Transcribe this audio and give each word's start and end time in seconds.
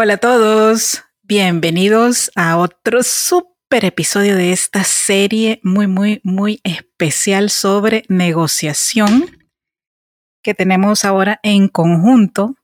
Hola 0.00 0.14
a 0.14 0.18
todos, 0.18 1.02
bienvenidos 1.24 2.30
a 2.36 2.56
otro 2.58 3.02
super 3.02 3.84
episodio 3.84 4.36
de 4.36 4.52
esta 4.52 4.84
serie 4.84 5.58
muy, 5.64 5.88
muy, 5.88 6.20
muy 6.22 6.60
especial 6.62 7.50
sobre 7.50 8.04
negociación 8.08 9.26
que 10.40 10.54
tenemos 10.54 11.04
ahora 11.04 11.40
en 11.42 11.66
conjunto 11.66 12.54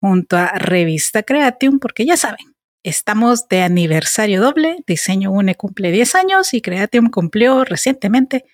junto 0.00 0.36
a 0.36 0.46
Revista 0.50 1.24
Creatium, 1.24 1.80
porque 1.80 2.06
ya 2.06 2.16
saben, 2.16 2.54
estamos 2.84 3.48
de 3.48 3.62
aniversario 3.62 4.40
doble, 4.40 4.84
Diseño 4.86 5.32
UNE 5.32 5.56
cumple 5.56 5.90
10 5.90 6.14
años 6.14 6.54
y 6.54 6.62
Creatium 6.62 7.10
cumplió 7.10 7.64
recientemente 7.64 8.44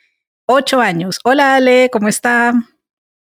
8 0.46 0.80
años. 0.80 1.21
Hola 1.23 1.57
Ale, 1.57 1.91
¿cómo 1.93 2.09
está? 2.09 2.55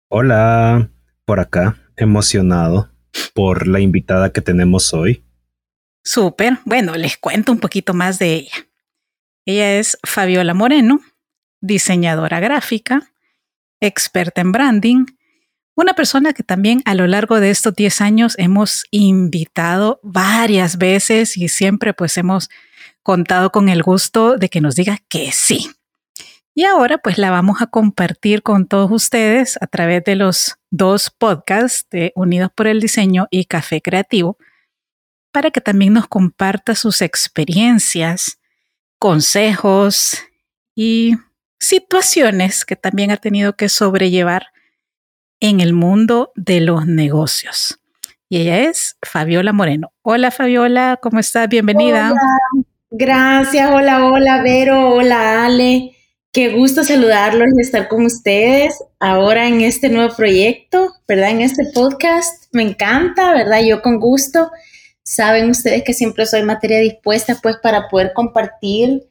Hola, 0.09 0.89
por 1.25 1.41
acá, 1.41 1.77
emocionado 1.97 2.97
por 3.35 3.67
la 3.67 3.81
invitada 3.81 4.33
que 4.33 4.41
tenemos 4.41 4.93
hoy. 4.95 5.25
Súper. 6.05 6.59
Bueno, 6.65 6.95
les 6.97 7.17
cuento 7.19 7.53
un 7.53 7.59
poquito 7.59 7.95
más 7.95 8.19
de 8.19 8.35
ella. 8.35 8.69
Ella 9.45 9.79
es 9.79 9.99
Fabiola 10.05 10.55
Moreno, 10.55 11.01
diseñadora 11.61 12.41
gráfica, 12.41 13.13
experta 13.81 14.41
en 14.41 14.53
branding, 14.53 15.07
una 15.79 15.95
persona 15.95 16.33
que 16.33 16.43
también 16.43 16.83
a 16.87 16.95
lo 16.97 17.07
largo 17.07 17.39
de 17.39 17.51
estos 17.51 17.73
10 17.73 18.01
años 18.01 18.35
hemos 18.37 18.85
invitado 18.91 20.01
varias 20.03 20.77
veces 20.77 21.37
y 21.37 21.47
siempre 21.47 21.95
pues 21.95 22.17
hemos 22.19 22.51
contado 23.05 23.53
con 23.53 23.69
el 23.69 23.85
gusto 23.85 24.37
de 24.37 24.49
que 24.49 24.61
nos 24.61 24.75
diga 24.75 24.99
que 25.09 25.31
sí. 25.31 25.71
Y 26.59 26.65
ahora 26.65 26.99
pues 26.99 27.19
la 27.19 27.31
vamos 27.31 27.63
a 27.63 27.69
compartir 27.69 28.43
con 28.43 28.67
todos 28.67 28.91
ustedes 28.91 29.57
a 29.61 29.69
través 29.69 30.03
de 30.03 30.17
los 30.17 30.59
dos 30.71 31.09
podcasts 31.09 31.87
de 31.89 32.13
Unidos 32.17 32.51
por 32.53 32.67
el 32.67 32.81
Diseño 32.81 33.29
y 33.31 33.45
Café 33.45 33.81
Creativo 33.81 34.39
para 35.31 35.53
que 35.53 35.61
también 35.61 35.93
nos 35.93 36.09
comparta 36.09 36.75
sus 36.75 37.01
experiencias, 37.01 38.41
consejos 38.99 40.19
y 40.75 41.15
situaciones 41.61 42.65
que 42.65 42.75
también 42.75 43.13
ha 43.13 43.19
tenido 43.19 43.55
que 43.55 43.69
sobrellevar 43.69 44.49
en 45.39 45.61
el 45.61 45.73
mundo 45.73 46.33
de 46.35 46.61
los 46.61 46.89
negocios. 46.89 47.79
Y 48.29 48.39
ella 48.39 48.69
es 48.69 48.97
Fabiola 49.03 49.53
Moreno. 49.53 49.93
Hola 50.03 50.33
Fabiola, 50.33 50.99
¿cómo 51.01 51.21
estás? 51.21 51.49
Bienvenida. 51.49 52.15
Gracias, 52.91 53.71
hola, 53.71 54.07
hola 54.07 54.43
Vero, 54.43 54.89
hola 54.91 55.45
Ale. 55.45 55.95
Qué 56.39 56.51
gusto 56.51 56.85
saludarlos 56.85 57.49
y 57.57 57.63
estar 57.63 57.89
con 57.89 58.05
ustedes 58.05 58.73
ahora 59.01 59.49
en 59.49 59.61
este 59.61 59.89
nuevo 59.89 60.15
proyecto, 60.15 60.93
¿verdad? 61.09 61.31
En 61.31 61.41
este 61.41 61.65
podcast. 61.75 62.45
Me 62.53 62.63
encanta, 62.63 63.35
¿verdad? 63.35 63.61
Yo 63.67 63.83
con 63.83 63.99
gusto. 63.99 64.49
Saben 65.03 65.51
ustedes 65.51 65.83
que 65.83 65.95
siempre 65.95 66.27
soy 66.27 66.45
materia 66.45 66.79
dispuesta 66.79 67.37
pues 67.43 67.57
para 67.61 67.89
poder 67.89 68.13
compartir 68.15 69.09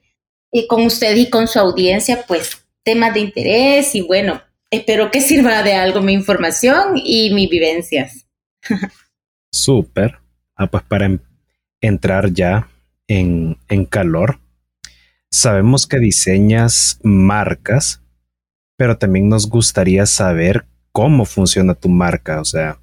y 0.54 0.68
con 0.68 0.86
ustedes 0.86 1.20
y 1.20 1.30
con 1.30 1.50
su 1.50 1.60
audiencia 1.60 2.24
pues 2.26 2.66
temas 2.84 3.14
de 3.14 3.20
interés 3.20 3.94
y 3.94 4.00
bueno, 4.00 4.42
espero 4.72 5.12
que 5.12 5.20
sirva 5.30 5.64
de 5.64 5.74
algo 5.74 6.00
mi 6.00 6.14
información 6.14 6.94
y 6.96 7.34
mis 7.34 7.50
vivencias. 7.50 8.26
Súper. 9.52 10.20
Ah, 10.56 10.68
pues 10.68 10.84
para 10.84 11.10
entrar 11.82 12.32
ya 12.32 12.70
en, 13.06 13.58
en 13.68 13.84
calor, 13.84 14.40
Sabemos 15.38 15.86
que 15.86 16.00
diseñas 16.00 17.00
marcas, 17.04 18.02
pero 18.76 18.98
también 18.98 19.30
nos 19.30 19.48
gustaría 19.48 20.08
saber 20.08 20.66
cómo 20.92 21.26
funciona 21.26 21.76
tu 21.76 21.90
marca, 21.90 22.42
o 22.42 22.44
sea, 22.44 22.80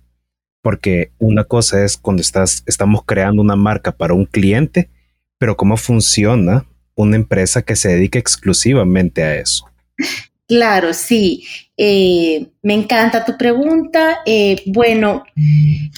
porque 0.63 1.11
una 1.19 1.43
cosa 1.43 1.85
es 1.85 1.97
cuando 1.97 2.21
estás, 2.21 2.63
estamos 2.67 3.03
creando 3.05 3.43
una 3.43 3.57
marca 3.57 3.91
para 3.91 4.15
un 4.15 4.25
cliente, 4.25 4.89
pero 5.37 5.57
cómo 5.57 5.77
funciona 5.77 6.65
una 6.95 7.17
empresa 7.17 7.63
que 7.63 7.75
se 7.75 7.89
dedique 7.89 8.21
exclusivamente 8.21 9.25
a 9.25 9.35
eso. 9.35 9.67
Claro, 10.47 10.95
sí. 10.95 11.45
Eh, 11.77 12.53
me 12.63 12.75
encanta 12.75 13.25
tu 13.25 13.37
pregunta. 13.37 14.21
Eh, 14.27 14.63
bueno, 14.67 15.25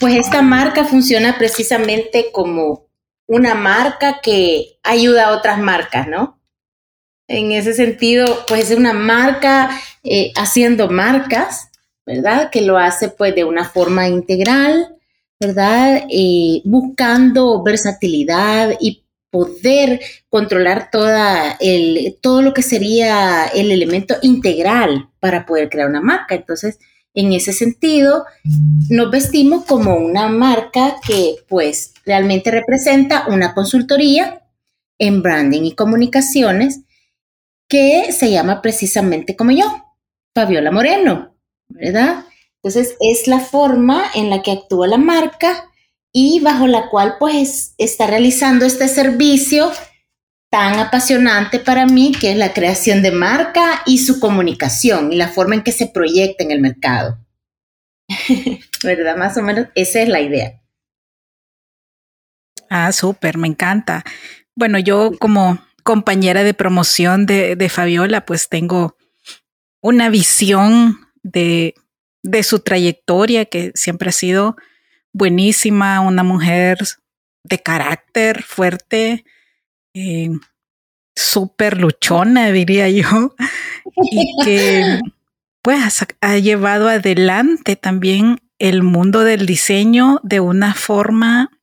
pues 0.01 0.17
esta 0.17 0.41
marca 0.41 0.87
funciona 0.87 1.37
precisamente 1.37 2.29
como 2.33 2.89
una 3.27 3.55
marca 3.55 4.21
que 4.23 4.79
ayuda 4.83 5.27
a 5.27 5.37
otras 5.37 5.59
marcas, 5.59 6.09
¿no? 6.09 6.36
En 7.29 7.51
ese 7.53 7.75
sentido, 7.75 8.45
pues 8.47 8.71
es 8.71 8.79
una 8.79 8.93
marca 8.93 9.71
eh, 10.05 10.33
haciendo 10.37 10.89
marcas, 10.89 11.71
¿verdad? 12.05 12.51
Que 12.51 12.63
lo 12.63 12.79
hace 12.79 13.09
pues 13.09 13.35
de 13.35 13.45
una 13.45 13.69
forma 13.69 14.09
integral, 14.09 14.97
¿verdad? 15.41 16.05
Eh, 16.09 16.63
buscando 16.65 17.63
versatilidad 17.65 18.75
y 18.81 19.03
poder 19.31 20.01
controlar 20.29 20.89
toda 20.91 21.57
el, 21.61 22.17
todo 22.23 22.43
lo 22.43 22.55
que 22.55 22.63
sería 22.63 23.47
el 23.47 23.73
elemento 23.73 24.17
integral 24.23 25.09
para 25.19 25.45
poder 25.45 25.69
crear 25.69 25.89
una 25.89 26.01
marca. 26.01 26.37
Entonces, 26.37 26.79
en 27.13 27.33
ese 27.33 27.53
sentido, 27.53 28.25
nos 28.89 29.11
vestimos 29.11 29.65
como 29.65 29.97
una 29.97 30.29
marca 30.29 30.97
que 31.07 31.37
pues 31.49 31.93
realmente 32.05 32.51
representa 32.51 33.27
una 33.29 33.53
consultoría 33.53 34.43
en 34.99 35.23
branding 35.23 35.63
y 35.63 35.75
comunicaciones 35.75 36.83
que 37.69 38.13
se 38.13 38.31
llama 38.31 38.63
precisamente 38.63 39.37
como 39.37 39.51
yo, 39.51 39.95
Fabiola 40.35 40.71
Moreno, 40.71 41.37
¿verdad? 41.69 42.25
Entonces 42.63 42.97
es 43.01 43.27
la 43.27 43.41
forma 43.41 44.05
en 44.15 44.31
la 44.31 44.43
que 44.43 44.53
actúa 44.53 44.89
la 44.89 44.99
marca 44.99 45.71
y 46.13 46.41
bajo 46.41 46.67
la 46.67 46.89
cual 46.89 47.17
pues 47.19 47.75
está 47.79 48.07
realizando 48.07 48.65
este 48.65 48.89
servicio 48.89 49.71
tan 50.51 50.79
apasionante 50.79 51.59
para 51.59 51.87
mí 51.87 52.13
que 52.19 52.33
es 52.33 52.37
la 52.37 52.53
creación 52.53 53.03
de 53.03 53.11
marca 53.11 53.83
y 53.85 53.99
su 53.99 54.21
comunicación 54.21 55.13
y 55.13 55.17
la 55.17 55.29
forma 55.29 55.57
en 55.57 55.63
que 55.63 55.73
se 55.73 55.87
proyecta 55.87 56.45
en 56.45 56.51
el 56.51 56.61
mercado. 56.61 57.19
¿Verdad? 58.83 59.17
Más 59.17 59.37
o 59.37 59.43
menos 59.43 59.67
esa 59.75 60.01
es 60.01 60.09
la 60.09 60.21
idea. 60.21 60.61
Ah, 62.71 62.91
súper, 62.93 63.39
me 63.39 63.49
encanta. 63.49 64.05
Bueno, 64.55 64.79
yo 64.79 65.13
como 65.19 65.59
compañera 65.87 66.43
de 66.43 66.53
promoción 66.53 67.27
de, 67.27 67.69
Fabiola, 67.71 68.27
pues 68.27 68.49
tengo 68.49 68.97
una 69.81 70.11
visión 70.11 70.99
de, 71.23 71.75
su 72.43 72.59
trayectoria 72.59 73.45
que 73.45 73.71
siempre 73.77 74.09
ha 74.09 74.13
sido 74.13 74.57
buenísima, 75.13 76.01
una 76.01 76.25
mujer 76.25 76.79
de 77.45 77.63
carácter 77.63 78.43
fuerte, 78.43 79.25
eh, 79.95 80.31
súper 81.15 81.79
luchona, 81.79 82.51
diría 82.51 82.91
yo, 82.91 83.37
y 84.11 84.45
que 84.45 85.01
pues 85.63 86.05
ha 86.21 86.37
llevado 86.39 86.89
adelante 86.89 87.77
también 87.77 88.41
el 88.59 88.83
mundo 88.83 89.21
del 89.21 89.47
diseño 89.47 90.19
de 90.25 90.41
una 90.41 90.75
forma 90.75 91.56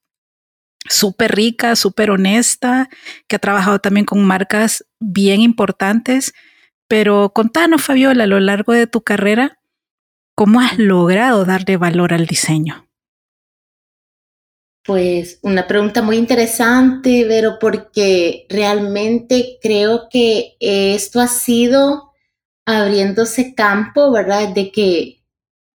súper 0.89 1.35
rica, 1.35 1.75
súper 1.75 2.11
honesta, 2.11 2.89
que 3.27 3.35
ha 3.35 3.39
trabajado 3.39 3.79
también 3.79 4.05
con 4.05 4.23
marcas 4.25 4.85
bien 4.99 5.41
importantes. 5.41 6.33
Pero 6.87 7.31
contanos, 7.33 7.81
Fabiola, 7.81 8.25
a 8.25 8.27
lo 8.27 8.39
largo 8.39 8.73
de 8.73 8.87
tu 8.87 9.01
carrera, 9.01 9.59
¿cómo 10.35 10.59
has 10.59 10.77
logrado 10.77 11.45
darle 11.45 11.77
valor 11.77 12.13
al 12.13 12.27
diseño? 12.27 12.87
Pues 14.85 15.39
una 15.43 15.65
pregunta 15.65 16.01
muy 16.01 16.17
interesante, 16.17 17.25
pero 17.27 17.57
porque 17.57 18.45
realmente 18.49 19.57
creo 19.61 20.09
que 20.09 20.57
esto 20.59 21.21
ha 21.21 21.27
sido 21.27 22.11
abriéndose 22.65 23.55
campo, 23.55 24.11
¿verdad? 24.11 24.53
De 24.53 24.71
que 24.71 25.23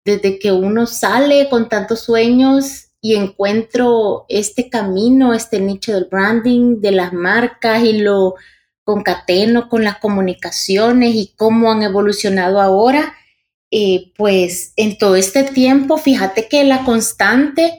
desde 0.05 0.39
que 0.39 0.53
uno 0.53 0.87
sale 0.87 1.49
con 1.49 1.71
tantos 1.71 2.01
sueños 2.01 2.88
y 3.01 3.15
encuentro 3.15 4.27
este 4.29 4.69
camino, 4.69 5.35
este 5.35 5.61
nicho 5.61 5.93
del 5.93 6.07
branding, 6.07 6.81
de 6.81 6.93
las 6.93 7.13
marcas 7.13 7.85
y 7.85 7.99
lo 7.99 8.35
concateno 8.83 9.69
con 9.69 9.85
las 9.85 9.99
comunicaciones 9.99 11.15
y 11.15 11.33
cómo 11.37 11.71
han 11.71 11.83
evolucionado 11.83 12.61
ahora, 12.61 13.15
eh, 13.71 14.13
pues 14.17 14.73
en 14.77 14.97
todo 14.97 15.17
este 15.17 15.45
tiempo, 15.45 15.99
fíjate 15.99 16.49
que 16.49 16.65
la 16.65 16.85
constante 16.85 17.75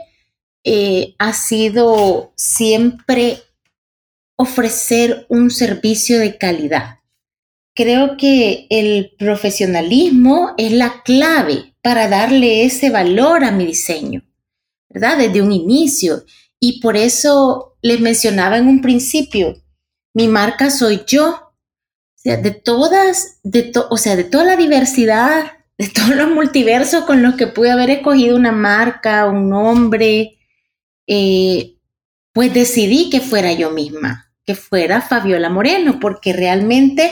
eh, 0.64 1.16
ha 1.18 1.34
sido 1.34 2.32
siempre 2.36 3.40
ofrecer 4.36 5.26
un 5.30 5.50
servicio 5.50 6.20
de 6.20 6.38
calidad. 6.38 7.00
Creo 7.74 8.18
que 8.18 8.68
el 8.70 9.16
profesionalismo 9.18 10.54
es 10.58 10.72
la 10.72 11.02
clave 11.04 11.74
para 11.82 12.08
darle 12.08 12.66
ese 12.66 12.90
valor 12.90 13.44
a 13.44 13.52
mi 13.52 13.66
diseño. 13.66 14.29
¿Verdad? 14.90 15.18
Desde 15.18 15.42
un 15.42 15.52
inicio. 15.52 16.26
Y 16.60 16.82
por 16.82 16.98
eso 16.98 17.78
les 17.82 18.00
mencionaba 18.00 18.58
en 18.58 18.68
un 18.68 18.82
principio, 18.82 19.56
mi 20.14 20.28
marca 20.28 20.70
soy 20.70 21.02
yo. 21.08 21.30
O 21.30 22.22
sea, 22.22 22.38
de 22.38 22.52
todas, 22.52 23.40
de 23.44 23.72
o 23.90 23.98
sea, 23.98 24.16
de 24.16 24.26
toda 24.26 24.44
la 24.44 24.58
diversidad, 24.58 25.54
de 25.78 25.88
todos 25.88 26.16
los 26.16 26.30
multiversos 26.30 27.06
con 27.06 27.24
los 27.24 27.36
que 27.36 27.48
pude 27.48 27.72
haber 27.72 27.90
escogido 27.90 28.36
una 28.36 28.52
marca, 28.52 29.30
un 29.30 29.50
nombre, 29.50 30.38
eh, 31.08 31.78
pues 32.34 32.54
decidí 32.54 33.10
que 33.10 33.22
fuera 33.22 33.54
yo 33.54 33.72
misma, 33.72 34.32
que 34.46 34.56
fuera 34.56 35.02
Fabiola 35.02 35.50
Moreno, 35.50 36.00
porque 36.02 36.34
realmente 36.34 37.12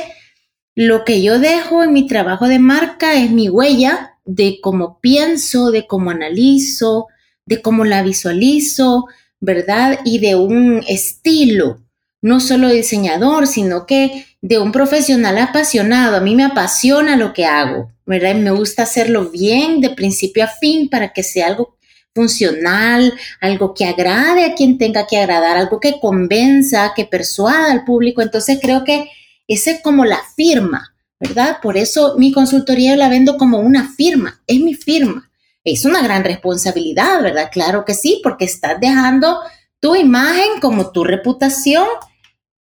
lo 0.75 1.05
que 1.05 1.23
yo 1.23 1.39
dejo 1.39 1.83
en 1.83 1.93
mi 1.93 2.05
trabajo 2.05 2.47
de 2.47 2.59
marca 2.59 3.15
es 3.15 3.31
mi 3.31 3.49
huella 3.49 4.17
de 4.25 4.59
cómo 4.61 4.99
pienso, 4.99 5.71
de 5.71 5.87
cómo 5.87 6.11
analizo, 6.11 7.07
de 7.47 7.61
cómo 7.61 7.83
la 7.85 8.03
visualizo, 8.03 9.05
¿verdad? 9.39 9.99
Y 10.05 10.19
de 10.19 10.35
un 10.35 10.83
estilo, 10.87 11.81
no 12.21 12.39
solo 12.39 12.69
diseñador, 12.69 13.47
sino 13.47 13.85
que 13.87 14.25
de 14.41 14.59
un 14.59 14.71
profesional 14.71 15.37
apasionado. 15.39 16.17
A 16.17 16.21
mí 16.21 16.35
me 16.35 16.43
apasiona 16.43 17.15
lo 17.15 17.33
que 17.33 17.45
hago, 17.45 17.91
¿verdad? 18.05 18.35
Me 18.35 18.51
gusta 18.51 18.83
hacerlo 18.83 19.31
bien, 19.31 19.81
de 19.81 19.89
principio 19.89 20.43
a 20.43 20.47
fin, 20.47 20.89
para 20.89 21.13
que 21.13 21.23
sea 21.23 21.47
algo 21.47 21.77
funcional, 22.13 23.13
algo 23.41 23.73
que 23.73 23.85
agrade 23.85 24.43
a 24.43 24.55
quien 24.55 24.77
tenga 24.77 25.07
que 25.07 25.17
agradar, 25.17 25.55
algo 25.55 25.79
que 25.79 25.99
convenza, 25.99 26.93
que 26.95 27.05
persuada 27.05 27.71
al 27.71 27.85
público. 27.85 28.21
Entonces 28.21 28.59
creo 28.61 28.83
que 28.83 29.09
esa 29.47 29.71
es 29.71 29.81
como 29.81 30.03
la 30.03 30.19
firma, 30.35 30.95
¿verdad? 31.19 31.59
Por 31.61 31.77
eso 31.77 32.15
mi 32.17 32.31
consultoría 32.31 32.97
la 32.97 33.07
vendo 33.07 33.37
como 33.37 33.59
una 33.59 33.89
firma, 33.89 34.41
es 34.47 34.59
mi 34.59 34.73
firma. 34.73 35.29
Es 35.73 35.85
una 35.85 36.01
gran 36.01 36.23
responsabilidad, 36.23 37.21
¿verdad? 37.21 37.49
Claro 37.51 37.85
que 37.85 37.93
sí, 37.93 38.21
porque 38.23 38.45
estás 38.45 38.79
dejando 38.79 39.39
tu 39.79 39.95
imagen 39.95 40.59
como 40.61 40.91
tu 40.91 41.03
reputación 41.03 41.87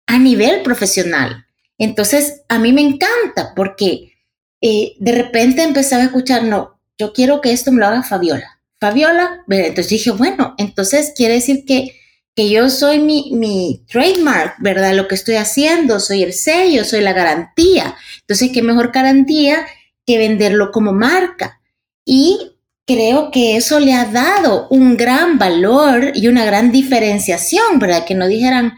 a 0.06 0.18
nivel 0.18 0.62
profesional. 0.62 1.46
Entonces, 1.78 2.42
a 2.48 2.58
mí 2.58 2.72
me 2.72 2.82
encanta 2.82 3.54
porque 3.56 4.12
eh, 4.60 4.94
de 4.98 5.12
repente 5.12 5.62
empezaba 5.62 6.02
a 6.02 6.06
escuchar, 6.06 6.44
no, 6.44 6.80
yo 6.98 7.12
quiero 7.12 7.40
que 7.40 7.52
esto 7.52 7.72
me 7.72 7.80
lo 7.80 7.86
haga 7.86 8.02
Fabiola. 8.02 8.60
Fabiola, 8.80 9.44
entonces 9.48 9.88
dije, 9.88 10.10
bueno, 10.10 10.54
entonces 10.58 11.12
quiere 11.16 11.34
decir 11.34 11.64
que 11.66 11.96
que 12.34 12.48
yo 12.48 12.70
soy 12.70 12.98
mi, 12.98 13.30
mi 13.32 13.84
trademark, 13.88 14.56
¿verdad? 14.60 14.94
Lo 14.94 15.06
que 15.06 15.14
estoy 15.14 15.34
haciendo, 15.34 16.00
soy 16.00 16.22
el 16.22 16.32
sello, 16.32 16.84
soy 16.84 17.02
la 17.02 17.12
garantía. 17.12 17.94
Entonces, 18.20 18.50
¿qué 18.52 18.62
mejor 18.62 18.90
garantía 18.90 19.66
que 20.06 20.18
venderlo 20.18 20.70
como 20.70 20.92
marca? 20.92 21.60
Y 22.06 22.51
creo 22.86 23.30
que 23.30 23.56
eso 23.56 23.80
le 23.80 23.94
ha 23.94 24.06
dado 24.06 24.68
un 24.70 24.96
gran 24.96 25.38
valor 25.38 26.12
y 26.14 26.28
una 26.28 26.44
gran 26.44 26.72
diferenciación, 26.72 27.78
¿verdad? 27.78 28.04
Que 28.04 28.14
no 28.14 28.26
dijeran, 28.26 28.74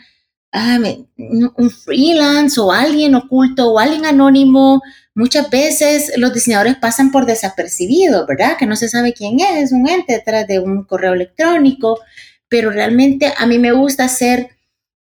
ah, 0.52 0.78
un 1.16 1.70
freelance 1.70 2.60
o 2.60 2.72
alguien 2.72 3.14
oculto 3.14 3.70
o 3.72 3.78
alguien 3.78 4.06
anónimo. 4.06 4.82
Muchas 5.14 5.50
veces 5.50 6.12
los 6.16 6.34
diseñadores 6.34 6.76
pasan 6.76 7.10
por 7.10 7.26
desapercibidos, 7.26 8.26
¿verdad? 8.26 8.56
Que 8.58 8.66
no 8.66 8.76
se 8.76 8.88
sabe 8.88 9.12
quién 9.12 9.40
es, 9.40 9.64
es 9.64 9.72
un 9.72 9.88
ente 9.88 10.14
detrás 10.14 10.46
de 10.46 10.58
un 10.58 10.84
correo 10.84 11.14
electrónico 11.14 12.00
pero 12.54 12.70
realmente 12.70 13.34
a 13.36 13.46
mí 13.46 13.58
me 13.58 13.72
gusta 13.72 14.08
ser 14.08 14.50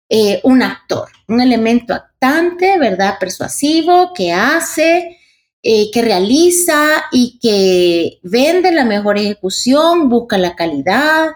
eh, 0.09 0.41
un 0.43 0.63
actor, 0.63 1.09
un 1.27 1.39
elemento 1.39 1.93
actante, 1.93 2.79
¿verdad? 2.79 3.17
Persuasivo, 3.19 4.11
que 4.11 4.33
hace, 4.33 5.19
eh, 5.63 5.89
que 5.91 6.01
realiza 6.01 7.05
y 7.11 7.39
que 7.39 8.19
vende 8.21 8.71
la 8.71 8.85
mejor 8.85 9.17
ejecución, 9.17 10.09
busca 10.09 10.37
la 10.37 10.55
calidad, 10.55 11.29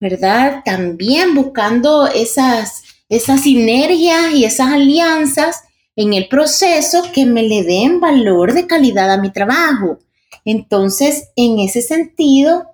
¿verdad? 0.00 0.62
También 0.64 1.34
buscando 1.34 2.06
esas, 2.06 2.82
esas 3.08 3.42
sinergias 3.42 4.32
y 4.32 4.44
esas 4.44 4.68
alianzas 4.68 5.62
en 5.96 6.14
el 6.14 6.28
proceso 6.28 7.02
que 7.12 7.26
me 7.26 7.42
le 7.42 7.64
den 7.64 8.00
valor 8.00 8.54
de 8.54 8.66
calidad 8.66 9.10
a 9.12 9.18
mi 9.18 9.30
trabajo. 9.30 9.98
Entonces, 10.44 11.28
en 11.36 11.58
ese 11.58 11.82
sentido, 11.82 12.70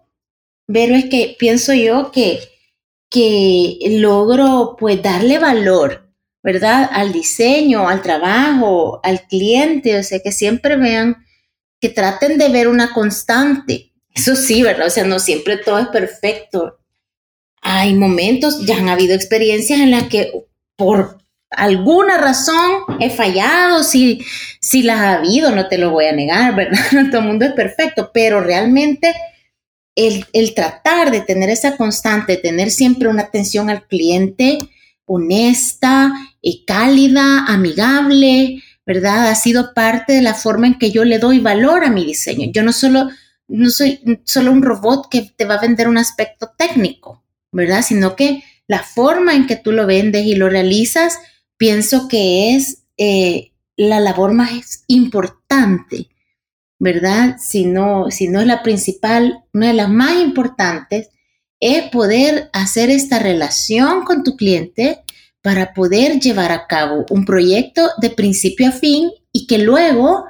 pero 0.66 0.94
es 0.94 1.06
que 1.06 1.34
pienso 1.38 1.74
yo 1.74 2.12
que 2.12 2.40
que 3.10 3.78
logro 4.00 4.76
pues 4.78 5.02
darle 5.02 5.38
valor, 5.38 6.07
¿verdad? 6.42 6.88
Al 6.92 7.12
diseño, 7.12 7.88
al 7.88 8.02
trabajo, 8.02 9.00
al 9.02 9.22
cliente, 9.26 9.98
o 9.98 10.02
sea, 10.02 10.20
que 10.20 10.32
siempre 10.32 10.76
vean, 10.76 11.24
que 11.80 11.88
traten 11.88 12.38
de 12.38 12.48
ver 12.48 12.68
una 12.68 12.92
constante. 12.92 13.92
Eso 14.14 14.34
sí, 14.34 14.62
¿verdad? 14.62 14.86
O 14.86 14.90
sea, 14.90 15.04
no 15.04 15.18
siempre 15.18 15.56
todo 15.56 15.78
es 15.78 15.88
perfecto. 15.88 16.78
Hay 17.60 17.94
momentos, 17.94 18.64
ya 18.66 18.78
han 18.78 18.88
habido 18.88 19.14
experiencias 19.14 19.80
en 19.80 19.90
las 19.90 20.04
que 20.04 20.32
por 20.76 21.18
alguna 21.50 22.18
razón 22.18 22.82
he 23.00 23.10
fallado, 23.10 23.82
si, 23.82 24.24
si 24.60 24.82
las 24.82 24.98
ha 24.98 25.14
habido, 25.14 25.50
no 25.50 25.68
te 25.68 25.78
lo 25.78 25.90
voy 25.90 26.06
a 26.06 26.12
negar, 26.12 26.54
¿verdad? 26.54 26.78
Todo 27.10 27.20
el 27.20 27.26
mundo 27.26 27.44
es 27.44 27.52
perfecto, 27.52 28.10
pero 28.12 28.40
realmente 28.40 29.14
el, 29.94 30.54
tratar 30.54 31.10
de 31.10 31.20
tener 31.20 31.50
esa 31.50 31.76
constante, 31.76 32.36
tener 32.36 32.70
siempre 32.70 33.08
una 33.08 33.22
atención 33.22 33.68
al 33.68 33.86
cliente 33.86 34.58
honesta, 35.08 36.12
y 36.40 36.64
cálida, 36.64 37.44
amigable, 37.46 38.62
¿verdad? 38.86 39.28
Ha 39.28 39.34
sido 39.34 39.74
parte 39.74 40.12
de 40.12 40.22
la 40.22 40.34
forma 40.34 40.66
en 40.66 40.78
que 40.78 40.90
yo 40.90 41.04
le 41.04 41.18
doy 41.18 41.40
valor 41.40 41.84
a 41.84 41.90
mi 41.90 42.04
diseño. 42.04 42.50
Yo 42.52 42.62
no 42.62 42.72
solo 42.72 43.08
no 43.48 43.70
soy 43.70 44.20
solo 44.24 44.52
un 44.52 44.62
robot 44.62 45.08
que 45.10 45.32
te 45.34 45.46
va 45.46 45.54
a 45.54 45.60
vender 45.60 45.88
un 45.88 45.98
aspecto 45.98 46.52
técnico, 46.56 47.24
¿verdad? 47.50 47.82
Sino 47.82 48.14
que 48.14 48.44
la 48.66 48.82
forma 48.82 49.34
en 49.34 49.46
que 49.46 49.56
tú 49.56 49.72
lo 49.72 49.86
vendes 49.86 50.26
y 50.26 50.34
lo 50.34 50.50
realizas, 50.50 51.18
pienso 51.56 52.08
que 52.08 52.54
es 52.54 52.84
eh, 52.98 53.52
la 53.76 54.00
labor 54.00 54.34
más 54.34 54.84
importante 54.86 56.08
¿verdad? 56.78 57.36
Si 57.38 57.64
no, 57.64 58.10
si 58.10 58.28
no 58.28 58.40
es 58.40 58.46
la 58.46 58.62
principal, 58.62 59.44
una 59.52 59.68
de 59.68 59.74
las 59.74 59.90
más 59.90 60.16
importantes, 60.16 61.10
es 61.60 61.90
poder 61.90 62.50
hacer 62.52 62.90
esta 62.90 63.18
relación 63.18 64.04
con 64.04 64.22
tu 64.22 64.36
cliente 64.36 65.02
para 65.42 65.72
poder 65.72 66.20
llevar 66.20 66.52
a 66.52 66.66
cabo 66.66 67.06
un 67.10 67.24
proyecto 67.24 67.90
de 67.98 68.10
principio 68.10 68.68
a 68.68 68.72
fin 68.72 69.10
y 69.32 69.46
que 69.46 69.58
luego 69.58 70.24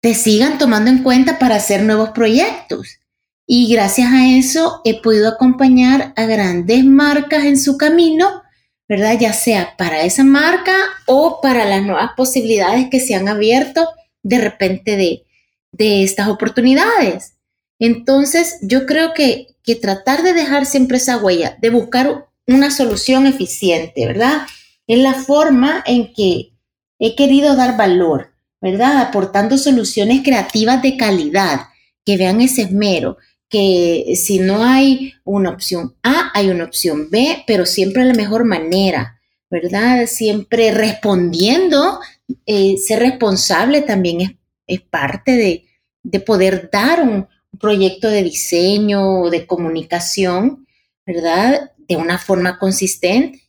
te 0.00 0.14
sigan 0.14 0.58
tomando 0.58 0.90
en 0.90 1.02
cuenta 1.02 1.38
para 1.38 1.56
hacer 1.56 1.82
nuevos 1.82 2.10
proyectos. 2.10 2.98
Y 3.46 3.72
gracias 3.72 4.12
a 4.12 4.28
eso 4.36 4.80
he 4.84 5.00
podido 5.00 5.28
acompañar 5.28 6.12
a 6.16 6.26
grandes 6.26 6.84
marcas 6.84 7.44
en 7.44 7.58
su 7.58 7.78
camino, 7.78 8.42
¿verdad? 8.88 9.18
Ya 9.18 9.32
sea 9.32 9.76
para 9.76 10.02
esa 10.02 10.24
marca 10.24 10.76
o 11.06 11.40
para 11.40 11.64
las 11.64 11.82
nuevas 11.82 12.10
posibilidades 12.16 12.88
que 12.90 13.00
se 13.00 13.14
han 13.14 13.28
abierto 13.28 13.88
de 14.22 14.38
repente 14.38 14.96
de, 14.96 15.24
de 15.72 16.02
estas 16.02 16.28
oportunidades. 16.28 17.34
Entonces, 17.78 18.58
yo 18.62 18.86
creo 18.86 19.14
que, 19.14 19.55
que 19.66 19.74
tratar 19.74 20.22
de 20.22 20.32
dejar 20.32 20.64
siempre 20.64 20.96
esa 20.96 21.18
huella, 21.18 21.58
de 21.60 21.70
buscar 21.70 22.28
una 22.46 22.70
solución 22.70 23.26
eficiente, 23.26 24.06
¿verdad? 24.06 24.46
Es 24.86 24.98
la 25.00 25.14
forma 25.14 25.82
en 25.84 26.14
que 26.14 26.52
he 27.00 27.16
querido 27.16 27.56
dar 27.56 27.76
valor, 27.76 28.32
¿verdad? 28.60 28.98
Aportando 29.00 29.58
soluciones 29.58 30.22
creativas 30.22 30.80
de 30.82 30.96
calidad, 30.96 31.62
que 32.04 32.16
vean 32.16 32.40
ese 32.40 32.62
esmero, 32.62 33.18
que 33.48 34.14
si 34.16 34.38
no 34.38 34.62
hay 34.62 35.14
una 35.24 35.50
opción 35.50 35.96
A, 36.04 36.30
hay 36.32 36.48
una 36.48 36.64
opción 36.64 37.10
B, 37.10 37.42
pero 37.48 37.66
siempre 37.66 38.02
de 38.02 38.10
la 38.10 38.14
mejor 38.14 38.44
manera, 38.44 39.20
¿verdad? 39.50 40.06
Siempre 40.06 40.70
respondiendo, 40.70 41.98
eh, 42.46 42.76
ser 42.78 43.00
responsable 43.00 43.82
también 43.82 44.38
es, 44.66 44.80
parte 44.82 45.32
de, 45.32 45.64
de 46.04 46.20
poder 46.20 46.70
dar 46.72 47.02
un 47.02 47.26
proyecto 47.58 48.08
de 48.08 48.22
diseño 48.22 49.22
o 49.22 49.30
de 49.30 49.46
comunicación, 49.46 50.66
¿verdad? 51.04 51.72
De 51.78 51.96
una 51.96 52.18
forma 52.18 52.58
consistente. 52.58 53.42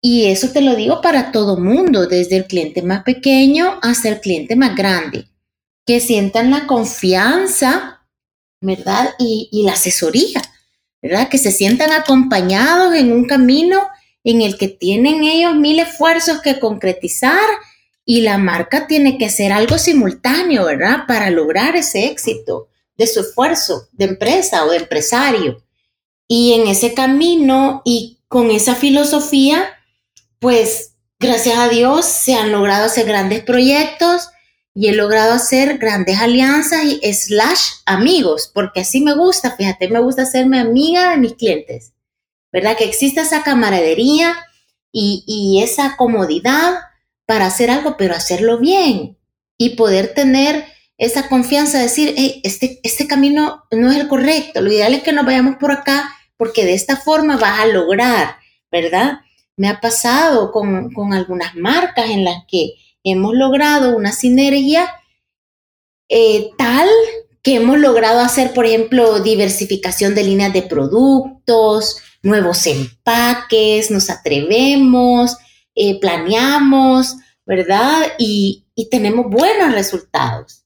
Y 0.00 0.26
eso 0.26 0.50
te 0.50 0.60
lo 0.60 0.74
digo 0.74 1.00
para 1.00 1.30
todo 1.30 1.58
mundo, 1.58 2.06
desde 2.06 2.36
el 2.36 2.46
cliente 2.46 2.82
más 2.82 3.04
pequeño 3.04 3.78
hasta 3.82 4.08
el 4.08 4.20
cliente 4.20 4.56
más 4.56 4.74
grande, 4.74 5.28
que 5.86 6.00
sientan 6.00 6.50
la 6.50 6.66
confianza, 6.66 8.04
¿verdad? 8.60 9.10
Y, 9.18 9.48
y 9.52 9.62
la 9.62 9.72
asesoría, 9.72 10.42
¿verdad? 11.00 11.28
Que 11.28 11.38
se 11.38 11.52
sientan 11.52 11.92
acompañados 11.92 12.94
en 12.94 13.12
un 13.12 13.26
camino 13.26 13.80
en 14.24 14.42
el 14.42 14.58
que 14.58 14.68
tienen 14.68 15.24
ellos 15.24 15.54
mil 15.54 15.78
esfuerzos 15.78 16.40
que 16.40 16.58
concretizar 16.58 17.48
y 18.04 18.22
la 18.22 18.38
marca 18.38 18.86
tiene 18.86 19.18
que 19.18 19.30
ser 19.30 19.52
algo 19.52 19.78
simultáneo, 19.78 20.64
¿verdad? 20.64 21.04
Para 21.06 21.30
lograr 21.30 21.76
ese 21.76 22.06
éxito 22.06 22.68
de 22.96 23.06
su 23.06 23.20
esfuerzo 23.20 23.88
de 23.92 24.06
empresa 24.06 24.64
o 24.64 24.70
de 24.70 24.78
empresario. 24.78 25.62
Y 26.28 26.54
en 26.54 26.68
ese 26.68 26.94
camino 26.94 27.82
y 27.84 28.20
con 28.28 28.50
esa 28.50 28.74
filosofía, 28.74 29.68
pues 30.38 30.94
gracias 31.18 31.58
a 31.58 31.68
Dios 31.68 32.06
se 32.06 32.34
han 32.34 32.52
logrado 32.52 32.86
hacer 32.86 33.06
grandes 33.06 33.42
proyectos 33.42 34.28
y 34.74 34.88
he 34.88 34.92
logrado 34.92 35.34
hacer 35.34 35.78
grandes 35.78 36.18
alianzas 36.18 36.82
y 36.84 37.12
slash 37.12 37.60
amigos, 37.84 38.50
porque 38.52 38.80
así 38.80 39.02
me 39.02 39.14
gusta, 39.14 39.54
fíjate, 39.54 39.88
me 39.88 40.00
gusta 40.00 40.22
hacerme 40.22 40.58
amiga 40.58 41.10
de 41.10 41.18
mis 41.18 41.34
clientes, 41.34 41.92
¿verdad? 42.50 42.76
Que 42.76 42.84
exista 42.84 43.22
esa 43.22 43.42
camaradería 43.42 44.34
y, 44.90 45.24
y 45.26 45.62
esa 45.62 45.96
comodidad 45.96 46.80
para 47.26 47.46
hacer 47.46 47.70
algo, 47.70 47.96
pero 47.98 48.14
hacerlo 48.14 48.58
bien 48.58 49.18
y 49.58 49.70
poder 49.76 50.14
tener 50.14 50.64
esa 51.02 51.28
confianza, 51.28 51.80
decir, 51.80 52.14
este, 52.44 52.78
este 52.84 53.08
camino 53.08 53.64
no 53.72 53.90
es 53.90 53.98
el 53.98 54.06
correcto, 54.06 54.60
lo 54.60 54.70
ideal 54.70 54.94
es 54.94 55.02
que 55.02 55.12
nos 55.12 55.26
vayamos 55.26 55.56
por 55.56 55.72
acá 55.72 56.08
porque 56.36 56.64
de 56.64 56.74
esta 56.74 56.96
forma 56.96 57.36
vas 57.36 57.58
a 57.58 57.66
lograr, 57.66 58.36
¿verdad? 58.70 59.18
Me 59.56 59.66
ha 59.68 59.80
pasado 59.80 60.52
con, 60.52 60.92
con 60.92 61.12
algunas 61.12 61.56
marcas 61.56 62.08
en 62.08 62.22
las 62.22 62.44
que 62.46 62.74
hemos 63.02 63.34
logrado 63.34 63.96
una 63.96 64.12
sinergia 64.12 64.88
eh, 66.08 66.50
tal 66.56 66.88
que 67.42 67.56
hemos 67.56 67.80
logrado 67.80 68.20
hacer, 68.20 68.54
por 68.54 68.66
ejemplo, 68.66 69.18
diversificación 69.18 70.14
de 70.14 70.22
líneas 70.22 70.52
de 70.52 70.62
productos, 70.62 71.96
nuevos 72.22 72.64
empaques, 72.68 73.90
nos 73.90 74.08
atrevemos, 74.08 75.36
eh, 75.74 75.98
planeamos, 75.98 77.16
¿verdad? 77.44 78.12
Y 78.18 78.66
tenemos 78.88 79.26
buenos 79.28 79.72
resultados. 79.72 80.61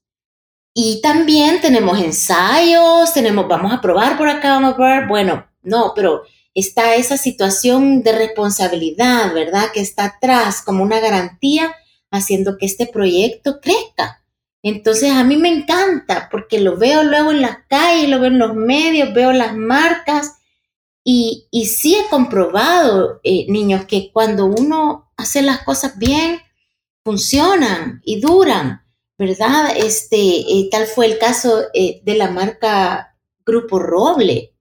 Y 0.79 1.01
también 1.01 1.59
tenemos 1.59 1.99
ensayos, 1.99 3.11
tenemos, 3.11 3.47
vamos 3.47 3.73
a 3.73 3.81
probar 3.81 4.15
por 4.15 4.29
acá, 4.29 4.49
vamos 4.49 4.73
a 4.73 4.75
probar, 4.75 5.07
bueno, 5.07 5.47
no, 5.63 5.93
pero 5.95 6.21
está 6.53 6.93
esa 6.93 7.17
situación 7.17 8.03
de 8.03 8.11
responsabilidad, 8.11 9.33
¿verdad? 9.33 9.71
Que 9.73 9.79
está 9.79 10.05
atrás 10.05 10.61
como 10.61 10.83
una 10.83 10.99
garantía 10.99 11.75
haciendo 12.11 12.59
que 12.59 12.67
este 12.67 12.85
proyecto 12.85 13.59
crezca. 13.59 14.23
Entonces 14.61 15.13
a 15.13 15.23
mí 15.23 15.35
me 15.35 15.49
encanta 15.49 16.29
porque 16.29 16.59
lo 16.59 16.77
veo 16.77 17.01
luego 17.03 17.31
en 17.31 17.41
las 17.41 17.57
calles, 17.67 18.07
lo 18.07 18.19
veo 18.19 18.29
en 18.29 18.37
los 18.37 18.53
medios, 18.53 19.15
veo 19.15 19.33
las 19.33 19.55
marcas 19.57 20.37
y, 21.03 21.47
y 21.49 21.65
sí 21.65 21.95
he 21.95 22.07
comprobado, 22.07 23.19
eh, 23.23 23.47
niños, 23.49 23.85
que 23.85 24.11
cuando 24.13 24.45
uno 24.45 25.11
hace 25.17 25.41
las 25.41 25.63
cosas 25.63 25.97
bien, 25.97 26.39
funcionan 27.03 27.99
y 28.05 28.19
duran, 28.19 28.83
¿verdad? 29.17 29.75
Este, 29.75 30.17
eh, 30.17 30.69
tal 30.71 30.85
fue 30.85 31.07
el 31.07 31.17
caso 31.17 31.63
eh, 31.73 32.01
de 32.03 32.15
la 32.15 32.29
marca 32.29 33.15
Grupo 33.45 33.79
Roble. 33.79 34.53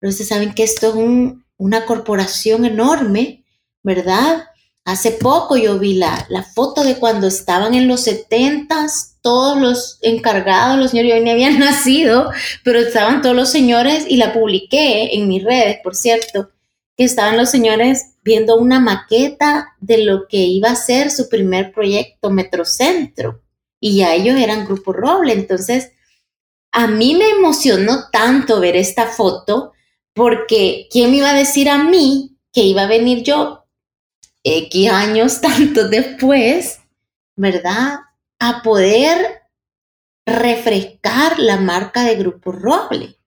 Entonces 0.00 0.28
saben 0.28 0.54
que 0.54 0.64
esto 0.64 0.88
es 0.88 1.34
una 1.56 1.86
corporación 1.86 2.64
enorme, 2.64 3.44
¿verdad? 3.82 4.46
Hace 4.84 5.12
poco 5.12 5.56
yo 5.56 5.78
vi 5.78 5.94
la, 5.94 6.26
foto 6.54 6.82
de 6.82 6.96
cuando 6.96 7.28
estaban 7.28 7.74
en 7.74 7.86
los 7.86 8.00
setentas, 8.02 9.16
todos 9.22 9.60
los 9.60 9.98
encargados, 10.02 10.76
los 10.76 10.90
señores, 10.90 11.14
yo 11.14 11.22
ni 11.22 11.30
habían 11.30 11.58
nacido, 11.60 12.30
pero 12.64 12.80
estaban 12.80 13.22
todos 13.22 13.36
los 13.36 13.50
señores 13.50 14.04
y 14.08 14.16
la 14.16 14.32
publiqué 14.32 15.14
en 15.14 15.28
mis 15.28 15.44
redes, 15.44 15.78
por 15.84 15.94
cierto, 15.94 16.50
que 16.96 17.04
estaban 17.04 17.36
los 17.36 17.48
señores 17.48 18.16
viendo 18.24 18.56
una 18.56 18.80
maqueta 18.80 19.68
de 19.80 19.98
lo 19.98 20.26
que 20.26 20.38
iba 20.38 20.70
a 20.70 20.76
ser 20.76 21.10
su 21.10 21.28
primer 21.28 21.72
proyecto 21.72 22.30
Metrocentro. 22.30 23.40
Y 23.84 23.96
ya 23.96 24.14
ellos 24.14 24.36
eran 24.36 24.64
Grupo 24.64 24.92
Roble. 24.92 25.32
Entonces, 25.32 25.90
a 26.70 26.86
mí 26.86 27.16
me 27.16 27.30
emocionó 27.30 28.10
tanto 28.12 28.60
ver 28.60 28.76
esta 28.76 29.08
foto 29.08 29.72
porque 30.14 30.86
¿quién 30.88 31.10
me 31.10 31.16
iba 31.16 31.30
a 31.30 31.34
decir 31.34 31.68
a 31.68 31.82
mí 31.82 32.38
que 32.52 32.62
iba 32.62 32.82
a 32.82 32.86
venir 32.86 33.24
yo 33.24 33.66
X 34.44 34.88
años 34.88 35.40
tanto 35.42 35.88
después, 35.88 36.78
¿verdad? 37.34 37.98
A 38.38 38.62
poder 38.62 39.42
refrescar 40.24 41.40
la 41.40 41.56
marca 41.56 42.04
de 42.04 42.14
Grupo 42.14 42.52
Roble. 42.52 43.18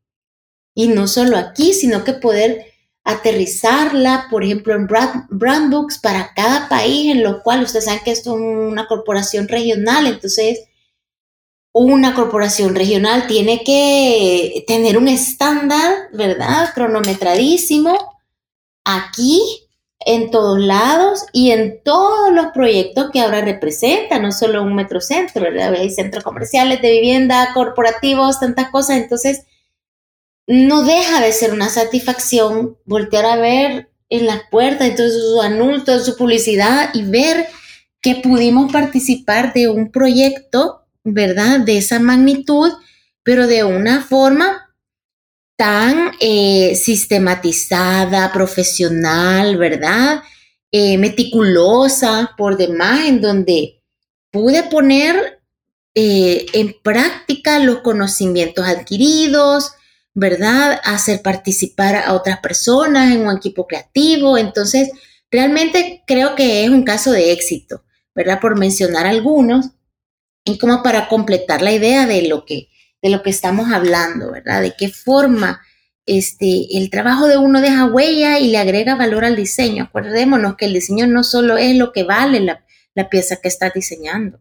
Y 0.74 0.88
no 0.88 1.09
solo 1.09 1.35
aquí, 1.38 1.74
sino 1.74 2.05
que 2.05 2.13
poder 2.13 2.65
aterrizarla, 3.05 4.27
por 4.31 4.43
ejemplo, 4.43 4.74
en 4.74 4.88
brand, 4.88 5.71
books 5.71 6.00
para 6.00 6.33
cada 6.33 6.67
país, 6.67 7.12
en 7.12 7.24
lo 7.24 7.43
cual 7.43 7.63
ustedes 7.63 7.85
saben 7.85 8.01
que 8.03 8.12
esto 8.12 8.35
es 8.35 8.41
una 8.41 8.88
corporación 8.88 9.47
regional, 9.47 10.07
entonces 10.07 10.65
una 11.71 12.15
corporación 12.15 12.74
regional 12.74 13.27
tiene 13.27 13.63
que 13.63 14.63
tener 14.67 14.97
un 14.97 15.07
estándar, 15.07 16.09
¿verdad? 16.13 16.74
Cronometradísimo. 16.74 17.95
Aquí 18.85 19.41
en 20.00 20.31
todos 20.31 20.59
lados 20.59 21.25
y 21.31 21.51
en 21.51 21.81
todos 21.83 22.31
los 22.31 22.47
proyectos 22.47 23.12
que 23.12 23.21
ahora 23.21 23.41
representa, 23.41 24.19
no 24.19 24.31
solo 24.31 24.63
un 24.63 24.75
metrocentro, 24.75 25.43
¿verdad? 25.43 25.74
Hay 25.74 25.89
centros 25.91 26.24
comerciales, 26.24 26.81
de 26.81 26.91
vivienda, 26.91 27.51
corporativos, 27.53 28.39
tantas 28.39 28.69
cosas. 28.69 28.97
Entonces, 28.97 29.45
no 30.48 30.84
deja 30.84 31.22
de 31.22 31.32
ser 31.32 31.54
una 31.54 31.70
satisfacción 31.70 32.78
voltear 32.86 33.25
a 33.25 33.38
ver 33.38 33.90
en 34.10 34.25
las 34.28 34.42
puertas, 34.52 34.88
entonces 34.88 35.20
su 35.20 35.42
anuncio, 35.42 36.00
su 36.00 36.16
publicidad 36.16 36.92
y 36.94 37.04
ver 37.04 37.48
que 38.02 38.16
pudimos 38.16 38.72
participar 38.72 39.54
de 39.54 39.68
un 39.68 39.92
proyecto, 39.92 40.86
¿verdad? 41.04 41.62
De 41.62 41.80
esa 41.80 42.00
magnitud, 42.00 42.72
pero 43.24 43.48
de 43.48 43.64
una 43.64 44.04
forma 44.04 44.75
tan 45.58 46.12
eh, 46.20 46.75
sistematizada, 46.75 48.32
profesional, 48.32 49.58
¿verdad? 49.58 50.22
Eh, 50.72 50.98
meticulosa 50.98 52.36
por 52.38 52.58
demás, 52.58 53.06
en 53.08 53.22
donde 53.22 53.82
pude 54.30 54.64
poner 54.64 55.42
eh, 55.96 56.46
en 56.54 56.75
práctica 56.84 57.58
los 57.60 57.80
conocimientos 57.80 58.68
adquiridos, 58.68 59.72
¿verdad? 60.15 60.81
Hacer 60.84 61.22
participar 61.22 61.95
a 61.95 62.13
otras 62.13 62.39
personas 62.39 63.13
en 63.13 63.27
un 63.27 63.38
equipo 63.38 63.67
creativo. 63.67 64.38
Entonces, 64.38 64.89
realmente 65.29 66.03
creo 66.07 66.34
que 66.34 66.63
es 66.63 66.69
un 66.72 66.84
caso 66.84 67.12
de 67.12 67.31
éxito, 67.31 67.84
¿verdad? 68.15 68.39
Por 68.39 68.57
mencionar 68.57 69.05
algunos, 69.05 69.69
y 70.45 70.57
como 70.57 70.81
para 70.81 71.07
completar 71.07 71.62
la 71.62 71.74
idea 71.74 72.05
de 72.07 72.27
lo 72.27 72.45
que 72.45 72.69
de 73.01 73.12
lo 73.12 73.22
que 73.22 73.29
estamos 73.29 73.72
hablando, 73.72 74.31
¿verdad? 74.31 74.63
De 74.63 74.74
qué 74.75 74.89
forma 74.89 75.62
este, 76.07 76.75
el 76.75 76.89
trabajo 76.89 77.27
de 77.27 77.38
uno 77.38 77.62
deja 77.62 77.86
huella 77.86 78.39
y 78.39 78.48
le 78.48 78.57
agrega 78.57 78.95
valor 78.95 79.25
al 79.25 79.36
diseño. 79.36 79.84
Acordémonos 79.84 80.55
que 80.55 80.65
el 80.65 80.74
diseño 80.74 81.05
no 81.05 81.24
solo 81.24 81.57
es 81.57 81.75
lo 81.75 81.91
que 81.91 82.03
vale 82.03 82.39
la, 82.39 82.65
la 82.95 83.07
pieza 83.07 83.36
que 83.36 83.48
estás 83.48 83.74
diseñando. 83.75 84.39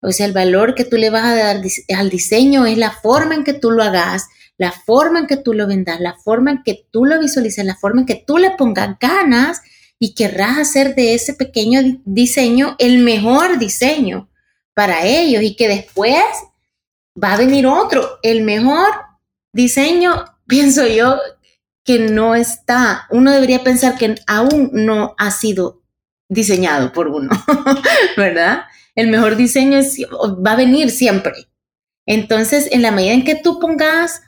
O 0.00 0.12
sea, 0.12 0.26
el 0.26 0.32
valor 0.32 0.76
que 0.76 0.84
tú 0.84 0.96
le 0.96 1.10
vas 1.10 1.24
a 1.24 1.34
dar 1.34 1.62
al 1.96 2.10
diseño 2.10 2.64
es 2.64 2.78
la 2.78 2.92
forma 2.92 3.34
en 3.34 3.42
que 3.42 3.54
tú 3.54 3.72
lo 3.72 3.82
hagas, 3.82 4.28
la 4.58 4.72
forma 4.72 5.20
en 5.20 5.26
que 5.26 5.36
tú 5.36 5.52
lo 5.52 5.66
vendas, 5.66 6.00
la 6.00 6.14
forma 6.14 6.50
en 6.50 6.62
que 6.62 6.86
tú 6.90 7.04
lo 7.04 7.20
visualices, 7.20 7.64
la 7.64 7.76
forma 7.76 8.00
en 8.00 8.06
que 8.06 8.24
tú 8.26 8.38
le 8.38 8.52
pongas 8.52 8.98
ganas 8.98 9.62
y 9.98 10.14
querrás 10.14 10.58
hacer 10.58 10.94
de 10.94 11.14
ese 11.14 11.34
pequeño 11.34 11.80
diseño 12.04 12.76
el 12.78 12.98
mejor 12.98 13.58
diseño 13.58 14.28
para 14.74 15.04
ellos 15.04 15.42
y 15.42 15.56
que 15.56 15.68
después 15.68 16.22
va 17.22 17.34
a 17.34 17.38
venir 17.38 17.66
otro, 17.66 18.18
el 18.22 18.42
mejor 18.42 18.88
diseño, 19.52 20.24
pienso 20.46 20.86
yo, 20.86 21.18
que 21.84 21.98
no 22.00 22.34
está, 22.34 23.06
uno 23.10 23.30
debería 23.30 23.62
pensar 23.62 23.96
que 23.96 24.16
aún 24.26 24.70
no 24.72 25.14
ha 25.18 25.30
sido 25.30 25.82
diseñado 26.28 26.92
por 26.92 27.06
uno, 27.08 27.30
¿verdad? 28.16 28.64
El 28.96 29.08
mejor 29.08 29.36
diseño 29.36 29.80
va 30.44 30.52
a 30.52 30.56
venir 30.56 30.90
siempre. 30.90 31.34
Entonces, 32.06 32.68
en 32.72 32.82
la 32.82 32.90
medida 32.90 33.12
en 33.12 33.24
que 33.24 33.36
tú 33.36 33.60
pongas 33.60 34.22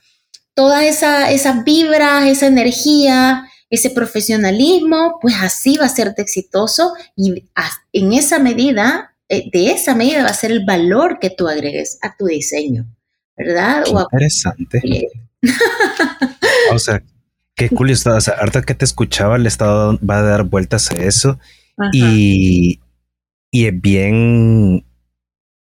toda 0.59 0.85
esa, 0.85 1.31
esa 1.31 1.63
vibra, 1.63 2.29
esa 2.29 2.49
energía, 2.49 3.49
ese 3.71 3.91
profesionalismo, 3.91 5.21
pues 5.23 5.37
así 5.41 5.77
va 5.77 5.87
a 5.87 5.89
ser 5.89 6.15
exitoso 6.17 6.95
y 7.15 7.45
en 7.93 8.13
esa 8.13 8.41
medida 8.41 9.15
eh, 9.29 9.49
de 9.53 9.71
esa 9.71 9.95
medida 9.95 10.25
va 10.25 10.31
a 10.31 10.35
ser 10.35 10.51
el 10.51 10.65
valor 10.65 11.21
que 11.21 11.31
tú 11.31 11.47
agregues 11.47 12.01
a 12.03 12.17
tu 12.17 12.27
diseño, 12.27 12.93
¿verdad? 13.37 13.85
interesante. 13.87 14.83
o 16.73 16.79
sea, 16.81 17.05
qué 17.55 17.71
cool 17.71 17.91
está. 17.91 18.17
O 18.17 18.21
sea, 18.21 18.35
ahorita 18.41 18.63
que 18.63 18.75
te 18.75 18.85
escuchaba, 18.85 19.37
el 19.37 19.47
Estado 19.47 19.97
va 20.05 20.19
a 20.19 20.23
dar 20.23 20.43
vueltas 20.43 20.91
a 20.91 20.97
eso 20.97 21.39
y, 21.93 22.81
y 23.53 23.67
es 23.67 23.81
bien, 23.81 24.85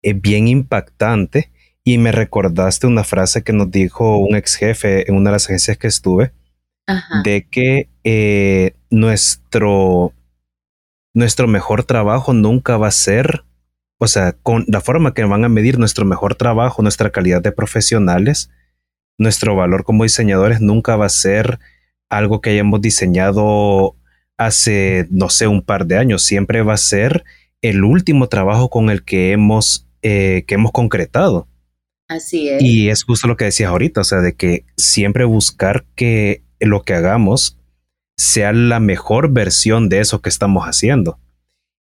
es 0.02 0.20
bien 0.20 0.48
impactante. 0.48 1.52
Y 1.88 2.00
me 2.00 2.12
recordaste 2.12 2.86
una 2.86 3.06
frase 3.06 3.44
que 3.44 3.54
nos 3.54 3.72
dijo 3.72 4.18
un 4.18 4.36
ex 4.36 4.56
jefe 4.56 5.10
en 5.10 5.16
una 5.16 5.30
de 5.30 5.36
las 5.36 5.46
agencias 5.46 5.78
que 5.78 5.88
estuve, 5.88 6.34
de 7.24 7.48
que 7.50 7.88
eh, 8.04 8.76
nuestro, 8.90 10.12
nuestro 11.14 11.48
mejor 11.48 11.86
trabajo 11.86 12.34
nunca 12.34 12.76
va 12.76 12.88
a 12.90 12.92
ser 12.92 13.46
o 14.00 14.08
sea, 14.08 14.34
con 14.34 14.66
la 14.68 14.82
forma 14.82 15.14
que 15.14 15.24
van 15.24 15.44
a 15.44 15.50
medir 15.50 15.80
nuestro 15.80 16.06
mejor 16.06 16.36
trabajo, 16.36 16.82
nuestra 16.82 17.10
calidad 17.10 17.42
de 17.42 17.52
profesionales, 17.52 18.52
nuestro 19.18 19.56
valor 19.56 19.84
como 19.84 20.04
diseñadores 20.04 20.62
nunca 20.62 20.96
va 20.96 21.06
a 21.06 21.10
ser 21.10 21.60
algo 22.10 22.42
que 22.42 22.52
hayamos 22.52 22.82
diseñado 22.82 23.96
hace, 24.38 25.08
no 25.10 25.30
sé, 25.30 25.48
un 25.48 25.64
par 25.64 25.88
de 25.88 25.98
años. 25.98 26.24
Siempre 26.24 26.62
va 26.62 26.74
a 26.74 26.78
ser 26.78 27.24
el 27.62 27.84
último 27.84 28.28
trabajo 28.28 28.70
con 28.70 28.90
el 28.90 29.04
que 29.04 29.32
hemos, 29.32 29.88
eh, 30.04 30.44
que 30.48 30.56
hemos 30.56 30.72
concretado. 30.72 31.48
Así 32.08 32.50
es. 32.50 32.64
Y 32.64 32.90
es 32.90 33.04
justo 33.04 33.28
lo 33.28 33.38
que 33.38 33.46
decías 33.46 33.70
ahorita, 33.70 34.02
o 34.02 34.04
sea, 34.04 34.20
de 34.20 34.34
que 34.34 34.66
siempre 34.78 35.26
buscar 35.26 35.86
que 35.96 36.44
lo 36.60 36.84
que 36.84 36.94
hagamos 36.94 37.58
sea 38.18 38.52
la 38.54 38.80
mejor 38.80 39.32
versión 39.32 39.90
de 39.90 40.00
eso 40.00 40.22
que 40.22 40.30
estamos 40.30 40.66
haciendo. 40.66 41.20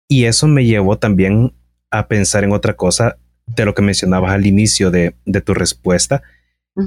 Y 0.09 0.25
eso 0.25 0.49
me 0.49 0.65
llevó 0.65 0.99
también 0.99 1.55
a 1.91 2.09
pensar 2.09 2.45
en 2.45 2.53
otra 2.53 2.75
cosa 2.75 3.17
de 3.47 3.65
lo 3.65 3.75
que 3.75 3.83
mencionabas 3.83 4.33
al 4.33 4.47
inicio 4.47 4.91
de, 4.91 5.15
tu 5.45 5.55
respuesta. 5.55 6.23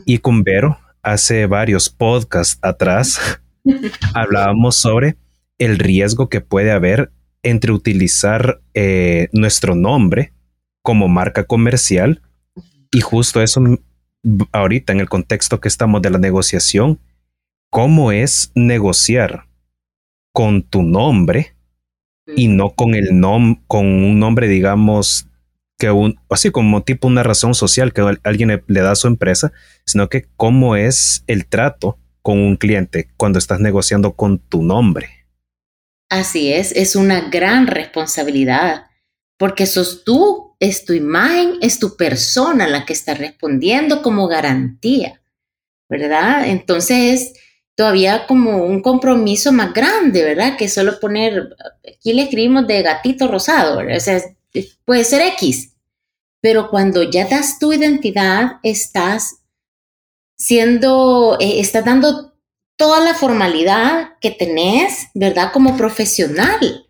Y 0.06 0.18
con 0.20 0.44
Vero, 0.44 0.78
hace 1.02 1.46
varios 1.46 1.90
podcasts 1.90 2.60
atrás, 2.62 3.40
hablábamos 4.14 4.76
sobre 4.76 5.16
el 5.58 5.80
riesgo 5.80 6.30
que 6.30 6.42
puede 6.42 6.72
haber 6.72 7.12
entre 7.44 7.72
utilizar 7.72 8.62
eh, 8.74 9.30
nuestro 9.32 9.76
nombre 9.76 10.34
como 10.82 11.08
marca 11.08 11.46
comercial 11.46 12.22
y 12.92 13.02
justo 13.02 13.42
eso 13.42 13.62
ahorita 14.52 14.94
en 14.94 15.00
el 15.00 15.10
contexto 15.10 15.60
que 15.60 15.68
estamos 15.68 16.02
de 16.02 16.10
la 16.10 16.18
negociación, 16.18 17.00
cómo 17.70 18.12
es 18.12 18.52
negociar 18.56 19.46
con 20.34 20.64
tu 20.64 20.84
nombre 20.84 21.56
y 22.36 22.48
no 22.48 22.72
con 22.72 22.94
el 22.94 23.20
nom 23.20 23.56
con 23.68 23.86
un 23.86 24.20
nombre 24.20 24.48
digamos 24.48 25.28
que 25.78 25.92
un 25.92 26.20
así 26.30 26.52
como 26.52 26.84
tipo 26.84 27.08
una 27.08 27.24
razón 27.24 27.56
social 27.56 27.94
que 27.94 28.02
alguien 28.24 28.50
le, 28.50 28.64
le 28.68 28.82
da 28.82 28.92
a 28.92 28.96
su 28.96 29.08
empresa, 29.08 29.52
sino 29.86 30.10
que 30.10 30.28
cómo 30.36 30.76
es 30.76 31.24
el 31.28 31.46
trato 31.46 31.98
con 32.22 32.40
un 32.40 32.58
cliente 32.58 33.10
cuando 33.16 33.40
estás 33.40 33.60
negociando 33.60 34.14
con 34.14 34.40
tu 34.40 34.62
nombre. 34.62 35.10
Así 36.10 36.52
es, 36.52 36.72
es 36.74 36.96
una 36.96 37.30
gran 37.30 37.68
responsabilidad, 37.68 38.88
porque 39.38 39.66
sos 39.66 40.04
tú, 40.04 40.47
es 40.60 40.86
tu 40.86 40.94
imagen, 40.94 41.58
es 41.62 41.80
tu 41.80 41.96
persona 41.96 42.68
la 42.68 42.86
que 42.86 42.94
está 42.94 43.14
respondiendo 43.14 44.02
como 44.02 44.28
garantía, 44.28 45.22
¿verdad? 45.88 46.48
Entonces, 46.48 47.34
todavía 47.76 48.26
como 48.26 48.66
un 48.66 48.82
compromiso 48.82 49.52
más 49.52 49.74
grande, 49.74 50.24
¿verdad? 50.24 50.58
Que 50.58 50.68
solo 50.68 51.00
poner, 51.00 51.56
aquí 51.88 52.14
le 52.14 52.24
escribimos 52.24 52.66
de 52.66 52.82
gatito 52.82 53.28
rosado, 53.28 53.78
¿verdad? 53.78 53.98
O 53.98 54.00
sea, 54.00 54.22
puede 54.84 55.04
ser 55.04 55.22
X, 55.34 55.76
pero 56.42 56.70
cuando 56.70 57.04
ya 57.04 57.28
das 57.28 57.60
tu 57.60 57.72
identidad, 57.74 58.54
estás 58.64 59.42
siendo, 60.38 61.38
eh, 61.40 61.60
estás 61.60 61.86
dando 61.86 62.34
toda 62.78 63.00
la 63.02 63.14
formalidad 63.14 64.18
que 64.22 64.32
tenés, 64.32 65.08
¿verdad? 65.14 65.52
Como 65.52 65.78
profesional, 65.78 66.87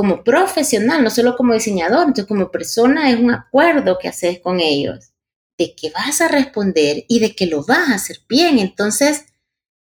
como 0.00 0.24
profesional, 0.24 1.04
no 1.04 1.10
solo 1.10 1.36
como 1.36 1.54
diseñador, 1.54 2.00
entonces 2.00 2.26
como 2.26 2.50
persona 2.50 3.10
es 3.10 3.18
un 3.18 3.30
acuerdo 3.30 3.98
que 4.00 4.08
haces 4.08 4.40
con 4.40 4.60
ellos, 4.60 5.12
de 5.58 5.74
que 5.74 5.90
vas 5.90 6.20
a 6.20 6.28
responder 6.28 7.04
y 7.08 7.18
de 7.20 7.34
que 7.34 7.46
lo 7.46 7.64
vas 7.64 7.90
a 7.90 7.94
hacer 7.96 8.20
bien. 8.28 8.58
Entonces, 8.58 9.26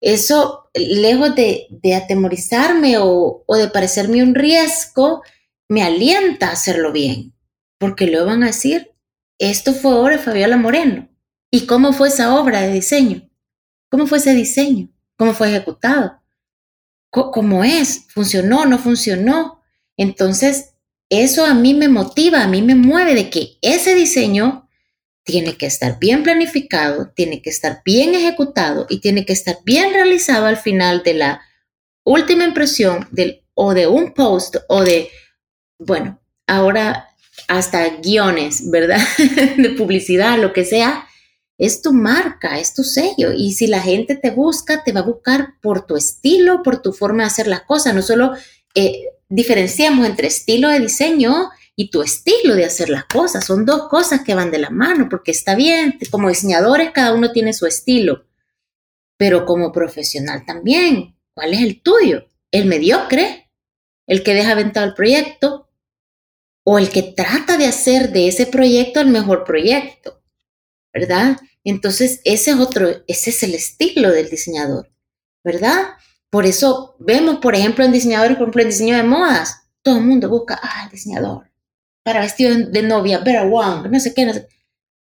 eso, 0.01 0.69
lejos 0.73 1.35
de, 1.35 1.67
atemorizarme 1.95 2.97
o, 2.97 3.43
o, 3.45 3.55
de 3.55 3.69
parecerme 3.69 4.23
un 4.23 4.35
riesgo, 4.35 5.21
me 5.69 5.83
alienta 5.83 6.49
a 6.49 6.53
hacerlo 6.53 6.91
bien, 6.91 7.33
porque 7.79 8.07
luego 8.07 8.25
van 8.25 8.43
a 8.43 8.47
decir, 8.47 8.91
esto 9.39 9.73
fue 9.73 9.93
obra 9.93 10.17
de 10.17 10.23
Fabiola 10.23 10.57
Moreno. 10.57 11.07
¿Y 11.49 11.65
cómo 11.65 11.93
fue 11.93 12.09
esa 12.09 12.35
obra 12.35 12.61
de 12.61 12.73
diseño? 12.73 13.29
¿Cómo 13.89 14.07
fue 14.07 14.17
ese 14.17 14.33
diseño? 14.33 14.91
cómo 15.21 15.35
fue 15.35 15.49
ejecutado, 15.49 16.19
cómo 17.11 17.63
es, 17.63 18.07
funcionó, 18.07 18.65
no 18.65 18.79
funcionó. 18.79 19.60
Entonces, 19.97 20.73
eso 21.09 21.45
a 21.45 21.53
mí 21.53 21.73
me 21.73 21.89
motiva, 21.89 22.41
a 22.41 22.47
mí 22.47 22.61
me 22.61 22.75
mueve 22.75 23.15
de 23.15 23.29
que 23.29 23.57
ese 23.61 23.95
diseño 23.95 24.69
tiene 25.23 25.57
que 25.57 25.65
estar 25.65 25.99
bien 25.99 26.23
planificado, 26.23 27.11
tiene 27.15 27.41
que 27.41 27.49
estar 27.49 27.81
bien 27.85 28.15
ejecutado 28.15 28.87
y 28.89 28.99
tiene 28.99 29.25
que 29.25 29.33
estar 29.33 29.57
bien 29.65 29.93
realizado 29.93 30.45
al 30.47 30.57
final 30.57 31.03
de 31.03 31.13
la 31.13 31.41
última 32.03 32.43
impresión 32.43 33.07
del, 33.11 33.43
o 33.53 33.73
de 33.73 33.87
un 33.87 34.13
post 34.13 34.55
o 34.67 34.83
de, 34.83 35.09
bueno, 35.77 36.19
ahora 36.47 37.09
hasta 37.47 37.97
guiones, 37.97 38.69
¿verdad? 38.69 39.01
de 39.57 39.69
publicidad, 39.77 40.39
lo 40.39 40.53
que 40.53 40.65
sea, 40.65 41.07
es 41.57 41.81
tu 41.81 41.93
marca, 41.93 42.59
es 42.59 42.73
tu 42.73 42.83
sello. 42.83 43.31
Y 43.35 43.53
si 43.53 43.67
la 43.67 43.81
gente 43.81 44.15
te 44.15 44.31
busca, 44.31 44.83
te 44.83 44.93
va 44.93 45.01
a 45.01 45.05
buscar 45.05 45.55
por 45.61 45.85
tu 45.85 45.95
estilo, 45.95 46.63
por 46.63 46.81
tu 46.81 46.93
forma 46.93 47.23
de 47.23 47.27
hacer 47.27 47.47
las 47.47 47.61
cosas. 47.61 47.93
No 47.93 48.01
solo 48.01 48.33
eh, 48.73 49.03
diferenciamos 49.31 50.05
entre 50.05 50.27
estilo 50.27 50.67
de 50.67 50.81
diseño 50.81 51.49
y 51.75 51.89
tu 51.89 52.01
estilo 52.01 52.53
de 52.53 52.65
hacer 52.65 52.89
las 52.89 53.05
cosas. 53.05 53.45
Son 53.45 53.65
dos 53.65 53.87
cosas 53.87 54.21
que 54.23 54.35
van 54.35 54.51
de 54.51 54.59
la 54.59 54.69
mano, 54.69 55.07
porque 55.09 55.31
está 55.31 55.55
bien, 55.55 55.97
como 56.11 56.29
diseñadores 56.29 56.91
cada 56.91 57.13
uno 57.13 57.31
tiene 57.31 57.53
su 57.53 57.65
estilo, 57.65 58.25
pero 59.17 59.45
como 59.45 59.71
profesional 59.71 60.45
también. 60.45 61.15
¿Cuál 61.33 61.53
es 61.53 61.61
el 61.61 61.81
tuyo? 61.81 62.27
¿El 62.51 62.65
mediocre? 62.65 63.49
¿El 64.05 64.21
que 64.21 64.33
deja 64.33 64.51
aventado 64.51 64.85
el 64.85 64.93
proyecto? 64.93 65.69
¿O 66.65 66.77
el 66.77 66.89
que 66.89 67.01
trata 67.01 67.57
de 67.57 67.67
hacer 67.67 68.11
de 68.11 68.27
ese 68.27 68.45
proyecto 68.45 68.99
el 68.99 69.07
mejor 69.07 69.45
proyecto? 69.45 70.21
¿Verdad? 70.93 71.37
Entonces, 71.63 72.19
ese 72.25 72.51
es 72.51 72.57
otro, 72.57 72.89
ese 73.07 73.29
es 73.29 73.43
el 73.43 73.55
estilo 73.55 74.11
del 74.11 74.29
diseñador, 74.29 74.91
¿verdad? 75.41 75.93
Por 76.31 76.47
eso 76.47 76.95
vemos, 76.97 77.37
por 77.37 77.53
ejemplo, 77.53 77.85
en 77.85 77.91
diseñadores, 77.91 78.37
por 78.37 78.45
ejemplo, 78.45 78.63
en 78.63 78.69
diseño 78.69 78.97
de 78.97 79.03
modas, 79.03 79.67
todo 79.83 79.97
el 79.97 80.05
mundo 80.05 80.29
busca, 80.29 80.59
ah, 80.63 80.89
diseñador, 80.91 81.51
para 82.03 82.21
vestido 82.21 82.55
de 82.57 82.81
novia, 82.81 83.19
Vera 83.19 83.43
Wang, 83.43 83.91
no 83.91 83.99
sé 83.99 84.15
qué, 84.15 84.25
no 84.25 84.33
sé. 84.33 84.47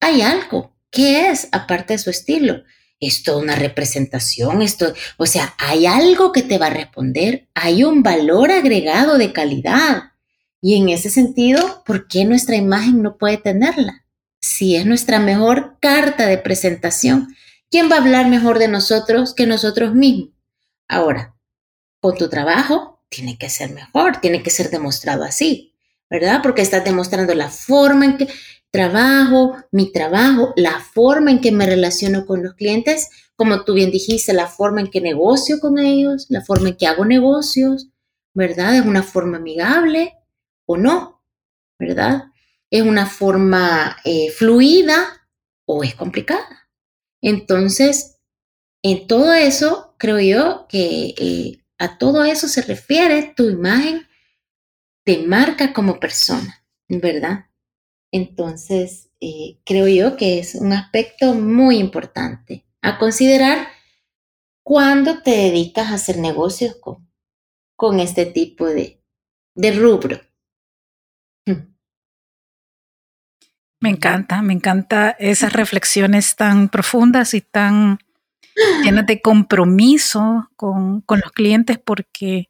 Hay 0.00 0.22
algo. 0.22 0.74
¿Qué 0.90 1.28
es 1.28 1.48
aparte 1.52 1.92
de 1.92 1.98
su 1.98 2.08
estilo? 2.08 2.62
Es 2.98 3.22
toda 3.22 3.42
una 3.42 3.56
representación, 3.56 4.62
esto, 4.62 4.94
o 5.18 5.26
sea, 5.26 5.54
hay 5.58 5.84
algo 5.84 6.32
que 6.32 6.40
te 6.40 6.56
va 6.56 6.68
a 6.68 6.70
responder, 6.70 7.48
hay 7.52 7.84
un 7.84 8.02
valor 8.02 8.50
agregado 8.50 9.18
de 9.18 9.34
calidad. 9.34 10.12
Y 10.62 10.76
en 10.76 10.88
ese 10.88 11.10
sentido, 11.10 11.82
¿por 11.84 12.08
qué 12.08 12.24
nuestra 12.24 12.56
imagen 12.56 13.02
no 13.02 13.18
puede 13.18 13.36
tenerla? 13.36 14.06
si 14.46 14.76
es 14.76 14.86
nuestra 14.86 15.18
mejor 15.18 15.76
carta 15.80 16.26
de 16.26 16.38
presentación, 16.38 17.34
¿quién 17.70 17.90
va 17.90 17.96
a 17.96 18.00
hablar 18.00 18.28
mejor 18.28 18.58
de 18.58 18.68
nosotros 18.68 19.34
que 19.34 19.46
nosotros 19.46 19.94
mismos? 19.94 20.30
Ahora, 20.88 21.36
con 22.00 22.16
tu 22.16 22.28
trabajo 22.28 23.00
tiene 23.08 23.38
que 23.38 23.48
ser 23.48 23.72
mejor, 23.72 24.20
tiene 24.20 24.42
que 24.42 24.50
ser 24.50 24.70
demostrado 24.70 25.24
así, 25.24 25.74
¿verdad? 26.10 26.40
Porque 26.42 26.62
estás 26.62 26.84
demostrando 26.84 27.34
la 27.34 27.50
forma 27.50 28.04
en 28.04 28.16
que 28.16 28.28
trabajo, 28.70 29.56
mi 29.72 29.92
trabajo, 29.92 30.52
la 30.56 30.80
forma 30.80 31.30
en 31.30 31.40
que 31.40 31.52
me 31.52 31.66
relaciono 31.66 32.26
con 32.26 32.42
los 32.42 32.54
clientes, 32.54 33.08
como 33.36 33.64
tú 33.64 33.74
bien 33.74 33.90
dijiste, 33.90 34.32
la 34.32 34.46
forma 34.46 34.80
en 34.80 34.90
que 34.90 35.00
negocio 35.00 35.60
con 35.60 35.78
ellos, 35.78 36.26
la 36.28 36.42
forma 36.42 36.68
en 36.70 36.76
que 36.76 36.86
hago 36.86 37.04
negocios, 37.04 37.88
¿verdad? 38.34 38.76
¿Es 38.76 38.84
una 38.84 39.02
forma 39.02 39.38
amigable 39.38 40.14
o 40.66 40.76
no? 40.76 41.22
¿Verdad? 41.78 42.26
es 42.70 42.82
una 42.82 43.06
forma 43.06 43.96
eh, 44.04 44.30
fluida 44.30 45.28
o 45.64 45.82
es 45.82 45.94
complicada. 45.94 46.68
Entonces, 47.20 48.15
en 48.90 49.08
todo 49.08 49.32
eso, 49.34 49.94
creo 49.98 50.20
yo 50.20 50.66
que 50.68 51.14
eh, 51.18 51.64
a 51.76 51.98
todo 51.98 52.24
eso 52.24 52.46
se 52.46 52.62
refiere 52.62 53.34
tu 53.36 53.50
imagen 53.50 54.06
de 55.04 55.26
marca 55.26 55.72
como 55.72 55.98
persona, 55.98 56.64
¿verdad? 56.88 57.46
Entonces, 58.12 59.10
eh, 59.20 59.58
creo 59.64 59.88
yo 59.88 60.16
que 60.16 60.38
es 60.38 60.54
un 60.54 60.72
aspecto 60.72 61.34
muy 61.34 61.78
importante 61.78 62.64
a 62.80 62.96
considerar 62.98 63.66
cuando 64.62 65.20
te 65.20 65.32
dedicas 65.32 65.90
a 65.90 65.94
hacer 65.94 66.18
negocios 66.18 66.76
con, 66.76 67.98
este 67.98 68.24
tipo 68.24 68.66
de, 68.66 69.02
de 69.56 69.72
rubro. 69.72 70.20
Me 73.80 73.90
encanta, 73.90 74.42
me 74.42 74.52
encanta 74.52 75.10
esas 75.18 75.52
reflexiones 75.52 76.36
tan 76.36 76.68
profundas 76.68 77.34
y 77.34 77.40
tan 77.40 77.98
llenas 78.82 79.06
de 79.06 79.20
compromiso 79.20 80.50
con, 80.56 81.04
los 81.08 81.32
clientes 81.32 81.78
porque 81.78 82.48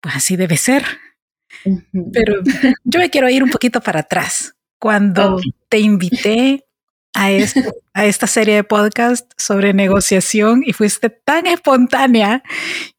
pues 0.00 0.16
así 0.16 0.36
debe 0.36 0.56
ser. 0.56 0.84
Pero 2.12 2.42
yo 2.84 2.98
me 2.98 3.10
quiero 3.10 3.28
ir 3.28 3.42
un 3.42 3.50
poquito 3.50 3.80
para 3.80 4.00
atrás. 4.00 4.54
Cuando 4.78 5.40
te 5.68 5.78
invité 5.78 6.66
a, 7.14 7.28
a 7.94 8.06
esta 8.06 8.26
serie 8.26 8.56
de 8.56 8.64
podcast 8.64 9.30
sobre 9.36 9.72
negociación 9.74 10.62
y 10.66 10.72
fuiste 10.72 11.10
tan 11.10 11.46
espontánea 11.46 12.42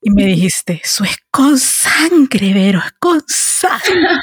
y 0.01 0.11
me 0.11 0.25
dijiste, 0.25 0.79
eso 0.83 1.03
es 1.03 1.17
con 1.29 1.57
sangre, 1.57 2.53
Vero, 2.53 2.79
es 2.85 2.93
con 2.99 3.21
sangre. 3.27 4.19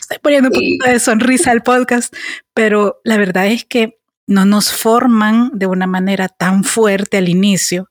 Estoy 0.00 0.18
poniendo 0.20 0.48
un 0.48 0.54
poquito 0.54 0.90
de 0.90 1.00
sonrisa 1.00 1.52
al 1.52 1.62
podcast, 1.62 2.14
pero 2.54 3.00
la 3.04 3.16
verdad 3.16 3.46
es 3.46 3.64
que 3.64 3.98
no 4.28 4.44
nos 4.44 4.70
forman 4.70 5.50
de 5.54 5.66
una 5.66 5.86
manera 5.86 6.28
tan 6.28 6.62
fuerte 6.62 7.16
al 7.16 7.30
inicio. 7.30 7.88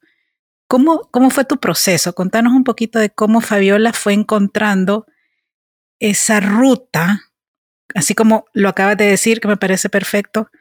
¿Cómo, 0.69 1.09
cómo 1.11 1.31
fue 1.31 1.45
tu 1.45 1.59
proceso? 1.59 2.13
Contanos 2.13 2.53
un 2.53 2.63
poquito 2.63 2.99
de 2.99 3.09
cómo 3.09 3.41
Fabiola 3.41 3.91
fue 3.91 4.13
encontrando 4.13 5.07
esa 5.99 6.39
ruta, 6.39 7.21
así 7.95 8.13
como 8.13 8.45
lo 8.53 8.69
acabas 8.69 8.97
de 8.97 9.05
decir, 9.05 9.41
que 9.41 9.47
me 9.47 9.57
parece 9.57 9.89
perfecto, 9.89 10.51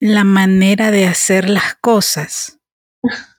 la 0.00 0.24
manera 0.24 0.90
de 0.90 1.06
hacer 1.06 1.50
las 1.50 1.74
cosas. 1.74 2.58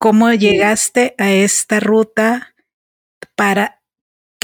¿Cómo 0.00 0.32
llegaste 0.32 1.14
a 1.16 1.30
esta 1.30 1.78
ruta 1.78 2.56
para 3.36 3.73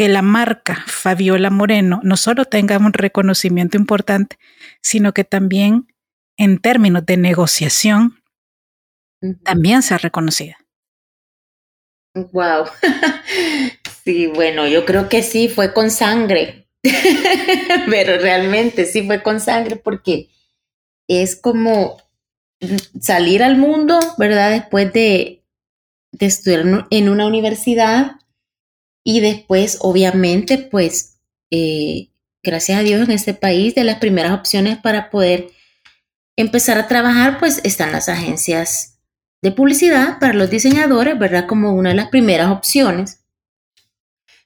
que 0.01 0.09
la 0.09 0.23
marca 0.23 0.83
Fabiola 0.87 1.51
Moreno 1.51 2.01
no 2.03 2.17
solo 2.17 2.47
tenga 2.47 2.79
un 2.79 2.95
reconocimiento 2.95 3.77
importante, 3.77 4.39
sino 4.81 5.13
que 5.13 5.25
también 5.25 5.93
en 6.39 6.59
términos 6.59 7.05
de 7.05 7.19
negociación 7.19 8.23
también 9.45 9.83
sea 9.83 9.99
reconocida. 9.99 10.57
Wow. 12.15 12.65
Sí, 14.03 14.27
bueno, 14.29 14.67
yo 14.67 14.87
creo 14.87 15.11
que 15.11 15.23
sí 15.23 15.51
fue 15.51 15.75
con 15.75 15.91
sangre, 15.91 16.67
pero 17.91 18.17
realmente 18.19 18.87
sí 18.87 19.07
fue 19.07 19.23
con 19.23 19.39
sangre 19.39 19.77
porque 19.77 20.31
es 21.09 21.37
como 21.37 21.99
salir 22.99 23.43
al 23.43 23.59
mundo, 23.59 24.01
¿verdad? 24.17 24.53
Después 24.53 24.91
de, 24.95 25.45
de 26.13 26.27
estudiar 26.27 26.87
en 26.89 27.11
una 27.11 27.27
universidad 27.27 28.20
y 29.05 29.21
después, 29.21 29.79
obviamente, 29.81 30.59
pues, 30.59 31.19
eh, 31.51 32.11
gracias 32.43 32.79
a 32.79 32.83
Dios 32.83 33.03
en 33.03 33.13
este 33.13 33.35
país, 33.35 33.75
de 33.75 33.85
las 33.85 33.99
primeras 33.99 34.33
opciones 34.33 34.79
para 34.79 35.11
poder 35.11 35.51
empezar 36.37 36.79
a 36.79 36.89
trabajar, 36.89 37.39
pues 37.39 37.61
están 37.65 37.93
las 37.93 38.09
agencias 38.09 38.99
de 39.43 39.53
publicidad 39.53 40.19
para 40.19 40.35
los 40.35 40.51
diseñadores, 40.51 41.19
¿verdad? 41.19 41.47
Como 41.47 41.73
una 41.73 41.91
de 41.91 41.97
las 41.97 42.09
primeras 42.09 42.51
opciones. 42.51 43.21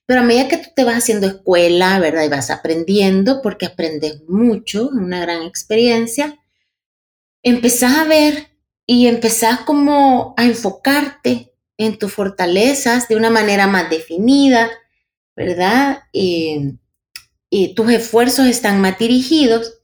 Pero 0.06 0.20
a 0.20 0.24
medida 0.24 0.48
que 0.48 0.58
tú 0.58 0.70
te 0.76 0.84
vas 0.84 0.96
haciendo 0.96 1.26
escuela, 1.26 1.98
¿verdad? 1.98 2.24
Y 2.24 2.28
vas 2.28 2.50
aprendiendo, 2.50 3.40
porque 3.42 3.66
aprendes 3.66 4.22
mucho, 4.28 4.88
una 4.88 5.20
gran 5.20 5.42
experiencia, 5.42 6.38
empezás 7.42 7.96
a 7.98 8.04
ver 8.04 8.48
y 8.86 9.06
empezás 9.06 9.60
como 9.60 10.34
a 10.36 10.44
enfocarte 10.44 11.53
en 11.76 11.98
tus 11.98 12.12
fortalezas 12.12 13.08
de 13.08 13.16
una 13.16 13.30
manera 13.30 13.66
más 13.66 13.90
definida, 13.90 14.70
¿verdad? 15.36 16.04
Y, 16.12 16.78
tus 17.76 17.88
esfuerzos 17.92 18.46
están 18.46 18.80
más 18.80 18.98
dirigidos 18.98 19.78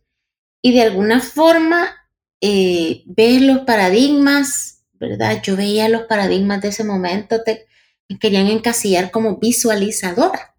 y 0.60 0.72
de 0.72 0.82
alguna 0.82 1.20
forma 1.20 1.94
eh, 2.40 3.04
ves 3.06 3.40
los 3.42 3.60
paradigmas, 3.60 4.82
¿verdad? 4.94 5.40
Yo 5.40 5.54
veía 5.54 5.88
los 5.88 6.02
paradigmas 6.02 6.60
de 6.62 6.68
ese 6.68 6.82
momento, 6.82 7.44
te, 7.44 7.68
me 8.08 8.18
querían 8.18 8.48
encasillar 8.48 9.12
como 9.12 9.38
visualizadora. 9.38 10.56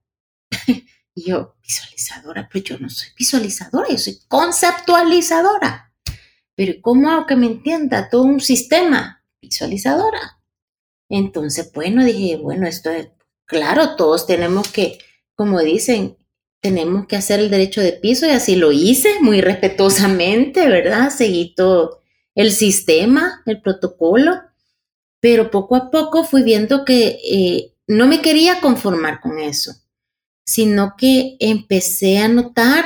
y 1.15 1.29
yo, 1.29 1.57
visualizadora, 1.61 2.47
pero 2.49 2.63
yo 2.63 2.79
no 2.79 2.89
soy 2.89 3.09
visualizadora, 3.17 3.89
yo 3.89 3.97
soy 3.97 4.17
conceptualizadora. 4.29 5.93
Pero 6.55 6.81
¿cómo 6.81 7.09
hago 7.09 7.25
que 7.25 7.35
me 7.35 7.47
entienda 7.47 8.09
todo 8.09 8.23
un 8.23 8.39
sistema? 8.39 9.21
Visualizadora. 9.41 10.40
Entonces, 11.11 11.71
bueno, 11.73 12.05
dije, 12.05 12.37
bueno, 12.37 12.65
esto 12.67 12.89
es, 12.89 13.09
claro, 13.45 13.95
todos 13.97 14.25
tenemos 14.25 14.69
que, 14.69 14.97
como 15.35 15.59
dicen, 15.59 16.17
tenemos 16.61 17.05
que 17.05 17.17
hacer 17.17 17.39
el 17.41 17.49
derecho 17.49 17.81
de 17.81 17.91
piso 17.91 18.25
y 18.25 18.29
así 18.29 18.55
lo 18.55 18.71
hice 18.71 19.19
muy 19.19 19.41
respetuosamente, 19.41 20.67
¿verdad? 20.67 21.09
Seguí 21.09 21.53
todo 21.53 21.99
el 22.33 22.51
sistema, 22.51 23.41
el 23.45 23.61
protocolo, 23.61 24.41
pero 25.19 25.51
poco 25.51 25.75
a 25.75 25.91
poco 25.91 26.23
fui 26.23 26.43
viendo 26.43 26.85
que 26.85 27.19
eh, 27.29 27.73
no 27.87 28.07
me 28.07 28.21
quería 28.21 28.61
conformar 28.61 29.19
con 29.19 29.39
eso, 29.39 29.73
sino 30.45 30.95
que 30.97 31.35
empecé 31.39 32.19
a 32.19 32.29
notar 32.29 32.85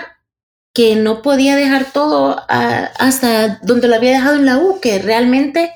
que 0.73 0.95
no 0.95 1.21
podía 1.21 1.55
dejar 1.55 1.93
todo 1.93 2.43
hasta 2.49 3.59
donde 3.61 3.87
lo 3.87 3.95
había 3.95 4.11
dejado 4.11 4.35
en 4.35 4.45
la 4.45 4.57
U, 4.57 4.79
que 4.81 4.99
realmente 4.99 5.71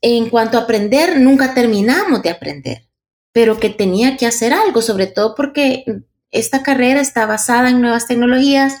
en 0.00 0.30
cuanto 0.30 0.58
a 0.58 0.62
aprender, 0.62 1.18
nunca 1.18 1.54
terminamos 1.54 2.22
de 2.22 2.30
aprender, 2.30 2.88
pero 3.32 3.58
que 3.58 3.70
tenía 3.70 4.16
que 4.16 4.26
hacer 4.26 4.52
algo, 4.52 4.82
sobre 4.82 5.06
todo 5.06 5.34
porque 5.34 5.84
esta 6.30 6.62
carrera 6.62 7.00
está 7.00 7.26
basada 7.26 7.70
en 7.70 7.80
nuevas 7.80 8.06
tecnologías 8.06 8.76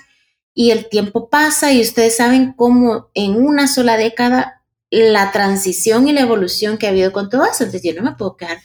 y 0.54 0.70
el 0.70 0.88
tiempo 0.88 1.28
pasa 1.28 1.72
y 1.72 1.82
ustedes 1.82 2.16
saben 2.16 2.52
cómo 2.54 3.10
en 3.14 3.36
una 3.36 3.68
sola 3.68 3.96
década 3.96 4.64
la 4.90 5.32
transición 5.32 6.08
y 6.08 6.12
la 6.12 6.22
evolución 6.22 6.78
que 6.78 6.86
ha 6.86 6.90
habido 6.90 7.12
con 7.12 7.28
todo 7.28 7.44
eso. 7.44 7.64
Entonces 7.64 7.82
yo 7.82 8.00
no 8.00 8.08
me 8.08 8.16
puedo 8.16 8.36
quedar 8.36 8.58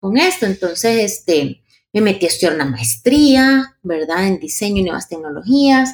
con 0.00 0.16
esto. 0.16 0.46
Entonces, 0.46 1.12
este, 1.12 1.62
me 1.92 2.00
metí 2.00 2.26
a 2.26 2.28
estudiar 2.28 2.54
una 2.54 2.64
maestría, 2.64 3.76
¿verdad? 3.82 4.26
En 4.26 4.38
diseño 4.38 4.80
y 4.80 4.84
nuevas 4.84 5.08
tecnologías. 5.08 5.90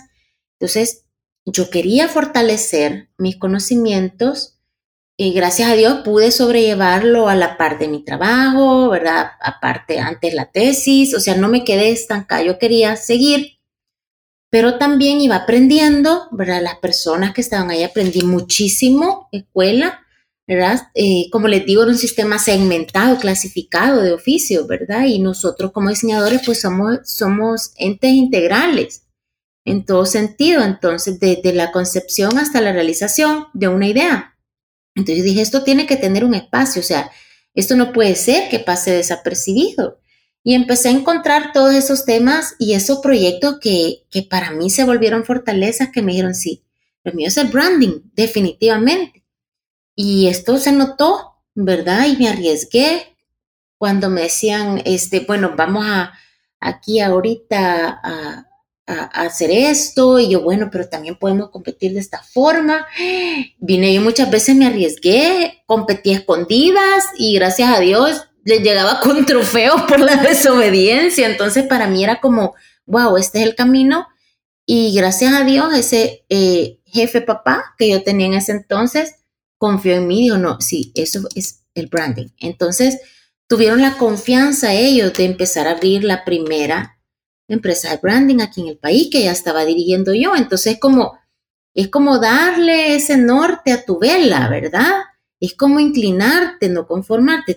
Entonces, 0.59 1.07
yo 1.45 1.71
quería 1.71 2.09
fortalecer 2.09 3.11
mis 3.19 3.37
conocimientos 3.37 4.61
y 5.17 5.33
gracias 5.33 5.71
a 5.71 5.75
Dios 5.75 6.01
pude 6.05 6.31
sobrellevarlo 6.31 7.29
a 7.29 7.37
la 7.37 7.57
par 7.57 7.79
de 7.79 7.89
mi 7.89 8.05
trabajo, 8.05 8.89
¿verdad? 8.89 9.33
Aparte, 9.41 9.99
antes 9.99 10.35
la 10.35 10.51
tesis, 10.51 11.15
o 11.15 11.21
sea, 11.21 11.37
no 11.37 11.49
me 11.49 11.65
quedé 11.65 11.91
estancada, 11.91 12.43
yo 12.43 12.59
quería 12.59 12.97
seguir, 12.97 13.59
pero 14.51 14.79
también 14.79 15.21
iba 15.21 15.37
aprendiendo, 15.37 16.29
¿verdad? 16.33 16.63
Las 16.63 16.77
personas 16.77 17.33
que 17.35 17.41
estaban 17.41 17.71
ahí 17.71 17.83
aprendí 17.83 18.23
muchísimo, 18.23 19.29
escuela, 19.33 20.01
¿verdad? 20.47 20.89
Eh, 20.95 21.29
como 21.31 21.49
les 21.49 21.65
digo, 21.65 21.83
era 21.83 21.93
un 21.93 21.99
sistema 21.99 22.39
segmentado, 22.39 23.19
clasificado 23.19 24.03
de 24.03 24.13
oficio, 24.13 24.67
¿verdad? 24.67 25.05
Y 25.07 25.21
nosotros 25.21 25.73
como 25.73 25.91
diseñadores, 25.91 26.43
pues 26.45 26.61
somos, 26.61 26.99
somos 27.05 27.73
entes 27.77 28.13
integrales 28.13 29.07
en 29.65 29.85
todo 29.85 30.07
sentido, 30.07 30.63
entonces, 30.63 31.21
desde 31.21 31.53
la 31.53 31.71
concepción 31.71 32.39
hasta 32.39 32.61
la 32.61 32.73
realización 32.73 33.47
de 33.53 33.69
una 33.69 33.87
idea. 33.87 34.32
Entonces 34.95 35.19
yo 35.19 35.25
dije, 35.25 35.41
esto 35.41 35.65
tiene 35.65 35.87
que 35.87 35.97
tener 35.97 36.25
un 36.25 36.35
espacio, 36.35 36.81
o 36.81 36.85
sea, 36.85 37.11
esto 37.55 37.77
no 37.77 37.93
puede 37.93 38.15
ser 38.15 38.49
que 38.49 38.59
pase 38.59 38.93
desapercibido. 38.93 39.99
Y 40.45 40.55
empecé 40.55 40.89
a 40.89 40.93
encontrar 40.93 41.53
todos 41.53 41.73
esos 41.75 42.05
temas 42.05 42.57
y 42.59 42.75
esos 42.75 42.99
proyectos 42.99 43.59
que, 43.61 44.05
que 44.11 44.23
para 44.23 44.51
mí 44.51 44.71
se 44.71 44.85
volvieron 44.85 45.25
fortalezas 45.25 45.91
que 45.93 46.03
me 46.03 46.13
dijeron, 46.13 46.35
sí, 46.35 46.65
lo 47.05 47.13
mío 47.13 47.29
es 47.29 47.37
el 47.37 47.49
branding, 47.49 48.01
definitivamente. 48.15 49.25
Y 49.95 50.29
esto 50.29 50.59
se 50.59 50.73
notó, 50.73 51.37
¿verdad? 51.55 52.07
Y 52.07 52.17
me 52.17 52.29
arriesgué 52.29 53.17
cuando 53.79 54.11
me 54.11 54.23
decían, 54.23 54.83
este, 54.85 55.21
bueno, 55.21 55.55
vamos 55.57 55.85
a 55.87 56.13
aquí 56.61 57.01
ahorita 57.01 58.01
a, 58.03 58.47
hacer 58.87 59.51
esto 59.51 60.19
y 60.19 60.31
yo, 60.31 60.43
bueno, 60.43 60.69
pero 60.71 60.89
también 60.89 61.17
podemos 61.17 61.51
competir 61.51 61.93
de 61.93 62.01
esta 62.01 62.23
forma. 62.23 62.87
Vine 63.59 63.95
yo 63.95 64.01
muchas 64.01 64.31
veces, 64.31 64.57
me 64.57 64.67
arriesgué, 64.67 65.63
competí 65.67 66.13
escondidas 66.13 67.05
y 67.17 67.35
gracias 67.35 67.71
a 67.71 67.81
Dios 67.81 68.27
les 68.45 68.61
llegaba 68.61 69.01
con 69.01 69.25
trofeos 69.27 69.83
por 69.83 70.01
la 70.01 70.17
desobediencia. 70.17 71.29
Entonces 71.29 71.65
para 71.65 71.87
mí 71.87 72.03
era 72.03 72.21
como, 72.21 72.55
wow, 72.87 73.17
este 73.17 73.41
es 73.41 73.47
el 73.47 73.55
camino. 73.55 74.09
Y 74.67 74.95
gracias 74.95 75.35
a 75.35 75.45
Dios 75.45 75.75
ese 75.75 76.25
eh, 76.29 76.81
jefe 76.85 77.21
papá 77.21 77.75
que 77.79 77.89
yo 77.91 78.03
tenía 78.03 78.27
en 78.27 78.35
ese 78.35 78.53
entonces 78.53 79.17
confió 79.59 79.95
en 79.95 80.09
mí 80.09 80.23
dijo, 80.23 80.39
no, 80.39 80.61
sí, 80.61 80.93
eso 80.95 81.21
es 81.35 81.65
el 81.75 81.87
branding. 81.87 82.29
Entonces 82.39 83.01
tuvieron 83.47 83.81
la 83.81 83.97
confianza 83.97 84.73
ellos 84.73 85.13
de 85.15 85.25
empezar 85.25 85.69
a 85.69 85.73
abrir 85.73 86.05
la 86.05 86.25
primera 86.25 86.99
empresa 87.49 87.91
de 87.91 87.99
branding 87.99 88.41
aquí 88.41 88.61
en 88.61 88.69
el 88.69 88.79
país 88.79 89.09
que 89.11 89.25
ya 89.25 89.33
estaba 89.33 89.65
dirigiendo 89.65 90.15
yo. 90.15 90.35
Entonces 90.37 90.75
es 90.75 90.81
como, 90.81 91.19
es 91.75 91.89
como 91.89 92.19
darle 92.19 92.95
ese 92.95 93.17
norte 93.17 93.73
a 93.73 93.85
tu 93.85 93.99
vela, 93.99 94.49
¿verdad? 94.49 95.03
Es 95.41 95.55
como 95.55 95.81
inclinarte, 95.81 96.69
no 96.69 96.87
conformarte. 96.87 97.57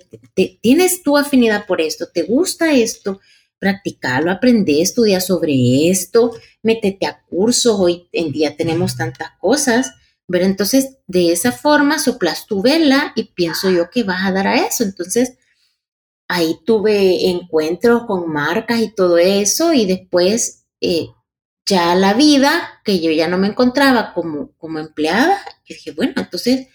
tienes 0.61 1.03
tu 1.03 1.17
afinidad 1.17 1.65
por 1.65 1.81
esto, 1.81 2.07
te 2.13 2.23
gusta 2.23 2.73
esto, 2.73 3.19
practicarlo, 3.59 4.31
aprende, 4.31 4.81
estudia 4.81 5.21
sobre 5.21 5.89
esto, 5.89 6.31
métete 6.63 7.05
a 7.05 7.21
cursos. 7.29 7.79
Hoy 7.79 8.09
en 8.11 8.31
día 8.31 8.57
tenemos 8.57 8.97
tantas 8.97 9.29
cosas. 9.39 9.91
Pero 10.27 10.45
entonces, 10.45 10.97
de 11.07 11.31
esa 11.31 11.51
forma 11.51 11.99
soplas 11.99 12.47
tu 12.47 12.61
vela 12.61 13.13
y 13.15 13.25
pienso 13.35 13.69
yo 13.69 13.89
que 13.89 14.03
vas 14.03 14.25
a 14.25 14.31
dar 14.31 14.47
a 14.47 14.65
eso. 14.65 14.83
Entonces, 14.83 15.37
ahí 16.27 16.57
tuve 16.65 17.29
encuentros 17.29 18.03
con 18.05 18.31
marcas 18.31 18.79
y 18.79 18.93
todo 18.93 19.17
eso 19.17 19.73
y 19.73 19.85
después 19.85 20.65
eh, 20.81 21.07
ya 21.65 21.95
la 21.95 22.13
vida, 22.13 22.81
que 22.83 22.99
yo 22.99 23.11
ya 23.11 23.27
no 23.27 23.37
me 23.37 23.47
encontraba 23.47 24.13
como, 24.13 24.51
como 24.57 24.79
empleada, 24.79 25.39
dije, 25.67 25.91
bueno, 25.91 26.13
entonces 26.17 26.67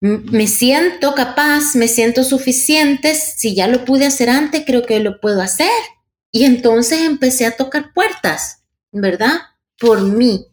me 0.00 0.46
siento 0.46 1.14
capaz, 1.14 1.74
me 1.74 1.86
siento 1.86 2.24
suficiente, 2.24 3.14
si 3.14 3.54
ya 3.54 3.68
lo 3.68 3.84
pude 3.84 4.06
hacer 4.06 4.30
antes, 4.30 4.64
creo 4.66 4.86
que 4.86 5.00
lo 5.00 5.20
puedo 5.20 5.42
hacer. 5.42 5.68
Y 6.32 6.44
entonces 6.44 7.02
empecé 7.02 7.44
a 7.44 7.56
tocar 7.56 7.92
puertas, 7.92 8.62
¿verdad? 8.92 9.40
Por 9.78 10.02
mi 10.02 10.46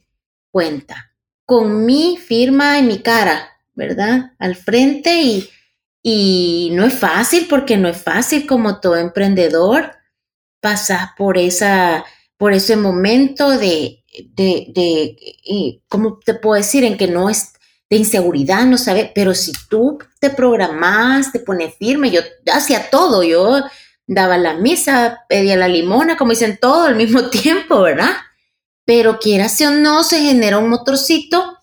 cuenta, 0.52 1.14
con 1.46 1.86
mi 1.86 2.18
firma 2.18 2.80
y 2.80 2.84
mi 2.84 3.00
cara, 3.00 3.48
¿verdad? 3.74 4.34
Al 4.40 4.56
frente 4.56 5.22
y, 5.22 5.50
y 6.04 6.70
no 6.74 6.86
es 6.86 6.94
fácil 6.94 7.48
porque 7.50 7.78
no 7.78 7.90
es 7.90 8.02
fácil 8.02 8.46
como 8.46 8.80
todo 8.80 8.96
emprendedor 8.96 9.92
pasar 10.62 11.10
por 11.18 11.38
esa, 11.38 12.06
por 12.38 12.54
ese 12.54 12.76
momento 12.76 13.50
de, 13.52 14.04
de, 14.34 14.68
de 14.70 15.82
¿cómo 15.88 16.20
te 16.24 16.34
puedo 16.34 16.56
decir? 16.56 16.84
En 16.84 16.98
que 16.98 17.08
no 17.08 17.30
es 17.30 17.54
de 17.90 17.98
inseguridad, 17.98 18.66
no 18.66 18.78
sabes, 18.78 19.12
pero 19.16 19.34
si 19.34 19.54
tú 19.70 19.98
te 20.20 20.30
programas, 20.30 21.32
te 21.32 21.40
pones 21.40 21.76
firme, 21.78 22.12
yo 22.12 22.22
hacía 22.52 22.90
todo, 22.90 23.24
yo 23.24 23.64
daba 24.06 24.38
la 24.38 24.56
misa, 24.56 25.26
pedía 25.30 25.56
la 25.56 25.68
limona, 25.68 26.18
como 26.18 26.32
dicen 26.32 26.58
todo 26.60 26.84
al 26.84 26.96
mismo 26.96 27.30
tiempo, 27.30 27.82
¿verdad? 27.82 28.16
Pero 28.86 29.20
quiera 29.20 29.48
o 29.48 29.72
no, 29.72 30.04
se 30.04 30.20
genera 30.20 30.58
un 30.58 30.70
motorcito 30.70 31.57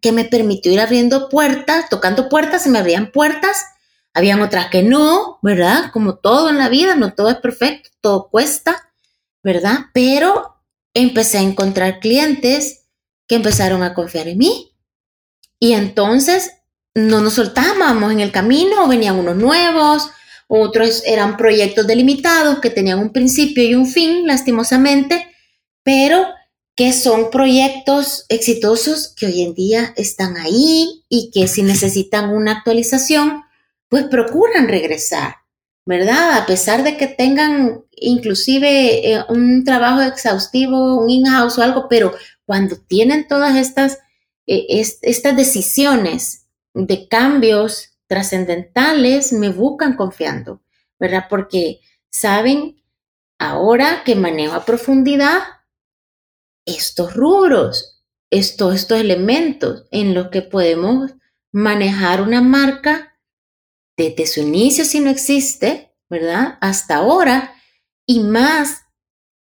que 0.00 0.12
me 0.12 0.24
permitió 0.24 0.72
ir 0.72 0.80
abriendo 0.80 1.28
puertas, 1.28 1.88
tocando 1.88 2.28
puertas, 2.28 2.62
se 2.62 2.70
me 2.70 2.78
abrían 2.78 3.10
puertas, 3.12 3.64
habían 4.14 4.40
otras 4.40 4.70
que 4.70 4.82
no, 4.82 5.38
¿verdad? 5.42 5.90
Como 5.92 6.16
todo 6.16 6.48
en 6.48 6.58
la 6.58 6.68
vida, 6.68 6.94
no 6.94 7.14
todo 7.14 7.30
es 7.30 7.36
perfecto, 7.36 7.90
todo 8.00 8.28
cuesta, 8.30 8.90
¿verdad? 9.42 9.86
Pero 9.92 10.56
empecé 10.94 11.38
a 11.38 11.42
encontrar 11.42 12.00
clientes 12.00 12.86
que 13.28 13.34
empezaron 13.34 13.82
a 13.82 13.94
confiar 13.94 14.28
en 14.28 14.38
mí. 14.38 14.72
Y 15.58 15.72
entonces 15.72 16.50
no 16.94 17.20
nos 17.20 17.34
soltábamos 17.34 18.12
en 18.12 18.20
el 18.20 18.32
camino, 18.32 18.88
venían 18.88 19.16
unos 19.16 19.36
nuevos, 19.36 20.10
otros 20.48 21.02
eran 21.04 21.36
proyectos 21.36 21.86
delimitados 21.86 22.60
que 22.60 22.70
tenían 22.70 23.00
un 23.00 23.12
principio 23.12 23.64
y 23.64 23.74
un 23.74 23.86
fin, 23.86 24.26
lastimosamente, 24.26 25.26
pero 25.82 26.26
que 26.76 26.92
son 26.92 27.30
proyectos 27.30 28.26
exitosos 28.28 29.08
que 29.16 29.26
hoy 29.26 29.42
en 29.42 29.54
día 29.54 29.94
están 29.96 30.36
ahí 30.36 31.04
y 31.08 31.30
que 31.30 31.48
si 31.48 31.62
necesitan 31.62 32.28
una 32.28 32.52
actualización, 32.52 33.44
pues 33.88 34.04
procuran 34.04 34.68
regresar, 34.68 35.36
¿verdad? 35.86 36.36
A 36.36 36.44
pesar 36.44 36.84
de 36.84 36.98
que 36.98 37.06
tengan 37.06 37.82
inclusive 37.92 39.10
eh, 39.10 39.24
un 39.30 39.64
trabajo 39.64 40.02
exhaustivo, 40.02 40.96
un 40.96 41.08
in-house 41.08 41.56
o 41.56 41.62
algo, 41.62 41.88
pero 41.88 42.14
cuando 42.44 42.76
tienen 42.76 43.26
todas 43.26 43.56
estas, 43.56 43.98
eh, 44.46 44.66
estas 45.00 45.34
decisiones 45.34 46.46
de 46.74 47.08
cambios 47.08 47.96
trascendentales, 48.06 49.32
me 49.32 49.48
buscan 49.48 49.96
confiando, 49.96 50.60
¿verdad? 51.00 51.24
Porque 51.30 51.80
saben 52.10 52.82
ahora 53.38 54.02
que 54.04 54.14
manejo 54.14 54.54
a 54.54 54.66
profundidad 54.66 55.38
estos 56.66 57.14
rubros, 57.14 58.02
estos, 58.30 58.74
estos 58.74 59.00
elementos 59.00 59.84
en 59.90 60.12
los 60.14 60.28
que 60.28 60.42
podemos 60.42 61.12
manejar 61.52 62.20
una 62.20 62.42
marca 62.42 63.18
desde 63.96 64.26
su 64.26 64.40
inicio 64.40 64.84
si 64.84 65.00
no 65.00 65.08
existe, 65.08 65.94
¿verdad? 66.10 66.58
Hasta 66.60 66.96
ahora 66.96 67.54
y 68.04 68.20
más 68.20 68.82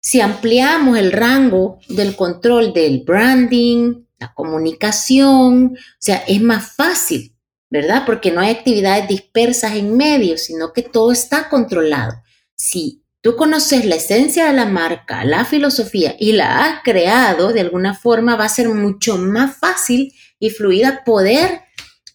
si 0.00 0.20
ampliamos 0.20 0.96
el 0.96 1.12
rango 1.12 1.80
del 1.88 2.16
control 2.16 2.72
del 2.72 3.02
branding, 3.04 4.06
la 4.18 4.32
comunicación, 4.32 5.76
o 5.76 5.96
sea, 5.98 6.24
es 6.26 6.40
más 6.40 6.74
fácil, 6.74 7.36
¿verdad? 7.68 8.04
Porque 8.06 8.30
no 8.30 8.40
hay 8.40 8.50
actividades 8.50 9.08
dispersas 9.08 9.74
en 9.74 9.96
medio, 9.96 10.38
sino 10.38 10.72
que 10.72 10.82
todo 10.82 11.12
está 11.12 11.48
controlado. 11.48 12.14
Si 12.54 13.04
tú 13.20 13.36
conoces 13.36 13.84
la 13.84 13.96
esencia 13.96 14.46
de 14.46 14.52
la 14.52 14.66
marca, 14.66 15.24
la 15.24 15.44
filosofía 15.44 16.16
y 16.18 16.32
la 16.32 16.64
has 16.64 16.82
creado, 16.82 17.52
de 17.52 17.60
alguna 17.60 17.94
forma 17.94 18.36
va 18.36 18.44
a 18.44 18.48
ser 18.48 18.68
mucho 18.68 19.18
más 19.18 19.56
fácil 19.56 20.12
y 20.38 20.50
fluida 20.50 21.02
poder 21.04 21.62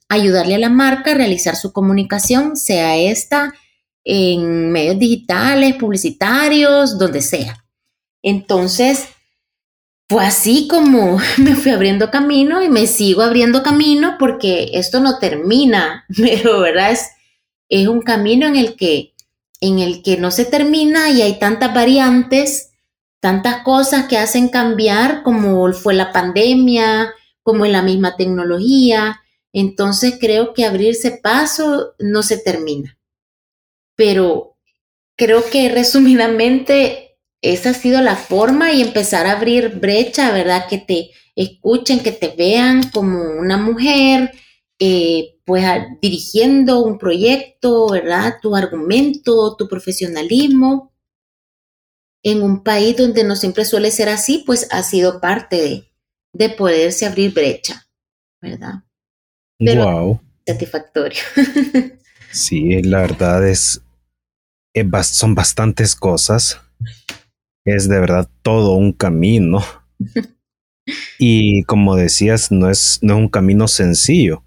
ayudarle 0.09 0.55
a 0.55 0.59
la 0.59 0.69
marca 0.69 1.11
a 1.11 1.15
realizar 1.15 1.55
su 1.55 1.73
comunicación, 1.73 2.55
sea 2.55 2.97
esta 2.97 3.53
en 4.05 4.71
medios 4.71 4.99
digitales, 4.99 5.75
publicitarios, 5.75 6.97
donde 6.97 7.21
sea. 7.21 7.65
Entonces, 8.21 9.07
fue 10.09 10.25
así 10.25 10.67
como 10.67 11.19
me 11.37 11.55
fui 11.55 11.71
abriendo 11.71 12.11
camino 12.11 12.61
y 12.61 12.69
me 12.69 12.87
sigo 12.87 13.21
abriendo 13.21 13.63
camino 13.63 14.17
porque 14.19 14.71
esto 14.73 14.99
no 14.99 15.19
termina, 15.19 16.05
pero 16.17 16.61
verdad 16.61 16.91
es, 16.91 17.09
es 17.69 17.87
un 17.87 18.01
camino 18.01 18.47
en 18.47 18.55
el 18.55 18.75
que 18.75 19.12
en 19.63 19.79
el 19.79 20.03
que 20.03 20.17
no 20.17 20.29
se 20.29 20.43
termina 20.43 21.09
y 21.09 21.21
hay 21.21 21.39
tantas 21.39 21.73
variantes, 21.73 22.73
tantas 23.21 23.63
cosas 23.63 24.07
que 24.09 24.17
hacen 24.17 24.49
cambiar 24.49 25.23
como 25.23 25.71
fue 25.71 25.93
la 25.93 26.11
pandemia, 26.11 27.13
como 27.43 27.63
es 27.63 27.71
la 27.71 27.81
misma 27.81 28.17
tecnología. 28.17 29.21
Entonces 29.53 30.17
creo 30.19 30.53
que 30.53 30.65
abrirse 30.65 31.11
paso 31.23 31.93
no 31.97 32.23
se 32.23 32.37
termina. 32.37 32.97
Pero 33.95 34.57
creo 35.15 35.49
que 35.49 35.69
resumidamente 35.73 37.17
esa 37.41 37.69
ha 37.69 37.73
sido 37.73 38.01
la 38.01 38.17
forma 38.17 38.73
y 38.73 38.81
empezar 38.81 39.27
a 39.27 39.33
abrir 39.33 39.79
brecha, 39.79 40.31
¿verdad? 40.33 40.67
Que 40.67 40.79
te 40.79 41.11
escuchen, 41.37 42.01
que 42.01 42.11
te 42.11 42.35
vean 42.35 42.89
como 42.89 43.21
una 43.39 43.55
mujer, 43.55 44.33
eh, 44.77 45.32
pues 45.45 45.65
dirigiendo 46.01 46.79
un 46.83 46.97
proyecto, 46.97 47.89
¿verdad? 47.89 48.35
Tu 48.41 48.55
argumento, 48.55 49.55
tu 49.57 49.67
profesionalismo. 49.67 50.93
En 52.23 52.41
un 52.41 52.63
país 52.63 52.95
donde 52.95 53.25
no 53.25 53.35
siempre 53.35 53.65
suele 53.65 53.91
ser 53.91 54.07
así, 54.07 54.43
pues 54.45 54.67
ha 54.71 54.81
sido 54.83 55.19
parte 55.19 55.61
de, 55.61 55.91
de 56.33 56.49
poderse 56.49 57.05
abrir 57.05 57.33
brecha, 57.33 57.85
¿verdad? 58.41 58.83
wow. 59.59 60.21
Satisfactorio. 60.47 61.21
sí, 62.31 62.81
la 62.81 63.01
verdad 63.01 63.45
es, 63.47 63.81
son 65.03 65.35
bastantes 65.35 65.95
cosas. 65.95 66.61
Es 67.65 67.89
de 67.89 67.99
verdad 67.99 68.29
todo 68.41 68.75
un 68.75 68.93
camino. 68.93 69.61
y 71.19 71.63
como 71.63 71.97
decías, 71.97 72.51
no 72.51 72.69
es, 72.69 72.99
no 73.01 73.15
es 73.15 73.19
un 73.19 73.29
camino 73.29 73.67
sencillo 73.67 74.43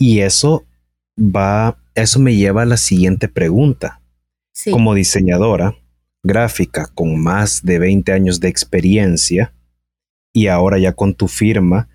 y 0.00 0.20
eso 0.20 0.66
va, 1.16 1.78
eso 1.94 2.18
me 2.18 2.34
lleva 2.34 2.62
a 2.62 2.66
la 2.66 2.78
siguiente 2.78 3.28
pregunta. 3.28 4.00
Como 4.72 4.94
diseñadora 4.94 5.76
gráfica 6.22 6.86
con 6.86 7.18
más 7.18 7.62
de 7.62 7.78
20 7.78 8.12
años 8.12 8.40
de 8.40 8.48
experiencia 8.48 9.54
y 10.32 10.48
ahora 10.48 10.78
ya 10.78 10.92
con 10.92 11.14
tu 11.14 11.28
firma, 11.28 11.88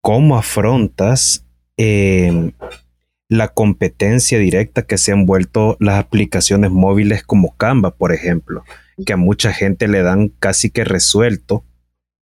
¿cómo 0.00 0.38
afrontas 0.38 1.44
em, 1.76 2.52
la 3.28 3.48
competencia 3.48 4.38
directa 4.38 4.82
que 4.82 4.98
se 4.98 5.12
han 5.12 5.26
vuelto 5.26 5.76
las 5.80 5.98
aplicaciones 5.98 6.70
móviles 6.70 7.22
como 7.22 7.56
Canva, 7.56 7.96
por 7.96 8.12
ejemplo, 8.12 8.64
que 9.04 9.12
a 9.12 9.16
mucha 9.16 9.52
gente 9.52 9.86
le 9.86 10.02
dan 10.02 10.28
casi 10.28 10.70
que 10.70 10.84
resuelto 10.84 11.64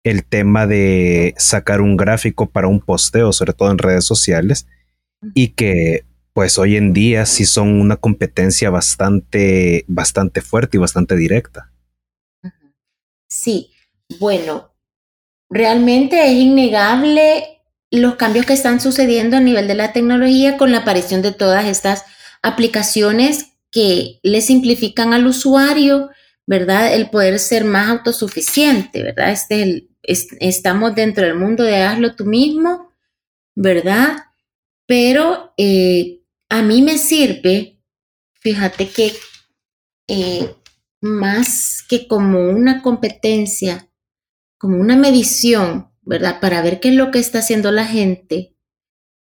el 0.05 0.25
tema 0.25 0.67
de 0.67 1.35
sacar 1.39 1.81
un 1.81 1.97
gráfico 1.97 2.51
para 2.51 2.69
un 2.69 2.81
posteo, 2.81 3.33
sobre 3.33 3.53
todo 3.53 3.71
en 3.71 3.79
redes 3.79 4.05
sociales, 4.05 4.67
y 5.35 5.49
que 5.49 6.05
pues 6.33 6.59
hoy 6.59 6.77
en 6.77 6.93
día 6.93 7.27
sí 7.27 7.45
son 7.45 7.81
una 7.81 7.97
competencia 7.97 8.71
bastante, 8.71 9.85
bastante 9.87 10.41
fuerte 10.41 10.77
y 10.77 10.81
bastante 10.81 11.17
directa. 11.17 11.71
Sí, 13.29 13.71
bueno, 14.19 14.73
realmente 15.51 16.25
es 16.25 16.33
innegable 16.33 17.61
los 17.91 18.17
cambios 18.17 18.47
que 18.47 18.55
están 18.55 18.81
sucediendo 18.81 19.37
a 19.37 19.41
nivel 19.41 19.69
de 19.69 19.75
la 19.75 19.93
tecnología 19.93 20.57
con 20.57 20.73
la 20.73 20.79
aparición 20.79 21.21
de 21.21 21.33
todas 21.33 21.67
estas 21.67 22.05
aplicaciones 22.43 23.53
que 23.71 24.19
le 24.23 24.41
simplifican 24.41 25.13
al 25.13 25.27
usuario, 25.27 26.11
¿verdad? 26.47 26.95
El 26.95 27.11
poder 27.11 27.39
ser 27.39 27.65
más 27.65 27.91
autosuficiente, 27.91 29.03
¿verdad? 29.03 29.31
Este 29.31 29.89
estamos 30.03 30.95
dentro 30.95 31.25
del 31.25 31.37
mundo 31.37 31.63
de 31.63 31.83
hazlo 31.83 32.17
tú 32.17 32.25
mismo, 32.25 32.93
¿verdad? 33.55 34.17
Pero 34.95 35.55
eh, 35.57 36.21
a 36.51 36.61
mí 36.61 36.83
me 36.83 36.99
sirve, 36.99 37.81
fíjate 38.35 38.91
que 38.91 39.15
eh, 40.07 40.55
más 41.01 41.83
que 41.89 42.07
como 42.07 42.51
una 42.51 42.83
competencia, 42.83 43.91
como 44.59 44.77
una 44.77 44.95
medición, 44.95 45.91
¿verdad? 46.03 46.41
Para 46.41 46.61
ver 46.61 46.79
qué 46.79 46.91
es 46.91 46.95
lo 46.95 47.11
que 47.11 47.21
está 47.21 47.39
haciendo 47.39 47.73
la 47.73 47.87
gente, 47.87 48.55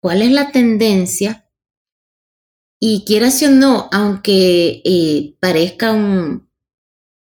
cuál 0.02 0.24
es 0.24 0.32
la 0.32 0.52
tendencia. 0.52 1.50
Y 2.78 3.06
quieras 3.06 3.42
o 3.44 3.50
no, 3.50 3.88
aunque 3.94 4.82
eh, 4.84 5.38
parezca 5.40 5.94
un, 5.94 6.50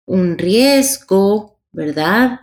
un 0.06 0.38
riesgo, 0.38 1.60
¿verdad? 1.72 2.42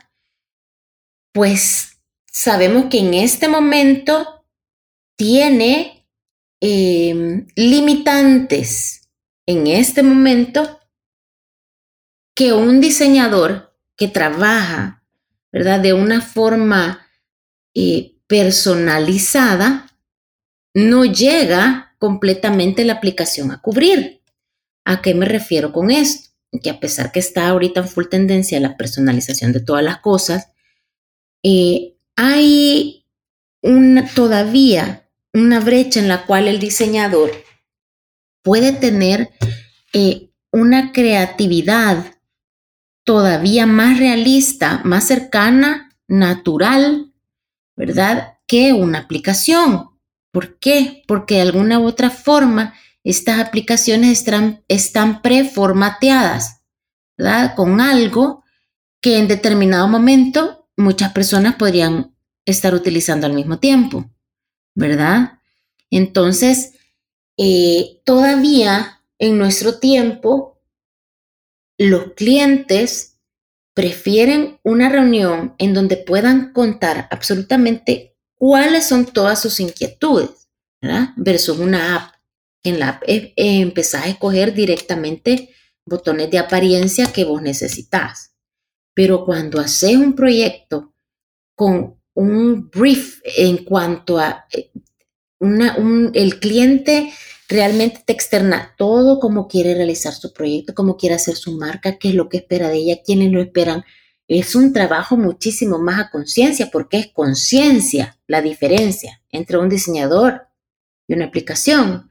Pues 1.33 2.01
sabemos 2.27 2.87
que 2.87 2.99
en 2.99 3.15
este 3.15 3.47
momento 3.47 4.36
tiene 5.17 6.07
em, 6.61 7.47
limitantes 7.57 9.09
en 9.47 9.67
este 9.67 10.03
momento 10.03 10.81
que 12.35 12.53
un 12.53 12.81
diseñador 12.81 13.75
que 13.97 14.09
trabaja, 14.09 15.03
¿verdad? 15.51 15.81
De 15.81 15.95
una 15.95 16.21
forma 16.21 17.07
eh, 17.75 18.17
personalizada, 18.27 19.91
no 20.75 21.07
llega 21.07 21.95
completamente 21.99 22.85
la 22.85 22.95
aplicación 22.95 23.51
a 23.51 23.63
cubrir. 23.63 24.23
¿A 24.85 25.01
qué 25.01 25.15
me 25.15 25.25
refiero 25.25 25.73
con 25.73 25.91
esto? 25.91 26.31
Que 26.63 26.71
a 26.71 26.79
pesar 26.79 27.13
que 27.13 27.21
está 27.21 27.49
ahorita 27.49 27.81
en 27.81 27.89
full 27.89 28.07
tendencia 28.07 28.61
la 28.61 28.77
personalización 28.77 29.53
de 29.53 29.61
todas 29.61 29.83
las 29.83 30.01
cosas, 30.01 30.53
eh, 31.43 31.97
hay 32.17 33.07
una, 33.63 34.07
todavía 34.15 35.06
una 35.37 35.61
brecha 35.61 36.01
en 36.01 36.09
la 36.09 36.25
cual 36.25 36.49
el 36.49 36.59
diseñador 36.59 37.31
puede 38.43 38.73
tener 38.73 39.31
eh, 39.93 40.31
una 40.51 40.93
creatividad 40.93 42.15
todavía 43.05 43.67
más 43.67 43.99
realista, 43.99 44.81
más 44.85 45.07
cercana, 45.07 45.91
natural, 46.09 47.13
¿verdad? 47.77 48.37
que 48.47 48.73
una 48.73 49.01
aplicación. 49.01 49.91
¿Por 50.33 50.59
qué? 50.59 51.03
Porque 51.07 51.37
de 51.37 51.41
alguna 51.43 51.79
u 51.81 51.87
otra 51.87 52.11
forma 52.11 52.75
estas 53.05 53.39
aplicaciones 53.39 54.19
están, 54.19 54.65
están 54.69 55.23
preformateadas, 55.23 56.63
¿verdad? 57.17 57.55
Con 57.55 57.81
algo 57.81 58.43
que 59.01 59.19
en 59.19 59.29
determinado 59.29 59.87
momento 59.87 60.69
muchas 60.77 61.13
personas 61.13 61.57
podrían 61.57 62.17
estar 62.45 62.75
utilizando 62.75 63.27
al 63.27 63.33
mismo 63.33 63.59
tiempo, 63.59 64.11
¿verdad? 64.77 65.41
Entonces, 65.91 66.75
eh, 67.37 68.01
todavía 68.05 69.03
en 69.19 69.39
nuestro 69.39 69.79
tiempo, 69.81 70.63
los 71.79 72.13
clientes 72.13 73.19
prefieren 73.75 74.61
una 74.63 74.89
reunión 74.89 75.55
en 75.59 75.75
donde 75.75 75.97
puedan 75.97 76.53
contar 76.53 77.09
absolutamente 77.11 78.17
cuáles 78.35 78.87
son 78.87 79.07
todas 79.07 79.41
sus 79.41 79.59
inquietudes, 79.61 80.49
¿verdad? 80.81 81.09
Versus 81.17 81.59
una 81.59 81.97
app. 81.97 82.15
En 82.63 82.79
la 82.79 82.91
app 82.91 83.03
eh, 83.07 83.33
eh, 83.37 83.61
empezás 83.61 84.05
a 84.05 84.09
escoger 84.09 84.55
directamente 84.55 85.51
botones 85.85 86.31
de 86.31 86.39
apariencia 86.39 87.13
que 87.13 87.25
vos 87.25 87.41
necesitas. 87.41 88.35
Pero 88.95 89.25
cuando 89.25 89.61
haces 89.61 89.97
un 89.97 90.15
proyecto 90.15 90.95
con 91.55 91.96
un 92.17 92.71
brief 92.71 93.21
en 93.25 93.59
cuanto 93.59 94.19
a 94.19 94.47
eh, 94.53 94.71
el 95.39 96.41
cliente 96.41 97.13
realmente 97.49 98.03
te 98.05 98.13
externa 98.13 98.75
todo 98.77 99.21
cómo 99.21 99.47
quiere 99.47 99.75
realizar 99.75 100.15
su 100.15 100.33
proyecto, 100.33 100.75
cómo 100.75 100.97
quiere 100.97 101.15
hacer 101.15 101.37
su 101.37 101.53
marca, 101.53 101.99
qué 101.99 102.09
es 102.09 102.15
lo 102.15 102.29
que 102.29 102.39
espera 102.39 102.69
de 102.69 102.79
ella, 102.79 103.03
quiénes 103.05 103.31
lo 103.33 103.41
esperan. 103.41 103.85
Es 104.29 104.55
un 104.55 104.73
trabajo 104.73 105.17
muchísimo 105.17 105.79
más 105.79 106.01
a 106.01 106.11
conciencia 106.11 106.71
porque 106.73 106.99
es 106.99 107.13
conciencia 107.13 108.19
la 108.27 108.41
diferencia 108.41 109.23
entre 109.31 109.59
un 109.59 109.69
diseñador 109.69 110.49
y 111.07 111.15
una 111.15 111.27
aplicación. 111.27 112.11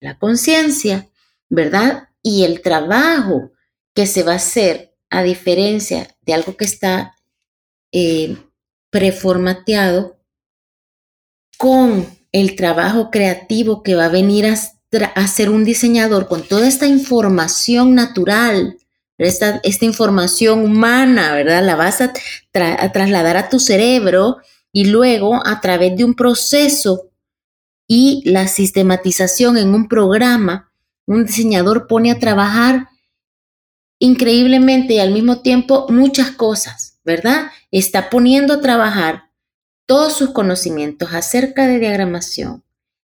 La 0.00 0.18
conciencia, 0.18 1.08
¿verdad? 1.48 2.08
Y 2.22 2.44
el 2.44 2.60
trabajo 2.60 3.52
que 3.94 4.06
se 4.06 4.24
va 4.24 4.32
a 4.32 4.36
hacer 4.36 4.96
a 5.08 5.22
diferencia 5.22 6.14
de 6.22 6.34
algo 6.34 6.56
que 6.56 6.64
está 6.64 7.14
eh, 7.92 8.36
preformateado 8.94 10.20
con 11.58 12.06
el 12.30 12.54
trabajo 12.54 13.10
creativo 13.10 13.82
que 13.82 13.96
va 13.96 14.04
a 14.04 14.08
venir 14.08 14.46
a, 14.46 14.56
hacer 15.16 15.50
un 15.50 15.64
diseñador 15.64 16.28
con 16.28 16.44
toda 16.44 16.68
esta 16.68 16.86
información 16.86 17.96
natural, 17.96 18.78
esta, 19.18 19.60
esta 19.64 19.84
información 19.84 20.60
humana, 20.60 21.34
¿verdad? 21.34 21.64
La 21.64 21.74
vas 21.74 22.00
a, 22.02 22.12
a 22.52 22.92
trasladar 22.92 23.36
a 23.36 23.48
tu 23.48 23.58
cerebro 23.58 24.36
y 24.70 24.84
luego 24.84 25.44
a 25.44 25.60
través 25.60 25.96
de 25.96 26.04
un 26.04 26.14
proceso 26.14 27.10
y 27.88 28.22
la 28.24 28.46
sistematización 28.46 29.56
en 29.56 29.74
un 29.74 29.88
programa, 29.88 30.70
un 31.04 31.24
diseñador 31.26 31.88
pone 31.88 32.12
a 32.12 32.20
trabajar 32.20 32.90
increíblemente 33.98 34.94
y 34.94 34.98
al 35.00 35.10
mismo 35.10 35.40
tiempo 35.40 35.86
muchas 35.88 36.30
cosas, 36.30 36.93
¿verdad? 37.04 37.48
Está 37.70 38.10
poniendo 38.10 38.54
a 38.54 38.60
trabajar 38.60 39.30
todos 39.86 40.14
sus 40.14 40.30
conocimientos 40.30 41.12
acerca 41.12 41.66
de 41.66 41.78
diagramación, 41.78 42.64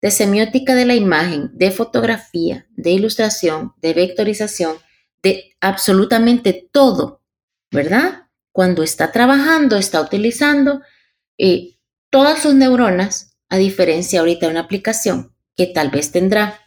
de 0.01 0.11
semiótica 0.11 0.73
de 0.73 0.85
la 0.85 0.95
imagen, 0.95 1.51
de 1.53 1.71
fotografía, 1.71 2.65
de 2.71 2.91
ilustración, 2.91 3.73
de 3.81 3.93
vectorización, 3.93 4.77
de 5.21 5.55
absolutamente 5.59 6.69
todo, 6.71 7.21
¿verdad? 7.69 8.27
Cuando 8.51 8.83
está 8.83 9.11
trabajando, 9.11 9.77
está 9.77 10.01
utilizando 10.01 10.81
eh, 11.37 11.77
todas 12.09 12.41
sus 12.41 12.53
neuronas, 12.53 13.37
a 13.49 13.57
diferencia 13.57 14.21
ahorita 14.21 14.45
de 14.45 14.53
una 14.53 14.61
aplicación 14.61 15.35
que 15.57 15.67
tal 15.67 15.89
vez 15.89 16.11
tendrá 16.11 16.57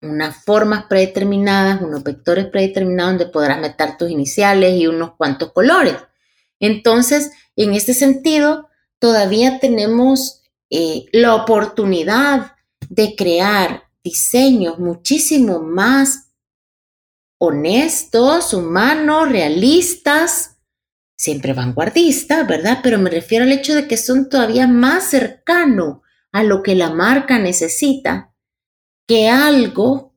unas 0.00 0.44
formas 0.44 0.84
predeterminadas, 0.84 1.80
unos 1.80 2.02
vectores 2.02 2.46
predeterminados 2.46 3.18
donde 3.18 3.32
podrás 3.32 3.60
meter 3.60 3.96
tus 3.96 4.10
iniciales 4.10 4.74
y 4.74 4.86
unos 4.86 5.16
cuantos 5.16 5.52
colores. 5.52 5.94
Entonces, 6.62 7.32
en 7.56 7.74
este 7.74 7.92
sentido, 7.92 8.68
todavía 9.00 9.58
tenemos 9.58 10.42
eh, 10.70 11.06
la 11.12 11.34
oportunidad 11.34 12.52
de 12.88 13.16
crear 13.16 13.82
diseños 14.04 14.78
muchísimo 14.78 15.58
más 15.60 16.32
honestos, 17.38 18.54
humanos, 18.54 19.28
realistas, 19.28 20.60
siempre 21.16 21.52
vanguardistas, 21.52 22.46
¿verdad? 22.46 22.78
Pero 22.82 23.00
me 23.00 23.10
refiero 23.10 23.44
al 23.44 23.52
hecho 23.52 23.74
de 23.74 23.88
que 23.88 23.96
son 23.96 24.28
todavía 24.28 24.68
más 24.68 25.10
cercanos 25.10 25.98
a 26.30 26.44
lo 26.44 26.62
que 26.62 26.76
la 26.76 26.90
marca 26.90 27.40
necesita 27.40 28.32
que 29.08 29.28
algo 29.28 30.14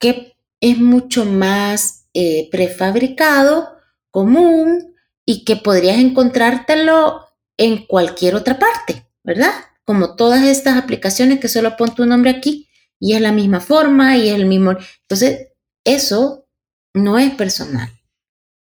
que 0.00 0.34
es 0.60 0.78
mucho 0.78 1.26
más 1.26 2.08
eh, 2.14 2.48
prefabricado, 2.50 3.76
común 4.10 4.94
y 5.30 5.44
que 5.44 5.56
podrías 5.56 5.98
encontrártelo 5.98 7.28
en 7.58 7.84
cualquier 7.84 8.34
otra 8.34 8.58
parte, 8.58 9.06
¿verdad? 9.22 9.52
Como 9.84 10.16
todas 10.16 10.42
estas 10.42 10.78
aplicaciones 10.78 11.38
que 11.38 11.48
solo 11.48 11.76
pon 11.76 11.94
tu 11.94 12.06
nombre 12.06 12.30
aquí 12.30 12.66
y 12.98 13.12
es 13.12 13.20
la 13.20 13.30
misma 13.30 13.60
forma 13.60 14.16
y 14.16 14.30
es 14.30 14.34
el 14.36 14.46
mismo. 14.46 14.70
Entonces, 15.02 15.48
eso 15.84 16.48
no 16.94 17.18
es 17.18 17.30
personal, 17.34 17.90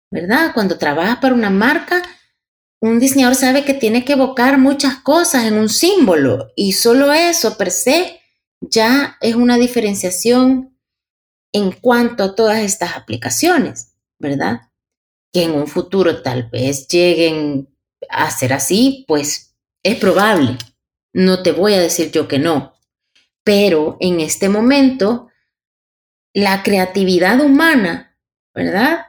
¿verdad? 0.09 0.53
Cuando 0.55 0.79
trabajas 0.79 1.19
para 1.19 1.35
una 1.35 1.51
marca, 1.51 2.01
un 2.81 2.99
diseñador 2.99 3.35
sabe 3.35 3.63
que 3.63 3.75
tiene 3.75 4.03
que 4.03 4.13
evocar 4.13 4.57
muchas 4.57 4.95
cosas 4.95 5.45
en 5.45 5.59
un 5.59 5.69
símbolo 5.69 6.51
y 6.55 6.71
solo 6.71 7.13
eso 7.13 7.59
per 7.59 7.69
se 7.69 8.21
ya 8.59 9.19
es 9.21 9.35
una 9.35 9.57
diferenciación 9.57 10.75
en 11.53 11.73
cuanto 11.73 12.23
a 12.23 12.33
todas 12.33 12.63
estas 12.63 12.95
aplicaciones, 12.95 13.93
¿verdad? 14.17 14.61
Que 15.35 15.43
en 15.43 15.51
un 15.51 15.67
futuro 15.67 16.21
tal 16.21 16.43
vez 16.49 16.87
lleguen 16.87 17.67
a 18.07 18.31
ser 18.31 18.53
así, 18.53 19.03
pues 19.05 19.53
es 19.83 19.97
probable. 19.97 20.57
No 21.11 21.43
te 21.43 21.51
voy 21.51 21.73
a 21.73 21.81
decir 21.81 22.09
yo 22.09 22.29
que 22.29 22.39
no. 22.39 22.73
Pero 23.43 23.97
en 23.99 24.21
este 24.21 24.47
momento, 24.47 25.27
la 26.33 26.63
creatividad 26.63 27.41
humana, 27.41 28.17
¿verdad? 28.53 29.07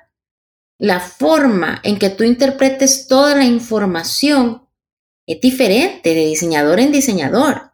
La 0.79 0.99
forma 0.99 1.81
en 1.85 1.97
que 1.97 2.11
tú 2.11 2.25
interpretes 2.25 3.07
toda 3.07 3.37
la 3.37 3.45
información 3.45 4.67
es 5.29 5.41
diferente 5.41 6.13
de 6.13 6.27
diseñador 6.27 6.81
en 6.81 6.91
diseñador, 6.91 7.71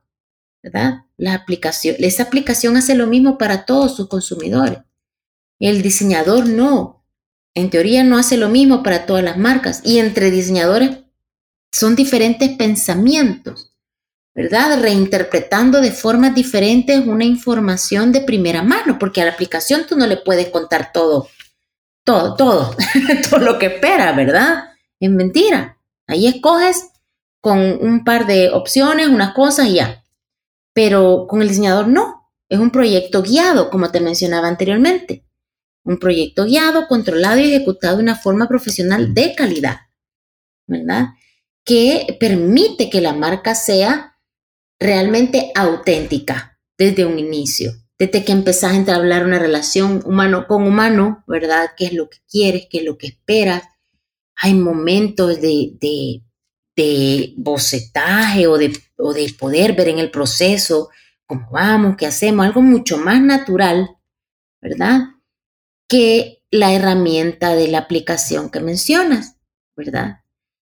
¿verdad? 0.62 1.06
La 1.16 1.32
aplicación, 1.32 1.96
esa 2.00 2.24
aplicación 2.24 2.76
hace 2.76 2.96
lo 2.96 3.06
mismo 3.06 3.38
para 3.38 3.64
todos 3.64 3.96
sus 3.96 4.08
consumidores. 4.08 4.80
El 5.58 5.80
diseñador 5.80 6.46
no. 6.46 7.01
En 7.54 7.70
teoría 7.70 8.02
no 8.04 8.16
hace 8.16 8.36
lo 8.36 8.48
mismo 8.48 8.82
para 8.82 9.06
todas 9.06 9.22
las 9.22 9.36
marcas. 9.36 9.80
Y 9.84 9.98
entre 9.98 10.30
diseñadores 10.30 10.98
son 11.70 11.96
diferentes 11.96 12.50
pensamientos, 12.56 13.72
¿verdad? 14.34 14.80
Reinterpretando 14.80 15.80
de 15.80 15.90
formas 15.90 16.34
diferentes 16.34 17.06
una 17.06 17.24
información 17.24 18.12
de 18.12 18.20
primera 18.20 18.62
mano, 18.62 18.98
porque 18.98 19.22
a 19.22 19.24
la 19.24 19.32
aplicación 19.32 19.86
tú 19.88 19.96
no 19.96 20.06
le 20.06 20.18
puedes 20.18 20.48
contar 20.48 20.92
todo, 20.92 21.28
todo, 22.04 22.34
todo, 22.36 22.76
todo 23.30 23.40
lo 23.40 23.58
que 23.58 23.66
espera, 23.66 24.12
¿verdad? 24.12 24.64
Es 25.00 25.10
mentira. 25.10 25.78
Ahí 26.06 26.26
escoges 26.26 26.90
con 27.40 27.58
un 27.58 28.04
par 28.04 28.26
de 28.26 28.50
opciones, 28.50 29.08
unas 29.08 29.34
cosas 29.34 29.66
y 29.66 29.74
ya. 29.74 30.04
Pero 30.72 31.26
con 31.28 31.42
el 31.42 31.48
diseñador 31.48 31.88
no. 31.88 32.30
Es 32.48 32.58
un 32.58 32.70
proyecto 32.70 33.22
guiado, 33.22 33.70
como 33.70 33.90
te 33.90 34.00
mencionaba 34.00 34.46
anteriormente. 34.46 35.24
Un 35.84 35.98
proyecto 35.98 36.44
guiado, 36.44 36.86
controlado 36.86 37.40
y 37.40 37.54
ejecutado 37.54 37.96
de 37.96 38.02
una 38.02 38.16
forma 38.16 38.48
profesional 38.48 39.14
de 39.14 39.34
calidad, 39.34 39.80
¿verdad? 40.66 41.08
que 41.64 42.16
permite 42.18 42.90
que 42.90 43.00
la 43.00 43.12
marca 43.12 43.54
sea 43.54 44.18
realmente 44.80 45.52
auténtica 45.54 46.58
desde 46.76 47.04
un 47.04 47.18
inicio, 47.18 47.72
desde 47.98 48.24
que 48.24 48.32
empezás 48.32 48.72
a 48.72 48.76
entablar 48.76 49.24
una 49.24 49.38
relación 49.38 50.02
humano 50.04 50.46
con 50.48 50.66
humano, 50.66 51.22
¿verdad? 51.26 51.70
¿Qué 51.76 51.86
es 51.86 51.92
lo 51.92 52.08
que 52.08 52.18
quieres? 52.28 52.66
¿Qué 52.68 52.78
es 52.78 52.84
lo 52.84 52.98
que 52.98 53.08
esperas? 53.08 53.62
Hay 54.36 54.54
momentos 54.54 55.40
de, 55.40 55.76
de, 55.80 56.22
de 56.74 57.34
bocetaje 57.36 58.48
o 58.48 58.58
de, 58.58 58.76
o 58.96 59.12
de 59.12 59.32
poder 59.38 59.74
ver 59.74 59.88
en 59.88 59.98
el 60.00 60.10
proceso 60.10 60.88
cómo 61.26 61.48
vamos, 61.52 61.96
qué 61.96 62.06
hacemos, 62.06 62.44
algo 62.44 62.60
mucho 62.60 62.98
más 62.98 63.20
natural, 63.20 63.88
¿verdad? 64.60 65.00
Que 65.92 66.42
la 66.50 66.72
herramienta 66.72 67.54
de 67.54 67.68
la 67.68 67.78
aplicación 67.78 68.50
que 68.50 68.60
mencionas, 68.60 69.36
¿verdad? 69.76 70.20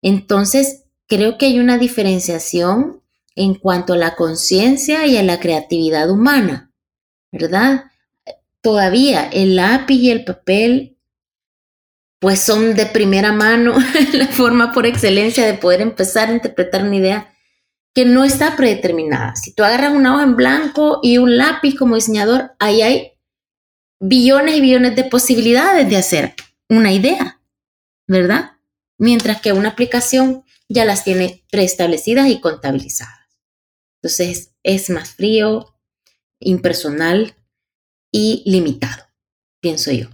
Entonces, 0.02 0.86
creo 1.08 1.38
que 1.38 1.48
hay 1.48 1.60
una 1.60 1.78
diferenciación 1.78 3.02
en 3.36 3.56
cuanto 3.56 3.94
a 3.94 3.98
la 3.98 4.16
conciencia 4.16 5.06
y 5.08 5.18
a 5.18 5.24
la 5.24 5.40
creatividad 5.40 6.10
humana, 6.10 6.72
¿verdad? 7.32 7.86
Todavía 8.62 9.28
el 9.32 9.56
lápiz 9.56 9.96
y 9.96 10.12
el 10.12 10.26
papel, 10.26 10.98
pues 12.20 12.42
son 12.42 12.76
de 12.76 12.86
primera 12.86 13.32
mano 13.32 13.76
la 14.14 14.28
forma 14.28 14.72
por 14.72 14.86
excelencia 14.86 15.46
de 15.46 15.54
poder 15.54 15.82
empezar 15.82 16.30
a 16.30 16.34
interpretar 16.34 16.84
una 16.84 16.96
idea. 16.96 17.34
que 17.96 18.06
no 18.06 18.24
está 18.24 18.56
predeterminada. 18.56 19.36
Si 19.36 19.54
tú 19.54 19.64
agarras 19.64 19.94
una 19.94 20.14
hoja 20.14 20.24
en 20.24 20.36
blanco 20.36 21.00
y 21.02 21.18
un 21.18 21.38
lápiz 21.38 21.76
como 21.76 21.96
diseñador, 21.96 22.52
ahí 22.60 22.82
hay 22.82 23.14
billones 24.00 24.56
y 24.56 24.62
billones 24.62 24.96
de 24.96 25.04
posibilidades 25.04 25.90
de 25.90 25.98
hacer 25.98 26.36
una 26.70 26.92
idea, 26.92 27.42
¿verdad? 28.08 28.58
Mientras 28.98 29.42
que 29.42 29.54
una 29.54 29.70
aplicación 29.70 30.44
ya 30.68 30.86
las 30.86 31.04
tiene 31.04 31.44
preestablecidas 31.52 32.28
y 32.30 32.40
contabilizadas. 32.40 33.28
Entonces 34.02 34.54
es 34.64 34.90
más 34.90 35.16
frío, 35.16 35.76
impersonal 36.40 37.36
y 38.12 38.44
limitado, 38.46 39.06
pienso 39.62 39.92
yo. 39.92 40.10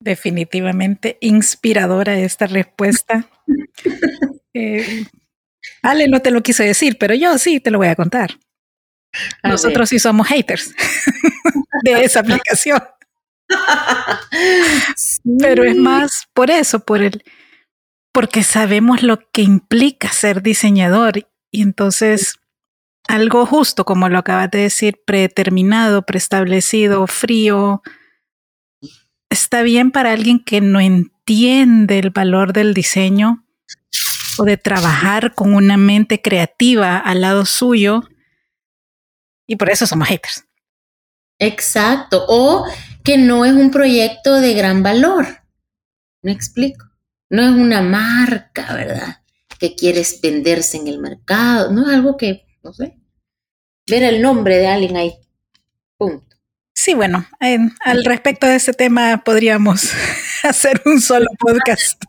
Definitivamente 0.00 1.18
inspiradora 1.20 2.18
esta 2.18 2.46
respuesta. 2.46 3.28
Eh, 4.54 5.04
Ale 5.82 6.08
no 6.08 6.20
te 6.20 6.30
lo 6.30 6.42
quiso 6.42 6.64
decir, 6.64 6.96
pero 6.98 7.14
yo 7.14 7.38
sí 7.38 7.60
te 7.60 7.70
lo 7.70 7.78
voy 7.78 7.88
a 7.88 7.94
contar. 7.94 8.30
Nosotros 9.42 9.88
sí 9.88 9.98
somos 9.98 10.28
haters 10.28 10.74
de 11.84 12.04
esa 12.04 12.20
aplicación. 12.20 12.82
Pero 15.40 15.64
es 15.64 15.76
más 15.76 16.28
por 16.34 16.50
eso, 16.50 16.80
por 16.80 17.02
el, 17.02 17.22
porque 18.12 18.42
sabemos 18.42 19.02
lo 19.02 19.18
que 19.30 19.42
implica 19.42 20.12
ser 20.12 20.42
diseñador 20.42 21.28
y 21.50 21.62
entonces 21.62 22.38
algo 23.06 23.46
justo, 23.46 23.84
como 23.84 24.08
lo 24.10 24.18
acabas 24.18 24.50
de 24.50 24.58
decir, 24.58 25.00
predeterminado, 25.06 26.02
preestablecido, 26.02 27.06
frío, 27.06 27.82
está 29.30 29.62
bien 29.62 29.90
para 29.90 30.12
alguien 30.12 30.44
que 30.44 30.60
no 30.60 30.78
entiende 30.80 31.98
el 31.98 32.10
valor 32.10 32.52
del 32.52 32.74
diseño 32.74 33.46
o 34.38 34.44
de 34.44 34.56
trabajar 34.56 35.34
con 35.34 35.54
una 35.54 35.76
mente 35.76 36.20
creativa 36.20 36.98
al 36.98 37.22
lado 37.22 37.46
suyo. 37.46 38.02
Y 39.48 39.56
por 39.56 39.70
eso 39.70 39.86
somos 39.86 40.06
haters. 40.06 40.44
Exacto. 41.40 42.24
O 42.28 42.66
que 43.02 43.18
no 43.18 43.44
es 43.44 43.54
un 43.54 43.70
proyecto 43.70 44.34
de 44.34 44.54
gran 44.54 44.82
valor. 44.82 45.26
¿Me 46.22 46.30
explico? 46.30 46.86
No 47.30 47.42
es 47.42 47.50
una 47.50 47.80
marca, 47.80 48.74
¿verdad? 48.74 49.22
Que 49.58 49.74
quieres 49.74 50.20
venderse 50.22 50.76
en 50.76 50.86
el 50.86 50.98
mercado. 50.98 51.72
No 51.72 51.88
es 51.88 51.94
algo 51.94 52.16
que, 52.16 52.46
no 52.62 52.72
sé, 52.72 52.98
ver 53.88 54.02
el 54.02 54.20
nombre 54.20 54.58
de 54.58 54.66
alguien 54.66 54.96
ahí. 54.96 55.14
Punto. 55.96 56.36
Sí, 56.74 56.94
bueno, 56.94 57.26
al 57.80 58.04
respecto 58.04 58.46
de 58.46 58.56
ese 58.56 58.72
tema 58.72 59.22
podríamos 59.24 59.92
hacer 60.44 60.82
un 60.84 61.00
solo 61.00 61.26
podcast. 61.38 62.00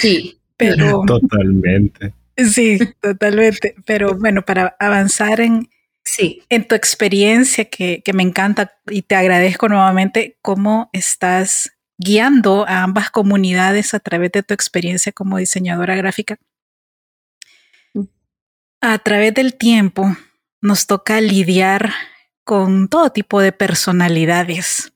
Sí. 0.00 0.38
Pero. 0.56 1.02
Totalmente. 1.06 2.14
Sí, 2.36 2.78
totalmente. 3.00 3.74
Pero 3.86 4.16
bueno, 4.16 4.42
para 4.42 4.76
avanzar 4.78 5.40
en, 5.40 5.68
sí. 6.04 6.42
en 6.48 6.66
tu 6.66 6.74
experiencia, 6.74 7.64
que, 7.64 8.02
que 8.02 8.12
me 8.12 8.22
encanta 8.22 8.78
y 8.86 9.02
te 9.02 9.16
agradezco 9.16 9.68
nuevamente 9.68 10.36
cómo 10.42 10.90
estás 10.92 11.72
guiando 11.98 12.66
a 12.66 12.82
ambas 12.82 13.10
comunidades 13.10 13.94
a 13.94 14.00
través 14.00 14.32
de 14.32 14.42
tu 14.42 14.54
experiencia 14.54 15.12
como 15.12 15.38
diseñadora 15.38 15.96
gráfica. 15.96 16.38
Mm. 17.94 18.04
A 18.80 18.98
través 18.98 19.34
del 19.34 19.54
tiempo 19.56 20.16
nos 20.60 20.86
toca 20.86 21.20
lidiar 21.20 21.92
con 22.44 22.88
todo 22.88 23.10
tipo 23.10 23.40
de 23.40 23.52
personalidades, 23.52 24.92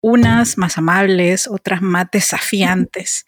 unas 0.00 0.58
más 0.58 0.78
amables, 0.78 1.46
otras 1.46 1.80
más 1.80 2.08
desafiantes. 2.10 3.24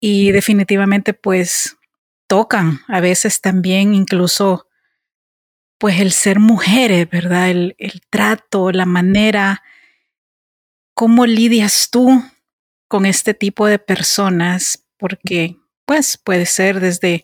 Y 0.00 0.32
definitivamente 0.32 1.12
pues 1.14 1.76
tocan 2.26 2.80
a 2.88 3.00
veces 3.00 3.40
también 3.40 3.94
incluso 3.94 4.66
pues 5.78 6.00
el 6.00 6.12
ser 6.12 6.38
mujeres, 6.40 7.08
¿verdad? 7.10 7.50
El, 7.50 7.74
el 7.78 8.00
trato, 8.10 8.72
la 8.72 8.86
manera 8.86 9.62
¿Cómo 10.98 11.26
lidias 11.26 11.90
tú 11.90 12.22
con 12.88 13.04
este 13.04 13.34
tipo 13.34 13.66
de 13.66 13.78
personas? 13.78 14.86
Porque, 14.96 15.58
pues, 15.84 16.16
puede 16.16 16.46
ser 16.46 16.80
desde 16.80 17.22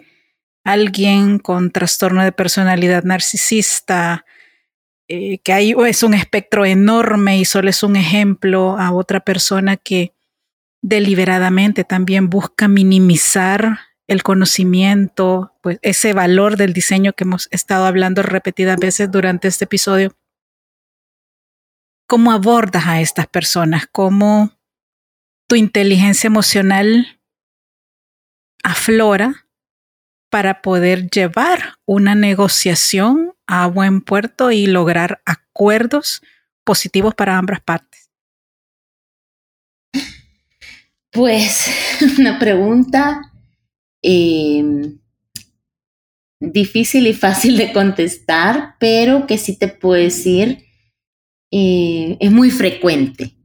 alguien 0.63 1.39
con 1.39 1.71
trastorno 1.71 2.23
de 2.23 2.33
personalidad 2.33 3.05
narcisista, 3.05 4.27
eh, 5.09 5.39
que 5.39 5.55
ahí 5.55 5.75
es 5.87 6.03
un 6.03 6.13
espectro 6.13 6.67
enorme 6.67 7.39
y 7.39 7.47
solo 7.47 7.71
es 7.71 7.83
un 7.83 7.97
ejemplo 7.97 8.77
a 8.79 8.93
otra 8.93 9.21
persona 9.21 9.79
que 9.79 10.13
deliberadamente 10.83 11.83
también 11.83 12.29
busca 12.29 12.69
minimizar 12.69 13.79
el 14.13 14.23
conocimiento, 14.23 15.55
pues 15.63 15.79
ese 15.83 16.13
valor 16.13 16.57
del 16.57 16.73
diseño 16.73 17.13
que 17.13 17.25
hemos 17.25 17.49
estado 17.51 17.87
hablando 17.87 18.23
repetidas 18.23 18.79
veces 18.79 19.11
durante 19.11 19.49
este 19.49 19.65
episodio. 19.65 20.17
Cómo 22.07 22.31
abordas 22.33 22.87
a 22.87 23.01
estas 23.01 23.27
personas, 23.27 23.87
cómo 23.91 24.53
tu 25.49 25.57
inteligencia 25.57 26.29
emocional 26.29 27.21
aflora 28.63 29.47
para 30.31 30.63
poder 30.63 31.11
llevar 31.11 31.75
una 31.85 32.15
negociación 32.15 33.35
a 33.47 33.67
buen 33.67 34.01
puerto 34.01 34.51
y 34.51 34.67
lograr 34.67 35.21
acuerdos 35.27 36.23
positivos 36.65 37.15
para 37.15 37.37
ambas 37.37 37.61
partes. 37.61 38.11
Pues 41.11 41.67
una 42.19 42.39
pregunta 42.39 43.32
difícil 46.41 47.07
y 47.07 47.15
fácil 47.15 47.57
de 47.57 47.73
contestar, 47.73 48.77
pero 48.81 49.27
que 49.27 49.39
sí 49.39 49.57
te 49.57 49.69
puedo 49.69 50.03
decir 50.03 50.67
eh, 51.55 52.17
es 52.19 52.33
muy 52.33 52.51
frecuente, 52.51 53.37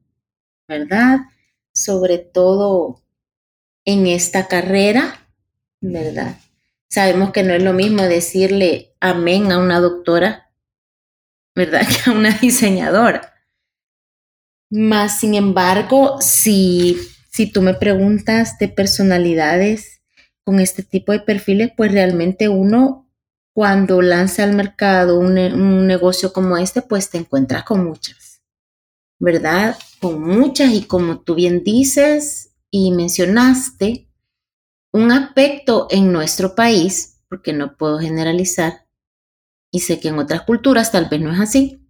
¿verdad? 0.66 1.20
Sobre 1.74 2.18
todo 2.18 3.04
en 3.84 4.08
esta 4.08 4.48
carrera, 4.48 5.30
¿verdad? 5.82 6.40
Sabemos 6.90 7.32
que 7.32 7.44
no 7.44 7.54
es 7.54 7.62
lo 7.62 7.74
mismo 7.74 8.04
decirle 8.04 8.96
amén 9.02 9.52
a 9.52 9.60
una 9.60 9.82
doctora, 9.82 10.50
¿verdad? 11.54 11.82
Que 11.88 12.10
a 12.10 12.14
una 12.14 12.32
diseñadora. 12.32 13.34
Más 14.70 15.20
sin 15.20 15.36
embargo, 15.36 16.22
si, 16.22 16.98
si 17.30 17.52
tú 17.52 17.62
me 17.62 17.74
preguntas 17.74 18.58
de 18.58 18.70
personalidades 18.70 19.97
con 20.48 20.62
este 20.62 20.82
tipo 20.82 21.12
de 21.12 21.20
perfiles, 21.20 21.74
pues 21.76 21.92
realmente 21.92 22.48
uno 22.48 23.12
cuando 23.54 24.02
lanza 24.02 24.46
al 24.46 24.56
mercado 24.56 25.20
un, 25.20 25.34
negocio 25.86 26.32
como 26.32 26.56
este, 26.56 26.82
pues 26.82 27.10
te 27.10 27.18
encuentras 27.18 27.66
con 27.66 27.84
muchas, 27.84 28.42
¿verdad? 29.20 29.78
Con 30.00 30.22
muchas 30.22 30.72
y 30.72 30.86
como 30.86 31.20
tú 31.20 31.36
bien 31.36 31.66
dices 31.66 32.56
y 32.72 32.94
mencionaste, 32.94 34.10
un 34.94 35.12
aspecto 35.12 35.88
en 35.90 36.14
nuestro 36.14 36.56
país, 36.56 37.22
porque 37.28 37.52
no 37.52 37.76
puedo 37.76 38.00
generalizar, 38.00 38.88
y 39.70 39.82
sé 39.82 40.00
que 40.00 40.08
en 40.08 40.20
otras 40.20 40.44
culturas 40.44 40.94
tal 40.94 41.10
vez 41.10 41.20
no 41.20 41.34
es 41.34 41.42
así, 41.42 41.86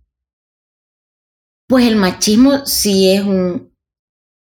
pues 1.67 1.85
el 1.85 1.95
machismo 1.95 2.65
sí 2.65 3.11
es 3.11 3.21
un, 3.21 3.71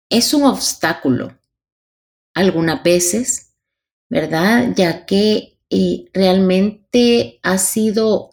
es 0.10 0.34
un 0.34 0.44
obstáculo 0.44 1.38
algunas 2.34 2.82
veces, 2.82 3.49
¿verdad? 4.10 4.74
Ya 4.76 5.06
que 5.06 5.60
realmente 6.14 7.40
ha 7.44 7.58
sido 7.58 8.32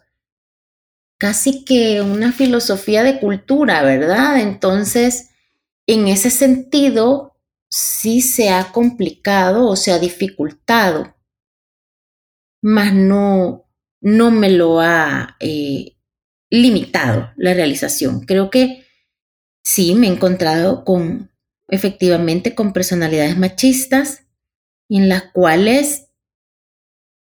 casi 1.19 1.65
que 1.65 2.01
una 2.01 2.33
filosofía 2.33 3.03
de 3.03 3.21
cultura, 3.21 3.83
¿verdad? 3.83 4.41
Entonces, 4.41 5.31
en 5.87 6.09
ese 6.09 6.31
sentido, 6.31 7.37
sí 7.71 8.21
se 8.21 8.51
ha 8.51 8.73
complicado 8.73 9.69
o 9.69 9.77
se 9.77 9.93
ha 9.93 9.99
dificultado, 9.99 11.15
mas 12.63 12.95
no, 12.95 13.67
no 14.01 14.31
me 14.31 14.51
lo 14.51 14.81
ha 14.81 15.37
eh, 15.41 15.97
limitado 16.51 17.31
la 17.37 17.55
realización. 17.55 18.21
Creo 18.21 18.51
que 18.51 18.85
sí 19.65 19.95
me 19.95 20.09
he 20.09 20.11
encontrado 20.11 20.85
con, 20.85 21.31
efectivamente, 21.69 22.55
con 22.55 22.73
personalidades 22.73 23.37
machistas 23.37 24.26
en 24.89 25.09
las 25.09 25.25
cuales 25.33 26.09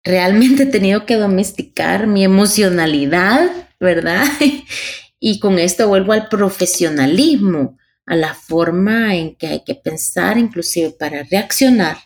realmente 0.04 0.64
he 0.64 0.66
tenido 0.66 1.06
que 1.06 1.16
domesticar 1.16 2.06
mi 2.06 2.24
emocionalidad, 2.24 3.68
¿verdad? 3.78 4.24
y 5.20 5.38
con 5.40 5.58
esto 5.58 5.88
vuelvo 5.88 6.12
al 6.12 6.28
profesionalismo, 6.28 7.78
a 8.06 8.16
la 8.16 8.34
forma 8.34 9.14
en 9.14 9.36
que 9.36 9.46
hay 9.46 9.64
que 9.64 9.74
pensar, 9.74 10.38
inclusive 10.38 10.90
para 10.90 11.22
reaccionar, 11.22 11.98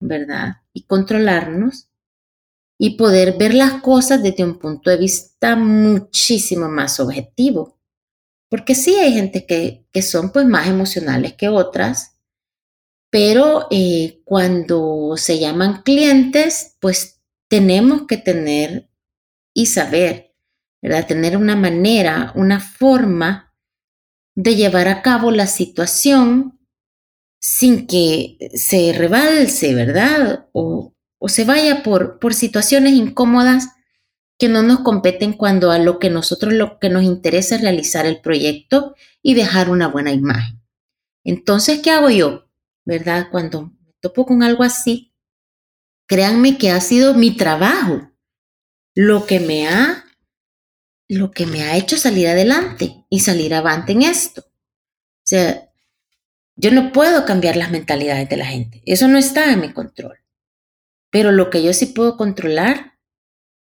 ¿verdad? 0.00 0.56
Y 0.72 0.84
controlarnos 0.84 1.88
y 2.78 2.96
poder 2.96 3.36
ver 3.38 3.54
las 3.54 3.80
cosas 3.80 4.22
desde 4.22 4.44
un 4.44 4.58
punto 4.58 4.90
de 4.90 4.98
vista 4.98 5.56
muchísimo 5.56 6.68
más 6.68 7.00
objetivo. 7.00 7.78
Porque 8.48 8.74
sí 8.74 8.94
hay 8.96 9.14
gente 9.14 9.46
que, 9.46 9.86
que 9.92 10.02
son 10.02 10.30
pues 10.30 10.46
más 10.46 10.68
emocionales 10.68 11.34
que 11.34 11.48
otras, 11.48 12.15
pero 13.16 13.66
eh, 13.70 14.20
cuando 14.24 15.14
se 15.16 15.38
llaman 15.38 15.80
clientes, 15.80 16.76
pues 16.80 17.22
tenemos 17.48 18.02
que 18.06 18.18
tener 18.18 18.90
y 19.54 19.68
saber, 19.68 20.34
¿verdad? 20.82 21.06
Tener 21.06 21.38
una 21.38 21.56
manera, 21.56 22.32
una 22.34 22.60
forma 22.60 23.54
de 24.34 24.54
llevar 24.54 24.88
a 24.88 25.00
cabo 25.00 25.30
la 25.30 25.46
situación 25.46 26.60
sin 27.40 27.86
que 27.86 28.36
se 28.52 28.92
rebalse, 28.92 29.74
¿verdad? 29.74 30.50
O, 30.52 30.92
se 31.26 31.46
vaya 31.46 31.82
por, 31.82 32.18
por 32.18 32.34
situaciones 32.34 32.92
incómodas 32.92 33.70
que 34.38 34.50
no 34.50 34.62
nos 34.62 34.80
competen 34.80 35.32
cuando 35.32 35.70
a 35.70 35.78
lo 35.78 35.98
que 35.98 36.10
nosotros 36.10 36.52
lo 36.52 36.78
que 36.78 36.90
nos 36.90 37.02
interesa 37.02 37.54
es 37.54 37.62
realizar 37.62 38.04
el 38.04 38.20
proyecto 38.20 38.94
y 39.22 39.32
dejar 39.32 39.70
una 39.70 39.88
buena 39.88 40.12
imagen. 40.12 40.60
Entonces, 41.24 41.80
¿qué 41.82 41.90
hago 41.90 42.10
yo? 42.10 42.45
¿Verdad? 42.86 43.28
Cuando 43.30 43.74
me 43.84 43.92
topo 44.00 44.24
con 44.24 44.42
algo 44.42 44.62
así, 44.62 45.12
créanme 46.06 46.56
que 46.56 46.70
ha 46.70 46.80
sido 46.80 47.12
mi 47.12 47.36
trabajo 47.36 48.10
lo 48.94 49.26
que 49.26 49.40
me 49.40 49.68
ha 49.68 50.04
lo 51.08 51.30
que 51.30 51.46
me 51.46 51.62
ha 51.62 51.76
hecho 51.76 51.96
salir 51.96 52.26
adelante 52.26 53.04
y 53.08 53.20
salir 53.20 53.54
avante 53.54 53.92
en 53.92 54.02
esto. 54.02 54.40
O 54.40 55.28
sea, 55.28 55.70
yo 56.56 56.72
no 56.72 56.92
puedo 56.92 57.24
cambiar 57.24 57.56
las 57.56 57.70
mentalidades 57.70 58.28
de 58.28 58.36
la 58.36 58.46
gente. 58.46 58.82
Eso 58.86 59.06
no 59.06 59.18
está 59.18 59.52
en 59.52 59.60
mi 59.60 59.72
control. 59.72 60.18
Pero 61.10 61.32
lo 61.32 61.50
que 61.50 61.62
yo 61.62 61.72
sí 61.72 61.86
puedo 61.86 62.16
controlar 62.16 62.98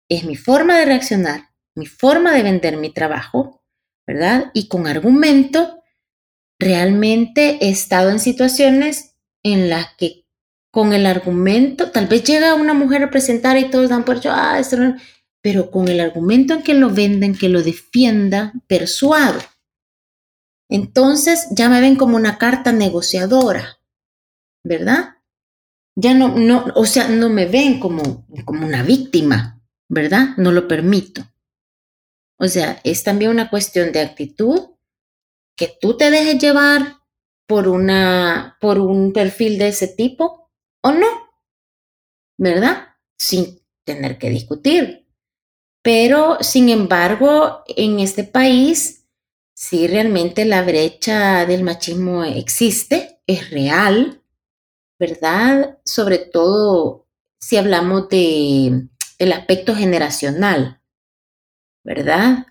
es 0.08 0.24
mi 0.24 0.36
forma 0.36 0.78
de 0.78 0.84
reaccionar, 0.84 1.48
mi 1.74 1.86
forma 1.86 2.32
de 2.32 2.42
vender 2.42 2.76
mi 2.76 2.92
trabajo, 2.92 3.64
¿verdad? 4.06 4.50
Y 4.54 4.68
con 4.68 4.86
argumento, 4.86 5.82
realmente 6.58 7.58
he 7.60 7.70
estado 7.70 8.10
en 8.10 8.20
situaciones 8.20 9.11
en 9.42 9.68
las 9.68 9.94
que 9.96 10.24
con 10.70 10.92
el 10.92 11.06
argumento, 11.06 11.90
tal 11.90 12.06
vez 12.06 12.24
llega 12.24 12.54
una 12.54 12.72
mujer 12.72 13.02
a 13.02 13.10
presentar 13.10 13.58
y 13.58 13.70
todos 13.70 13.90
dan 13.90 14.04
por 14.04 14.16
hecho, 14.16 14.30
ah, 14.32 14.58
esto 14.58 14.76
pero 15.42 15.70
con 15.70 15.88
el 15.88 16.00
argumento 16.00 16.54
en 16.54 16.62
que 16.62 16.74
lo 16.74 16.88
venden, 16.88 17.36
que 17.36 17.48
lo 17.48 17.62
defienda, 17.62 18.52
persuado. 18.68 19.40
Entonces 20.70 21.48
ya 21.50 21.68
me 21.68 21.80
ven 21.80 21.96
como 21.96 22.16
una 22.16 22.38
carta 22.38 22.72
negociadora, 22.72 23.78
¿verdad? 24.64 25.16
Ya 25.96 26.14
no, 26.14 26.28
no, 26.38 26.66
o 26.74 26.86
sea, 26.86 27.08
no 27.08 27.28
me 27.28 27.44
ven 27.46 27.80
como, 27.80 28.26
como 28.46 28.64
una 28.64 28.82
víctima, 28.82 29.60
¿verdad? 29.88 30.28
No 30.38 30.52
lo 30.52 30.68
permito. 30.68 31.22
O 32.38 32.48
sea, 32.48 32.80
es 32.84 33.02
también 33.02 33.32
una 33.32 33.50
cuestión 33.50 33.92
de 33.92 34.00
actitud 34.00 34.70
que 35.56 35.76
tú 35.80 35.96
te 35.96 36.10
dejes 36.10 36.40
llevar 36.40 37.01
por 37.52 37.68
una, 37.68 38.56
por 38.62 38.78
un 38.78 39.12
perfil 39.12 39.58
de 39.58 39.68
ese 39.68 39.86
tipo 39.86 40.50
o 40.82 40.90
no, 40.90 41.06
¿verdad? 42.38 42.96
Sin 43.18 43.60
tener 43.84 44.16
que 44.16 44.30
discutir. 44.30 45.06
Pero, 45.82 46.38
sin 46.40 46.70
embargo, 46.70 47.62
en 47.66 48.00
este 48.00 48.24
país, 48.24 49.06
sí 49.54 49.86
realmente 49.86 50.46
la 50.46 50.62
brecha 50.62 51.44
del 51.44 51.62
machismo 51.62 52.24
existe, 52.24 53.20
es 53.26 53.50
real, 53.50 54.22
¿verdad? 54.98 55.78
Sobre 55.84 56.20
todo 56.20 57.06
si 57.38 57.58
hablamos 57.58 58.08
de 58.08 58.88
el 59.18 59.32
aspecto 59.32 59.74
generacional, 59.74 60.80
¿verdad? 61.84 62.46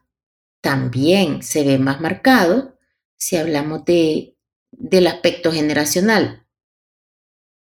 También 0.62 1.42
se 1.42 1.64
ve 1.64 1.80
más 1.80 2.00
marcado 2.02 2.78
si 3.18 3.38
hablamos 3.38 3.84
de, 3.86 4.38
del 4.82 5.08
aspecto 5.08 5.52
generacional. 5.52 6.48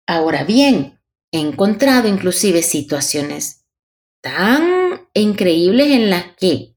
Ahora 0.07 0.43
bien, 0.43 0.99
he 1.31 1.39
encontrado 1.39 2.07
inclusive 2.07 2.63
situaciones 2.63 3.67
tan 4.21 5.07
increíbles 5.13 5.87
en 5.87 6.09
las 6.09 6.35
que 6.35 6.75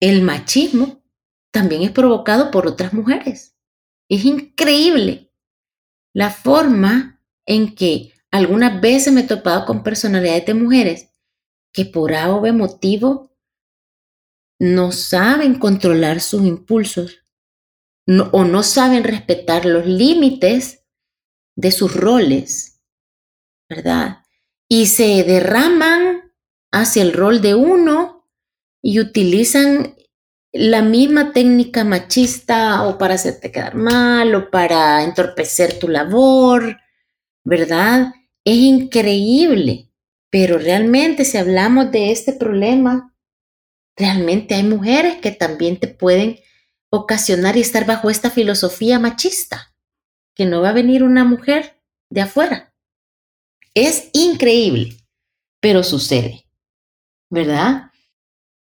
el 0.00 0.22
machismo 0.22 1.02
también 1.52 1.82
es 1.82 1.90
provocado 1.92 2.50
por 2.50 2.66
otras 2.66 2.92
mujeres. 2.92 3.56
Es 4.08 4.24
increíble 4.24 5.32
la 6.12 6.30
forma 6.30 7.22
en 7.46 7.74
que 7.74 8.12
algunas 8.30 8.80
veces 8.80 9.12
me 9.12 9.22
he 9.22 9.26
topado 9.26 9.64
con 9.64 9.82
personalidades 9.82 10.46
de 10.46 10.54
mujeres 10.54 11.08
que 11.72 11.84
por 11.84 12.14
A 12.14 12.34
o 12.34 12.52
motivo 12.52 13.32
no 14.58 14.92
saben 14.92 15.58
controlar 15.58 16.20
sus 16.20 16.42
impulsos 16.42 17.19
o 18.06 18.44
no 18.44 18.62
saben 18.62 19.04
respetar 19.04 19.64
los 19.64 19.86
límites 19.86 20.84
de 21.56 21.70
sus 21.70 21.94
roles, 21.94 22.80
¿verdad? 23.68 24.24
Y 24.68 24.86
se 24.86 25.24
derraman 25.24 26.32
hacia 26.72 27.02
el 27.02 27.12
rol 27.12 27.40
de 27.40 27.54
uno 27.54 28.28
y 28.82 29.00
utilizan 29.00 29.96
la 30.52 30.82
misma 30.82 31.32
técnica 31.32 31.84
machista 31.84 32.86
o 32.88 32.98
para 32.98 33.14
hacerte 33.14 33.52
quedar 33.52 33.74
mal 33.74 34.34
o 34.34 34.50
para 34.50 35.04
entorpecer 35.04 35.78
tu 35.78 35.88
labor, 35.88 36.78
¿verdad? 37.44 38.12
Es 38.44 38.56
increíble, 38.56 39.90
pero 40.30 40.58
realmente 40.58 41.24
si 41.24 41.36
hablamos 41.36 41.92
de 41.92 42.10
este 42.10 42.32
problema, 42.32 43.14
realmente 43.96 44.54
hay 44.54 44.64
mujeres 44.64 45.16
que 45.16 45.30
también 45.30 45.78
te 45.78 45.88
pueden 45.88 46.38
ocasionar 46.90 47.56
y 47.56 47.60
estar 47.60 47.86
bajo 47.86 48.10
esta 48.10 48.30
filosofía 48.30 48.98
machista, 48.98 49.74
que 50.34 50.44
no 50.44 50.60
va 50.60 50.70
a 50.70 50.74
venir 50.74 51.02
una 51.02 51.24
mujer 51.24 51.80
de 52.10 52.22
afuera. 52.22 52.74
Es 53.74 54.10
increíble, 54.12 54.96
pero 55.60 55.82
sucede. 55.82 56.50
¿verdad? 57.30 57.92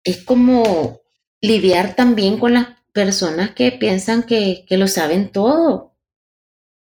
Es 0.03 0.23
como 0.23 1.01
lidiar 1.39 1.95
también 1.95 2.39
con 2.39 2.55
las 2.55 2.67
personas 2.91 3.51
que 3.51 3.71
piensan 3.71 4.23
que, 4.23 4.65
lo 4.69 4.87
saben 4.87 5.31
todo 5.31 5.95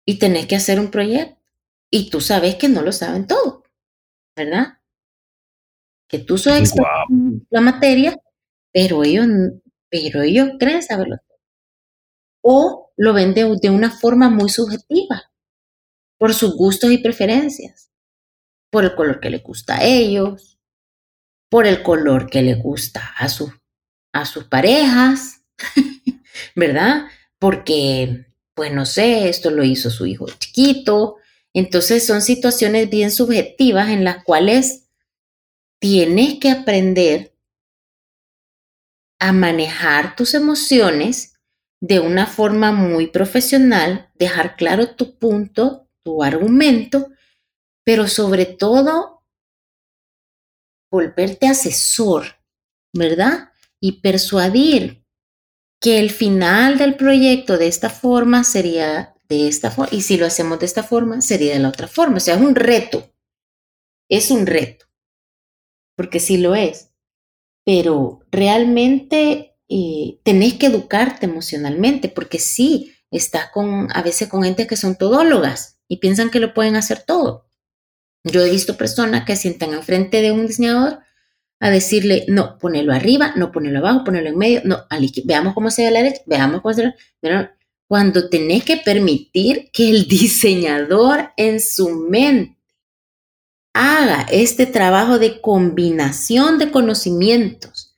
y 0.06 0.20
tenés 0.20 0.48
que 0.48 0.58
hacer 0.58 0.80
un 0.80 0.92
proyecto 0.92 1.40
y 1.90 2.10
tú 2.10 2.22
sabes 2.22 2.56
que 2.56 2.68
no 2.68 2.82
lo 2.82 2.92
saben 2.92 3.26
todo, 3.26 3.64
¿verdad? 4.36 4.80
Que 6.08 6.20
tú 6.20 6.38
sos 6.38 6.58
experto 6.58 6.90
en 7.10 7.48
la 7.50 7.62
materia, 7.62 8.20
pero 8.72 9.04
ellos, 9.04 9.28
pero 9.90 10.22
ellos 10.22 10.50
creen 10.60 10.84
saberlo. 10.84 11.18
O 12.42 12.92
lo 12.98 13.14
ven 13.14 13.34
de, 13.34 13.70
una 13.70 13.92
forma 13.92 14.30
muy 14.30 14.50
subjetiva, 14.50 15.32
por 16.18 16.34
sus 16.34 16.56
gustos 16.56 16.92
y 16.92 16.98
preferencias, 16.98 17.92
por 18.70 18.84
el 18.84 18.96
color 18.96 19.20
que 19.20 19.30
les 19.30 19.42
gusta 19.42 19.78
a 19.78 19.84
ellos, 19.84 20.60
por 21.50 21.66
el 21.66 21.82
color 21.82 22.30
que 22.30 22.42
le 22.42 22.56
gusta 22.56 23.02
a, 23.18 23.26
a 24.14 24.26
sus 24.26 24.44
parejas, 24.46 25.44
¿verdad? 26.56 27.08
Porque, 27.40 28.28
pues 28.54 28.74
no 28.74 28.86
sé, 28.86 29.30
esto 29.30 29.50
lo 29.50 29.64
hizo 29.64 29.90
su 29.90 30.06
hijo 30.06 30.28
chiquito. 30.38 31.16
Entonces 31.54 32.06
son 32.06 32.22
situaciones 32.22 32.90
bien 32.90 33.12
subjetivas 33.12 33.90
en 33.90 34.04
las 34.04 34.24
cuales 34.24 34.90
tienes 35.80 36.40
que 36.40 36.52
aprender 36.52 37.34
a 39.20 39.32
manejar 39.32 40.16
tus 40.16 40.34
emociones 40.34 41.29
de 41.82 42.00
una 42.00 42.28
forma 42.28 42.72
muy 42.72 43.08
profesional, 43.08 44.12
dejar 44.16 44.56
claro 44.56 44.96
tu 44.96 45.18
punto, 45.18 45.88
tu 46.04 46.24
argumento, 46.24 47.10
pero 47.86 48.08
sobre 48.08 48.46
todo 48.46 49.24
volverte 50.92 51.48
asesor, 51.48 52.26
¿verdad? 52.94 53.52
Y 53.80 54.02
persuadir 54.02 55.06
que 55.82 56.00
el 56.00 56.10
final 56.10 56.78
del 56.78 56.96
proyecto 56.96 57.58
de 57.58 57.68
esta 57.68 57.90
forma 57.90 58.44
sería 58.44 59.16
de 59.30 59.48
esta 59.48 59.72
forma, 59.72 59.96
y 59.96 60.02
si 60.02 60.18
lo 60.18 60.26
hacemos 60.26 60.60
de 60.60 60.66
esta 60.66 60.84
forma, 60.84 61.22
sería 61.22 61.54
de 61.54 61.60
la 61.60 61.70
otra 61.70 61.88
forma. 61.88 62.18
O 62.18 62.20
sea, 62.20 62.36
es 62.36 62.42
un 62.42 62.56
reto. 62.56 63.14
Es 64.10 64.32
un 64.32 64.48
reto. 64.48 64.88
Porque 65.96 66.20
sí 66.20 66.38
lo 66.38 66.56
es. 66.56 66.92
Pero 67.64 68.26
realmente 68.32 69.49
eh, 69.70 70.20
tenés 70.24 70.56
que 70.56 70.66
educarte 70.66 71.28
emocionalmente, 71.28 72.10
porque 72.10 72.40
sí, 72.40 72.94
estás 73.12 73.50
con, 73.52 73.88
a 73.94 74.02
veces 74.02 74.28
con 74.28 74.44
gente 74.44 74.68
que 74.68 74.76
son 74.76 74.96
todólogas 74.96 75.80
y 75.88 75.98
piensan 75.98 76.30
que 76.30 76.40
lo 76.40 76.54
pueden 76.54 76.76
hacer 76.76 77.04
todo. 77.04 77.48
Yo 78.24 78.42
he 78.42 78.52
visto 78.52 78.78
personas 78.78 79.26
que 79.26 79.36
sientan 79.36 79.74
enfrente 79.74 80.22
de 80.22 80.32
un 80.32 80.48
diseñador 80.48 81.00
a 81.60 81.70
decirle, 81.70 82.26
no, 82.28 82.58
ponelo 82.58 82.94
arriba, 82.94 83.34
no 83.36 83.52
ponelo 83.52 83.80
abajo, 83.80 84.04
ponelo 84.04 84.30
en 84.30 84.38
medio, 84.38 84.62
no, 84.66 84.86
veamos 85.26 85.54
cómo 85.54 85.72
se 85.72 85.84
ve 85.84 85.92
la 85.92 86.02
derecha, 86.02 86.22
veamos 86.26 86.62
cómo 86.62 86.74
se 86.74 86.94
ve. 87.22 87.50
cuando 87.88 88.30
tenés 88.30 88.64
que 88.64 88.78
permitir 88.78 89.70
que 89.72 89.90
el 89.90 90.08
diseñador 90.08 91.32
en 91.38 91.60
su 91.60 91.90
mente 91.90 92.58
haga 93.74 94.26
este 94.32 94.66
trabajo 94.66 95.20
de 95.20 95.42
combinación 95.42 96.58
de 96.58 96.72
conocimientos, 96.72 97.89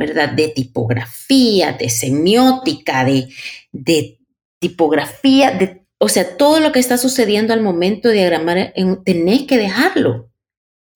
¿verdad? 0.00 0.30
De 0.30 0.48
tipografía, 0.48 1.74
de 1.74 1.90
semiótica, 1.90 3.04
de, 3.04 3.28
de 3.70 4.18
tipografía, 4.58 5.50
de 5.50 5.86
o 6.02 6.08
sea, 6.08 6.38
todo 6.38 6.60
lo 6.60 6.72
que 6.72 6.78
está 6.78 6.96
sucediendo 6.96 7.52
al 7.52 7.60
momento 7.60 8.08
de 8.08 8.14
diagramar, 8.14 8.72
tenés 9.04 9.42
que 9.42 9.58
dejarlo. 9.58 10.32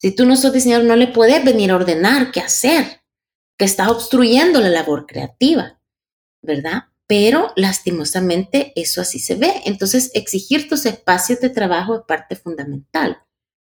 Si 0.01 0.13
tú 0.13 0.25
no 0.25 0.35
sos 0.35 0.55
diseñador, 0.55 0.87
no 0.87 0.97
le 0.97 1.09
puedes 1.09 1.45
venir 1.45 1.71
a 1.71 1.77
ordenar 1.77 2.33
qué 2.33 2.41
hacer, 2.41 3.03
que 3.59 3.67
está 3.67 3.91
obstruyendo 3.91 4.61
la 4.61 4.71
labor 4.71 5.05
creativa, 5.07 5.79
¿verdad? 6.41 6.85
Pero 7.07 7.53
lastimosamente 7.55 8.73
eso 8.77 9.03
así 9.03 9.19
se 9.19 9.35
ve. 9.35 9.53
Entonces, 9.67 10.11
exigir 10.15 10.71
tus 10.71 10.87
espacios 10.87 11.39
de 11.41 11.51
trabajo 11.51 11.97
es 11.97 12.03
parte 12.09 12.35
fundamental, 12.35 13.19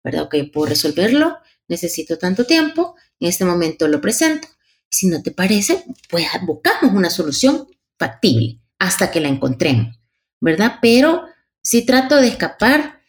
¿verdad? 0.04 0.22
Ok, 0.22 0.36
puedo 0.52 0.66
resolverlo, 0.66 1.38
necesito 1.66 2.18
tanto 2.18 2.44
tiempo, 2.46 2.94
en 3.18 3.28
este 3.28 3.44
momento 3.44 3.88
lo 3.88 4.00
presento. 4.00 4.46
Si 4.90 5.08
no 5.08 5.22
te 5.22 5.30
parece, 5.30 5.84
pues 6.08 6.26
buscamos 6.42 6.94
una 6.94 7.10
solución 7.10 7.68
factible 7.98 8.60
hasta 8.78 9.10
que 9.10 9.20
la 9.20 9.28
encontremos, 9.28 9.98
¿verdad? 10.40 10.78
Pero 10.80 11.24
si 11.62 11.84
trato 11.84 12.16
de 12.16 12.28
escapar 12.28 13.00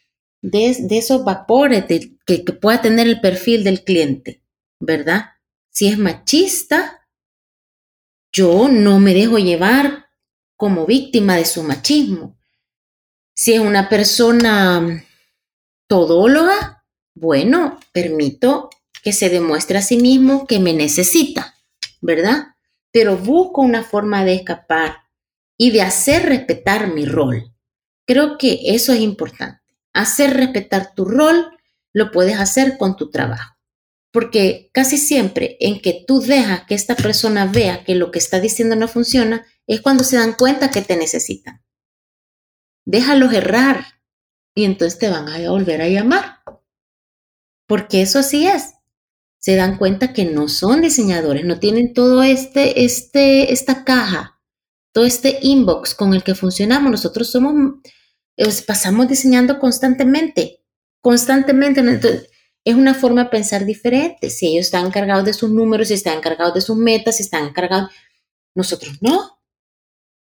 de, 0.41 0.75
esos 0.91 1.23
vapores 1.23 1.86
que, 1.86 2.17
que 2.25 2.53
pueda 2.53 2.82
tener 2.82 3.07
el 3.07 3.21
perfil 3.21 3.63
del 3.63 3.84
cliente, 3.84 4.41
¿verdad? 4.80 5.32
Si 5.69 5.88
es 5.88 5.97
machista, 5.97 7.07
yo 8.32 8.67
no 8.67 8.99
me 8.99 9.13
dejo 9.13 9.38
llevar 9.38 10.07
como 10.55 10.86
víctima 10.86 11.36
de 11.36 11.45
su 11.45 11.63
machismo. 11.63 12.38
Si 13.36 13.53
es 13.53 13.59
una 13.59 13.88
persona 13.88 15.05
todóloga, 15.88 16.84
bueno, 17.15 17.80
permito 17.91 18.69
que 19.03 19.13
se 19.13 19.30
demuestre 19.30 19.78
a 19.78 19.82
sí 19.82 19.97
mismo 19.97 20.47
que 20.47 20.59
me 20.59 20.73
necesita, 20.73 21.55
¿verdad? 22.01 22.55
Pero 22.91 23.17
busco 23.17 23.61
una 23.61 23.83
forma 23.83 24.23
de 24.23 24.35
escapar 24.35 24.97
y 25.57 25.71
de 25.71 25.81
hacer 25.81 26.23
respetar 26.23 26.93
mi 26.93 27.05
rol. 27.05 27.53
Creo 28.05 28.37
que 28.37 28.59
eso 28.65 28.93
es 28.93 29.01
importante. 29.01 29.61
Hacer 29.93 30.35
respetar 30.35 30.93
tu 30.93 31.05
rol 31.05 31.57
lo 31.93 32.11
puedes 32.11 32.39
hacer 32.39 32.77
con 32.77 32.95
tu 32.95 33.09
trabajo. 33.09 33.55
Porque 34.11 34.69
casi 34.73 34.97
siempre 34.97 35.57
en 35.59 35.81
que 35.81 36.05
tú 36.07 36.21
dejas 36.21 36.63
que 36.65 36.75
esta 36.75 36.95
persona 36.95 37.45
vea 37.45 37.83
que 37.83 37.95
lo 37.95 38.11
que 38.11 38.19
está 38.19 38.39
diciendo 38.39 38.75
no 38.75 38.87
funciona, 38.87 39.45
es 39.67 39.81
cuando 39.81 40.03
se 40.03 40.15
dan 40.15 40.33
cuenta 40.33 40.71
que 40.71 40.81
te 40.81 40.95
necesitan. 40.95 41.63
Déjalos 42.85 43.33
errar 43.33 43.85
y 44.55 44.63
entonces 44.63 44.97
te 44.97 45.09
van 45.09 45.27
a 45.27 45.49
volver 45.49 45.81
a 45.81 45.89
llamar. 45.89 46.41
Porque 47.67 48.01
eso 48.01 48.19
así 48.19 48.47
es. 48.47 48.76
Se 49.47 49.55
dan 49.55 49.77
cuenta 49.77 50.11
que 50.11 50.25
no 50.25 50.49
son 50.49 50.81
diseñadores, 50.81 51.45
no 51.45 51.57
tienen 51.57 51.93
todo 51.93 52.21
este, 52.21 52.83
este, 52.83 53.53
esta 53.53 53.85
caja, 53.85 54.41
todo 54.91 55.05
este 55.05 55.39
inbox 55.41 55.95
con 55.95 56.13
el 56.13 56.21
que 56.21 56.35
funcionamos. 56.35 56.91
Nosotros 56.91 57.31
somos, 57.31 57.79
pasamos 58.65 59.07
diseñando 59.07 59.57
constantemente, 59.57 60.65
constantemente. 60.99 61.79
Entonces, 61.79 62.29
es 62.65 62.75
una 62.75 62.93
forma 62.93 63.23
de 63.23 63.29
pensar 63.29 63.63
diferente. 63.63 64.31
Si 64.31 64.47
ellos 64.47 64.65
están 64.65 64.87
encargados 64.87 65.23
de 65.23 65.31
sus 65.31 65.49
números, 65.49 65.87
si 65.87 65.93
están 65.93 66.17
encargados 66.17 66.53
de 66.53 66.59
sus 66.59 66.75
metas, 66.75 67.15
si 67.15 67.23
están 67.23 67.47
encargados, 67.47 67.89
nosotros 68.53 68.97
no, 68.99 69.39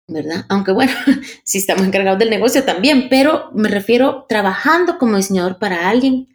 ¿verdad? 0.08 0.46
Aunque 0.48 0.72
bueno, 0.72 0.92
si 1.44 1.58
estamos 1.58 1.86
encargados 1.86 2.20
del 2.20 2.30
negocio 2.30 2.64
también, 2.64 3.10
pero 3.10 3.50
me 3.52 3.68
refiero 3.68 4.24
trabajando 4.30 4.96
como 4.96 5.18
diseñador 5.18 5.58
para 5.58 5.90
alguien 5.90 6.34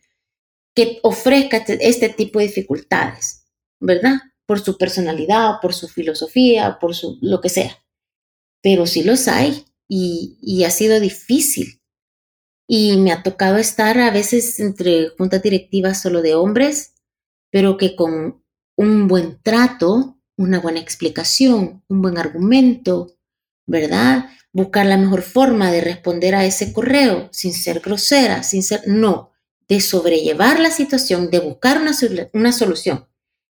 que 0.75 0.99
ofrezca 1.03 1.57
este, 1.57 1.87
este 1.87 2.09
tipo 2.09 2.39
de 2.39 2.47
dificultades, 2.47 3.45
¿verdad? 3.79 4.17
Por 4.45 4.59
su 4.59 4.77
personalidad, 4.77 5.55
por 5.61 5.73
su 5.73 5.87
filosofía, 5.87 6.77
por 6.79 6.93
su 6.93 7.17
lo 7.21 7.41
que 7.41 7.49
sea. 7.49 7.83
Pero 8.61 8.85
sí 8.85 9.03
los 9.03 9.27
hay 9.27 9.65
y, 9.87 10.37
y 10.41 10.63
ha 10.65 10.69
sido 10.69 10.99
difícil 10.99 11.81
y 12.67 12.97
me 12.97 13.11
ha 13.11 13.23
tocado 13.23 13.57
estar 13.57 13.99
a 13.99 14.11
veces 14.11 14.59
entre 14.59 15.09
juntas 15.09 15.41
directivas 15.41 16.01
solo 16.01 16.21
de 16.21 16.35
hombres, 16.35 16.95
pero 17.51 17.77
que 17.77 17.95
con 17.95 18.43
un 18.75 19.07
buen 19.07 19.39
trato, 19.41 20.19
una 20.37 20.59
buena 20.59 20.79
explicación, 20.79 21.83
un 21.87 22.01
buen 22.01 22.17
argumento, 22.17 23.17
¿verdad? 23.67 24.29
Buscar 24.51 24.85
la 24.85 24.97
mejor 24.97 25.21
forma 25.21 25.71
de 25.71 25.81
responder 25.81 26.35
a 26.35 26.45
ese 26.45 26.73
correo 26.73 27.29
sin 27.31 27.53
ser 27.53 27.79
grosera, 27.79 28.43
sin 28.43 28.63
ser, 28.63 28.81
no, 28.87 29.34
de 29.67 29.81
sobrellevar 29.81 30.59
la 30.59 30.71
situación, 30.71 31.29
de 31.29 31.39
buscar 31.39 31.81
una, 31.81 31.91
una 32.33 32.51
solución 32.51 33.07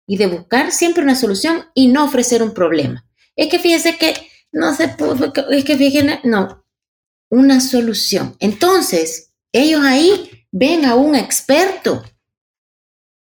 y 0.06 0.16
de 0.16 0.26
buscar 0.26 0.70
siempre 0.72 1.02
una 1.02 1.16
solución 1.16 1.64
y 1.74 1.88
no 1.88 2.04
ofrecer 2.04 2.42
un 2.42 2.54
problema. 2.54 3.08
Es 3.36 3.48
que 3.48 3.58
fíjese 3.58 3.96
que 3.96 4.14
no 4.52 4.74
se 4.74 4.88
puede, 4.88 5.32
es 5.50 5.64
que 5.64 5.76
fíjense, 5.76 6.20
no, 6.24 6.64
una 7.30 7.60
solución. 7.60 8.36
Entonces, 8.38 9.32
ellos 9.52 9.82
ahí 9.82 10.46
ven 10.52 10.84
a 10.84 10.94
un 10.94 11.16
experto, 11.16 12.04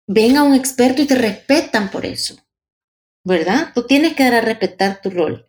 ven 0.07 0.37
a 0.37 0.43
un 0.43 0.55
experto 0.55 1.01
y 1.01 1.05
te 1.05 1.15
respetan 1.15 1.91
por 1.91 2.05
eso, 2.05 2.37
¿verdad? 3.25 3.71
Tú 3.75 3.85
tienes 3.85 4.15
que 4.15 4.23
dar 4.23 4.35
a 4.35 4.41
respetar 4.41 5.01
tu 5.01 5.09
rol. 5.09 5.45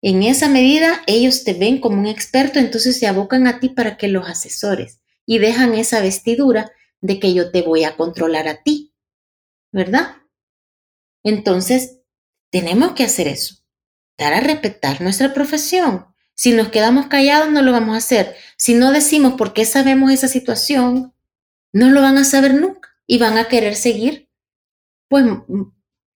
En 0.00 0.22
esa 0.22 0.48
medida, 0.48 1.02
ellos 1.08 1.42
te 1.42 1.54
ven 1.54 1.80
como 1.80 1.98
un 1.98 2.06
experto, 2.06 2.60
entonces 2.60 2.98
se 3.00 3.08
abocan 3.08 3.48
a 3.48 3.58
ti 3.58 3.68
para 3.70 3.96
que 3.96 4.06
los 4.06 4.28
asesores 4.28 4.97
y 5.28 5.38
dejan 5.38 5.74
esa 5.74 6.00
vestidura 6.00 6.72
de 7.02 7.20
que 7.20 7.34
yo 7.34 7.52
te 7.52 7.62
voy 7.62 7.84
a 7.84 7.96
controlar 7.96 8.48
a 8.48 8.62
ti, 8.62 8.94
¿verdad? 9.70 10.16
Entonces, 11.22 12.00
tenemos 12.50 12.92
que 12.92 13.04
hacer 13.04 13.28
eso, 13.28 13.56
dar 14.16 14.32
a 14.32 14.40
respetar 14.40 15.02
nuestra 15.02 15.34
profesión, 15.34 16.06
si 16.38 16.52
nos 16.52 16.68
quedamos 16.68 17.08
callados, 17.08 17.50
no 17.50 17.62
lo 17.62 17.72
vamos 17.72 17.96
a 17.96 17.98
hacer. 17.98 18.36
Si 18.56 18.72
no 18.72 18.92
decimos 18.92 19.34
por 19.34 19.52
qué 19.52 19.64
sabemos 19.64 20.12
esa 20.12 20.28
situación, 20.28 21.12
no 21.72 21.90
lo 21.90 22.00
van 22.00 22.16
a 22.16 22.24
saber 22.24 22.54
nunca 22.54 22.90
y 23.08 23.18
van 23.18 23.38
a 23.38 23.48
querer 23.48 23.74
seguir, 23.74 24.30
pues, 25.08 25.24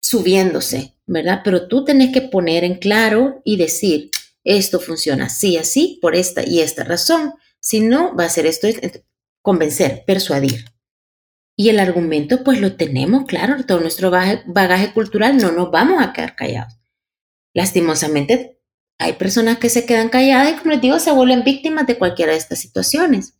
subiéndose, 0.00 0.94
¿verdad? 1.06 1.40
Pero 1.42 1.66
tú 1.66 1.84
tenés 1.84 2.12
que 2.12 2.22
poner 2.22 2.62
en 2.62 2.78
claro 2.78 3.42
y 3.44 3.56
decir, 3.56 4.10
esto 4.44 4.78
funciona 4.78 5.24
así, 5.24 5.56
así, 5.56 5.98
por 6.00 6.14
esta 6.14 6.48
y 6.48 6.60
esta 6.60 6.84
razón. 6.84 7.34
Si 7.62 7.80
no, 7.80 8.14
va 8.16 8.24
a 8.24 8.28
ser 8.28 8.46
esto, 8.46 8.66
convencer, 9.40 10.04
persuadir. 10.04 10.64
Y 11.56 11.68
el 11.68 11.78
argumento, 11.78 12.42
pues 12.42 12.60
lo 12.60 12.76
tenemos 12.76 13.24
claro, 13.26 13.64
todo 13.64 13.80
nuestro 13.80 14.10
bagaje 14.10 14.92
cultural, 14.92 15.36
no 15.36 15.52
nos 15.52 15.70
vamos 15.70 16.02
a 16.02 16.12
quedar 16.12 16.34
callados. 16.34 16.78
Lastimosamente, 17.54 18.60
hay 18.98 19.12
personas 19.14 19.58
que 19.58 19.68
se 19.68 19.86
quedan 19.86 20.08
calladas 20.08 20.52
y, 20.52 20.56
como 20.56 20.72
les 20.72 20.80
digo, 20.80 20.98
se 20.98 21.12
vuelven 21.12 21.44
víctimas 21.44 21.86
de 21.86 21.98
cualquiera 21.98 22.32
de 22.32 22.38
estas 22.38 22.58
situaciones. 22.58 23.38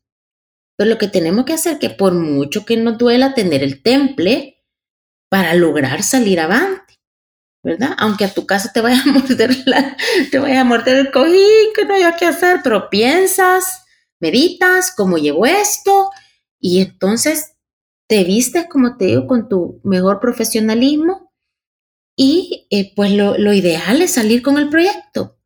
Pero 0.77 0.91
lo 0.91 0.99
que 0.99 1.09
tenemos 1.09 1.45
que 1.45 1.55
hacer 1.55 1.79
que 1.79 1.91
por 1.91 2.13
mucho 2.15 2.65
que 2.65 2.77
nos 2.77 2.99
duela 2.99 3.35
tener 3.35 3.63
el 3.63 3.83
temple 3.83 4.63
para 5.29 5.55
lograr 5.55 6.03
salir 6.03 6.41
avante, 6.41 7.01
¿verdad? 7.63 7.95
Aunque 7.99 8.25
a 8.25 8.33
tu 8.33 8.47
casa 8.47 8.73
te 8.73 8.81
vaya 8.81 9.03
a 9.03 9.07
morder, 9.13 9.57
te 10.31 10.39
vaya 10.39 10.61
a 10.61 10.65
morder 10.65 10.97
el 10.97 11.11
cojín, 11.11 11.73
que 11.75 11.85
no 11.85 11.95
haya 11.95 12.17
que 12.17 12.27
hacer, 12.27 12.61
pero 12.63 12.91
piensas, 12.91 13.82
meditas, 14.23 14.95
cómo 14.97 15.19
llevo 15.19 15.45
esto, 15.45 16.09
y 16.59 16.81
entonces 16.81 17.53
te 18.07 18.25
vistes, 18.25 18.67
como 18.71 18.97
te 18.97 19.07
digo, 19.07 19.27
con 19.27 19.49
tu 19.51 19.81
mejor 19.85 20.21
profesionalismo 20.21 21.33
y 22.17 22.67
eh, 22.71 22.93
pues 22.97 23.11
lo, 23.13 23.37
lo 23.37 23.53
ideal 23.53 24.01
es 24.01 24.13
salir 24.13 24.43
con 24.43 24.57
el 24.59 24.71
proyecto. 24.71 25.39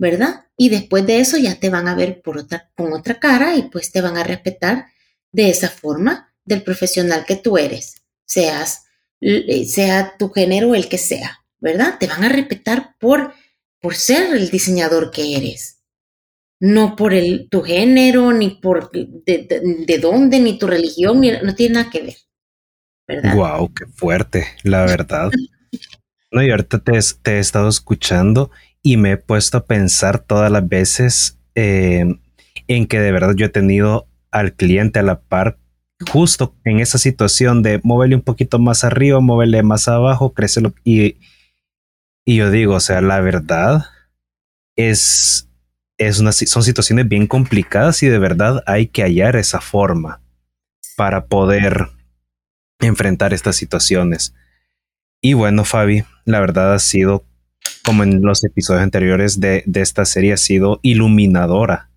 ¿verdad? 0.00 0.46
Y 0.56 0.70
después 0.70 1.06
de 1.06 1.20
eso 1.20 1.36
ya 1.36 1.56
te 1.56 1.68
van 1.68 1.86
a 1.86 1.94
ver 1.94 2.22
por 2.22 2.38
otra, 2.38 2.70
con 2.74 2.94
otra 2.94 3.20
cara 3.20 3.54
y 3.56 3.64
pues 3.68 3.92
te 3.92 4.00
van 4.00 4.16
a 4.16 4.24
respetar 4.24 4.86
de 5.30 5.50
esa 5.50 5.68
forma 5.68 6.34
del 6.42 6.62
profesional 6.62 7.26
que 7.26 7.36
tú 7.36 7.58
eres, 7.58 7.96
seas, 8.24 8.84
eh, 9.20 9.66
sea 9.66 10.16
tu 10.18 10.30
género 10.30 10.74
el 10.74 10.88
que 10.88 10.96
sea, 10.96 11.44
¿verdad? 11.58 11.98
Te 12.00 12.06
van 12.06 12.24
a 12.24 12.30
respetar 12.30 12.96
por, 12.98 13.34
por 13.78 13.94
ser 13.94 14.34
el 14.34 14.48
diseñador 14.48 15.10
que 15.10 15.36
eres, 15.36 15.79
no 16.60 16.94
por 16.94 17.14
el, 17.14 17.48
tu 17.50 17.62
género, 17.62 18.32
ni 18.32 18.50
por 18.50 18.90
de, 18.92 19.98
dónde, 20.00 20.40
ni 20.40 20.58
tu 20.58 20.66
religión, 20.66 21.20
no 21.42 21.54
tiene 21.54 21.74
nada 21.74 21.90
que 21.90 22.02
ver, 22.02 22.16
¿verdad? 23.08 23.34
Wow, 23.34 23.72
qué 23.72 23.86
fuerte, 23.86 24.46
la 24.62 24.82
verdad. 24.82 25.30
no, 26.30 26.42
y 26.42 26.50
ahorita 26.50 26.78
te, 26.78 26.98
te 27.22 27.32
he 27.32 27.38
estado 27.38 27.68
escuchando 27.68 28.50
y 28.82 28.98
me 28.98 29.12
he 29.12 29.16
puesto 29.16 29.58
a 29.58 29.64
pensar 29.64 30.18
todas 30.18 30.52
las 30.52 30.68
veces 30.68 31.38
eh, 31.54 32.04
en 32.68 32.86
que 32.86 33.00
de 33.00 33.12
verdad 33.12 33.34
yo 33.34 33.46
he 33.46 33.50
tenido 33.50 34.06
al 34.30 34.54
cliente 34.54 34.98
a 35.00 35.02
la 35.02 35.20
par 35.20 35.58
justo 36.08 36.54
en 36.64 36.80
esa 36.80 36.98
situación 36.98 37.62
de 37.62 37.80
moverle 37.82 38.16
un 38.16 38.22
poquito 38.22 38.58
más 38.58 38.84
arriba, 38.84 39.20
moverle 39.20 39.62
más 39.62 39.88
abajo, 39.88 40.32
crécelo 40.32 40.72
y, 40.84 41.16
y 42.24 42.36
yo 42.36 42.50
digo, 42.50 42.74
o 42.74 42.80
sea, 42.80 43.00
la 43.00 43.20
verdad 43.20 43.84
es, 44.76 45.49
es 46.00 46.18
una, 46.18 46.32
son 46.32 46.62
situaciones 46.62 47.06
bien 47.06 47.26
complicadas 47.26 48.02
y 48.02 48.08
de 48.08 48.18
verdad 48.18 48.62
hay 48.66 48.86
que 48.86 49.02
hallar 49.02 49.36
esa 49.36 49.60
forma 49.60 50.22
para 50.96 51.26
poder 51.26 51.88
enfrentar 52.80 53.34
estas 53.34 53.56
situaciones. 53.56 54.34
Y 55.20 55.34
bueno, 55.34 55.66
Fabi, 55.66 56.04
la 56.24 56.40
verdad 56.40 56.72
ha 56.72 56.78
sido 56.78 57.26
como 57.84 58.02
en 58.02 58.22
los 58.22 58.42
episodios 58.44 58.82
anteriores 58.82 59.40
de, 59.40 59.62
esta 59.74 60.06
serie, 60.06 60.32
ha 60.32 60.38
sido 60.38 60.80
iluminadora 60.82 61.90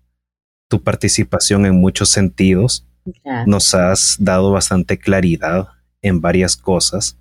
tu 0.68 0.82
participación 0.82 1.64
en 1.64 1.80
muchos 1.80 2.10
sentidos. 2.10 2.86
Nos 3.46 3.74
has 3.74 4.16
dado 4.18 4.52
bastante 4.52 4.98
claridad 4.98 5.68
en 6.02 6.20
varias 6.20 6.56
cosas 6.56 7.16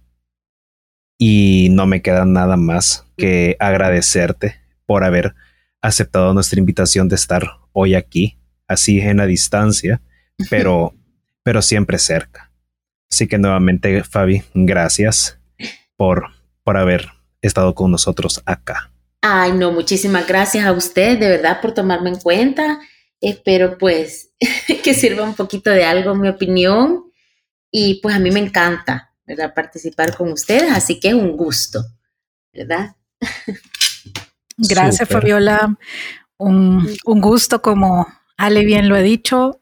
y 1.17 1.69
no 1.71 1.86
me 1.86 2.01
queda 2.01 2.25
nada 2.25 2.57
más 2.57 3.05
que 3.15 3.55
agradecerte 3.59 4.55
por 4.86 5.05
haber 5.05 5.34
aceptado 5.84 6.34
nuestra 6.34 6.59
invitación 6.59 7.09
de 7.09 7.15
estar 7.15 7.43
hoy 7.73 7.93
aquí, 7.93 8.38
así 8.67 8.99
en 9.01 9.17
la 9.17 9.25
distancia, 9.25 10.01
pero, 10.49 10.95
pero 11.43 11.61
siempre 11.61 11.99
cerca. 11.99 12.49
Así 13.11 13.27
que 13.27 13.38
nuevamente, 13.38 14.03
Fabi, 14.03 14.43
gracias 14.53 15.38
por, 15.97 16.29
por 16.63 16.77
haber 16.77 17.09
estado 17.41 17.75
con 17.75 17.91
nosotros 17.91 18.41
acá. 18.45 18.91
Ay, 19.21 19.51
no, 19.51 19.71
muchísimas 19.71 20.25
gracias 20.25 20.65
a 20.65 20.71
usted, 20.71 21.19
de 21.19 21.29
verdad, 21.29 21.61
por 21.61 21.73
tomarme 21.73 22.09
en 22.09 22.19
cuenta. 22.19 22.79
Espero 23.19 23.77
pues 23.77 24.31
que 24.84 24.93
sirva 24.93 25.23
un 25.23 25.36
poquito 25.36 25.69
de 25.69 25.84
algo 25.84 26.15
mi 26.15 26.29
opinión 26.29 27.11
y 27.69 27.99
pues 28.01 28.15
a 28.15 28.19
mí 28.19 28.31
me 28.31 28.39
encanta, 28.39 29.13
¿verdad? 29.25 29.53
Participar 29.53 30.15
con 30.15 30.31
ustedes, 30.31 30.71
así 30.71 30.99
que 30.99 31.09
es 31.09 31.13
un 31.13 31.36
gusto, 31.36 31.84
¿verdad? 32.53 32.95
Gracias, 34.58 35.08
Fabiola. 35.10 35.78
Un, 36.38 36.88
un 37.06 37.22
gusto, 37.22 37.62
como 37.62 38.08
Ale 38.38 38.66
bien 38.66 38.89
lo 38.89 38.95
ha 38.95 39.01
dicho. 39.01 39.62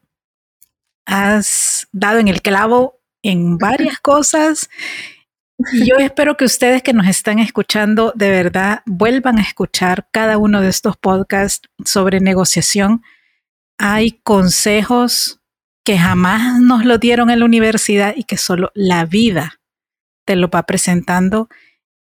Has 1.06 1.88
dado 1.92 2.18
en 2.18 2.28
el 2.28 2.42
clavo 2.42 3.00
en 3.22 3.58
varias 3.58 4.00
cosas. 4.00 4.68
Y 5.72 5.88
yo 5.88 5.96
espero 5.98 6.36
que 6.36 6.44
ustedes 6.44 6.82
que 6.82 6.92
nos 6.92 7.06
están 7.06 7.38
escuchando 7.38 8.12
de 8.16 8.30
verdad 8.30 8.82
vuelvan 8.86 9.38
a 9.38 9.42
escuchar 9.42 10.08
cada 10.10 10.38
uno 10.38 10.60
de 10.60 10.68
estos 10.68 10.96
podcasts 10.96 11.68
sobre 11.84 12.20
negociación. 12.20 13.02
Hay 13.78 14.12
consejos 14.22 15.40
que 15.84 15.98
jamás 15.98 16.60
nos 16.60 16.84
lo 16.84 16.98
dieron 16.98 17.30
en 17.30 17.40
la 17.40 17.44
universidad 17.44 18.14
y 18.16 18.24
que 18.24 18.36
solo 18.36 18.70
la 18.74 19.04
vida 19.04 19.60
te 20.24 20.36
lo 20.36 20.48
va 20.48 20.64
presentando. 20.64 21.48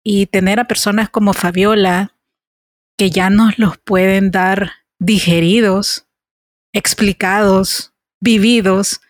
Y 0.02 0.26
tener 0.26 0.60
a 0.60 0.68
personas 0.68 1.08
como 1.08 1.32
Fabiola, 1.32 2.13
que 2.96 3.10
ya 3.10 3.30
nos 3.30 3.58
los 3.58 3.78
pueden 3.78 4.30
dar 4.30 4.72
digeridos, 4.98 6.06
explicados, 6.72 7.92
vividos, 8.20 9.00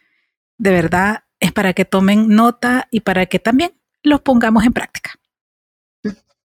de 0.58 0.70
verdad 0.70 1.24
es 1.40 1.52
para 1.52 1.72
que 1.74 1.84
tomen 1.84 2.28
nota 2.28 2.88
y 2.90 3.00
para 3.00 3.26
que 3.26 3.38
también 3.38 3.74
los 4.02 4.20
pongamos 4.20 4.64
en 4.64 4.72
práctica. 4.72 5.12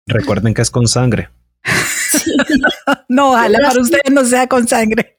Recuerden 0.07 0.55
que 0.55 0.63
es 0.63 0.71
con 0.71 0.87
sangre. 0.87 1.31
no, 3.09 3.33
ojalá 3.33 3.59
para 3.59 3.81
ustedes 3.81 4.11
no 4.11 4.25
sea 4.25 4.47
con 4.47 4.67
sangre. 4.69 5.19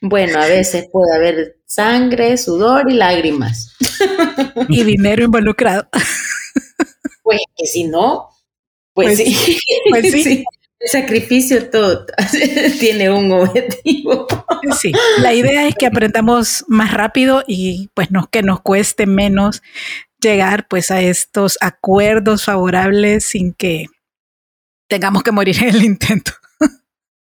Bueno, 0.00 0.40
a 0.40 0.46
veces 0.46 0.88
puede 0.90 1.14
haber 1.14 1.60
sangre, 1.66 2.36
sudor 2.36 2.90
y 2.90 2.94
lágrimas. 2.94 3.76
y 4.68 4.82
dinero 4.82 5.24
involucrado. 5.24 5.88
Pues 7.22 7.40
que 7.56 7.66
si 7.66 7.84
no, 7.84 8.30
pues, 8.94 9.16
pues 9.16 9.18
sí. 9.18 9.58
Pues 9.90 10.12
sí. 10.12 10.44
El 10.80 10.88
sacrificio 10.88 11.70
todo 11.70 12.06
tiene 12.80 13.10
un 13.10 13.32
objetivo. 13.32 14.26
Sí, 14.78 14.92
la 15.18 15.34
idea 15.34 15.66
es 15.66 15.74
que 15.74 15.86
aprendamos 15.86 16.64
más 16.68 16.92
rápido 16.92 17.42
y 17.46 17.90
pues 17.94 18.10
no, 18.10 18.28
que 18.30 18.42
nos 18.42 18.60
cueste 18.60 19.06
menos 19.06 19.62
llegar 20.20 20.68
pues 20.68 20.90
a 20.90 21.00
estos 21.00 21.58
acuerdos 21.60 22.44
favorables 22.44 23.24
sin 23.24 23.54
que 23.54 23.86
tengamos 24.88 25.22
que 25.22 25.32
morir 25.32 25.56
en 25.62 25.68
el 25.68 25.84
intento. 25.84 26.32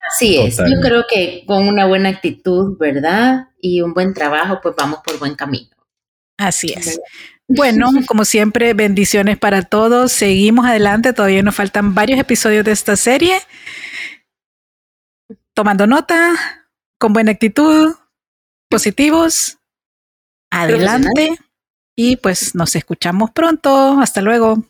Así 0.08 0.38
es, 0.38 0.58
yo 0.58 0.82
creo 0.82 1.06
que 1.10 1.44
con 1.48 1.68
una 1.68 1.88
buena 1.88 2.10
actitud, 2.10 2.78
¿verdad? 2.78 3.48
Y 3.60 3.82
un 3.82 3.94
buen 3.94 4.14
trabajo, 4.14 4.60
pues 4.62 4.76
vamos 4.78 5.00
por 5.04 5.18
buen 5.18 5.36
camino. 5.36 5.76
Así 6.38 6.74
es. 6.74 7.00
Bueno, 7.48 7.90
como 8.08 8.26
siempre, 8.26 8.74
bendiciones 8.74 9.38
para 9.38 9.64
todos. 9.64 10.12
Seguimos 10.12 10.66
adelante, 10.66 11.14
todavía 11.14 11.44
nos 11.44 11.56
faltan 11.56 11.94
varios 11.94 12.20
episodios 12.20 12.66
de 12.66 12.72
esta 12.72 12.96
serie. 12.96 13.40
Tomando 15.54 15.88
nota, 15.88 16.34
con 17.00 17.14
buena 17.14 17.32
actitud, 17.32 17.96
positivos. 18.70 19.58
Adelante. 20.52 21.38
Y 21.98 22.18
pues 22.18 22.56
nos 22.56 22.76
escuchamos 22.76 23.32
pronto. 23.32 24.00
Hasta 24.02 24.22
luego. 24.22 24.66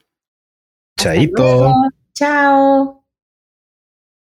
Chaito. 0.99 1.73
Chao. 2.13 3.04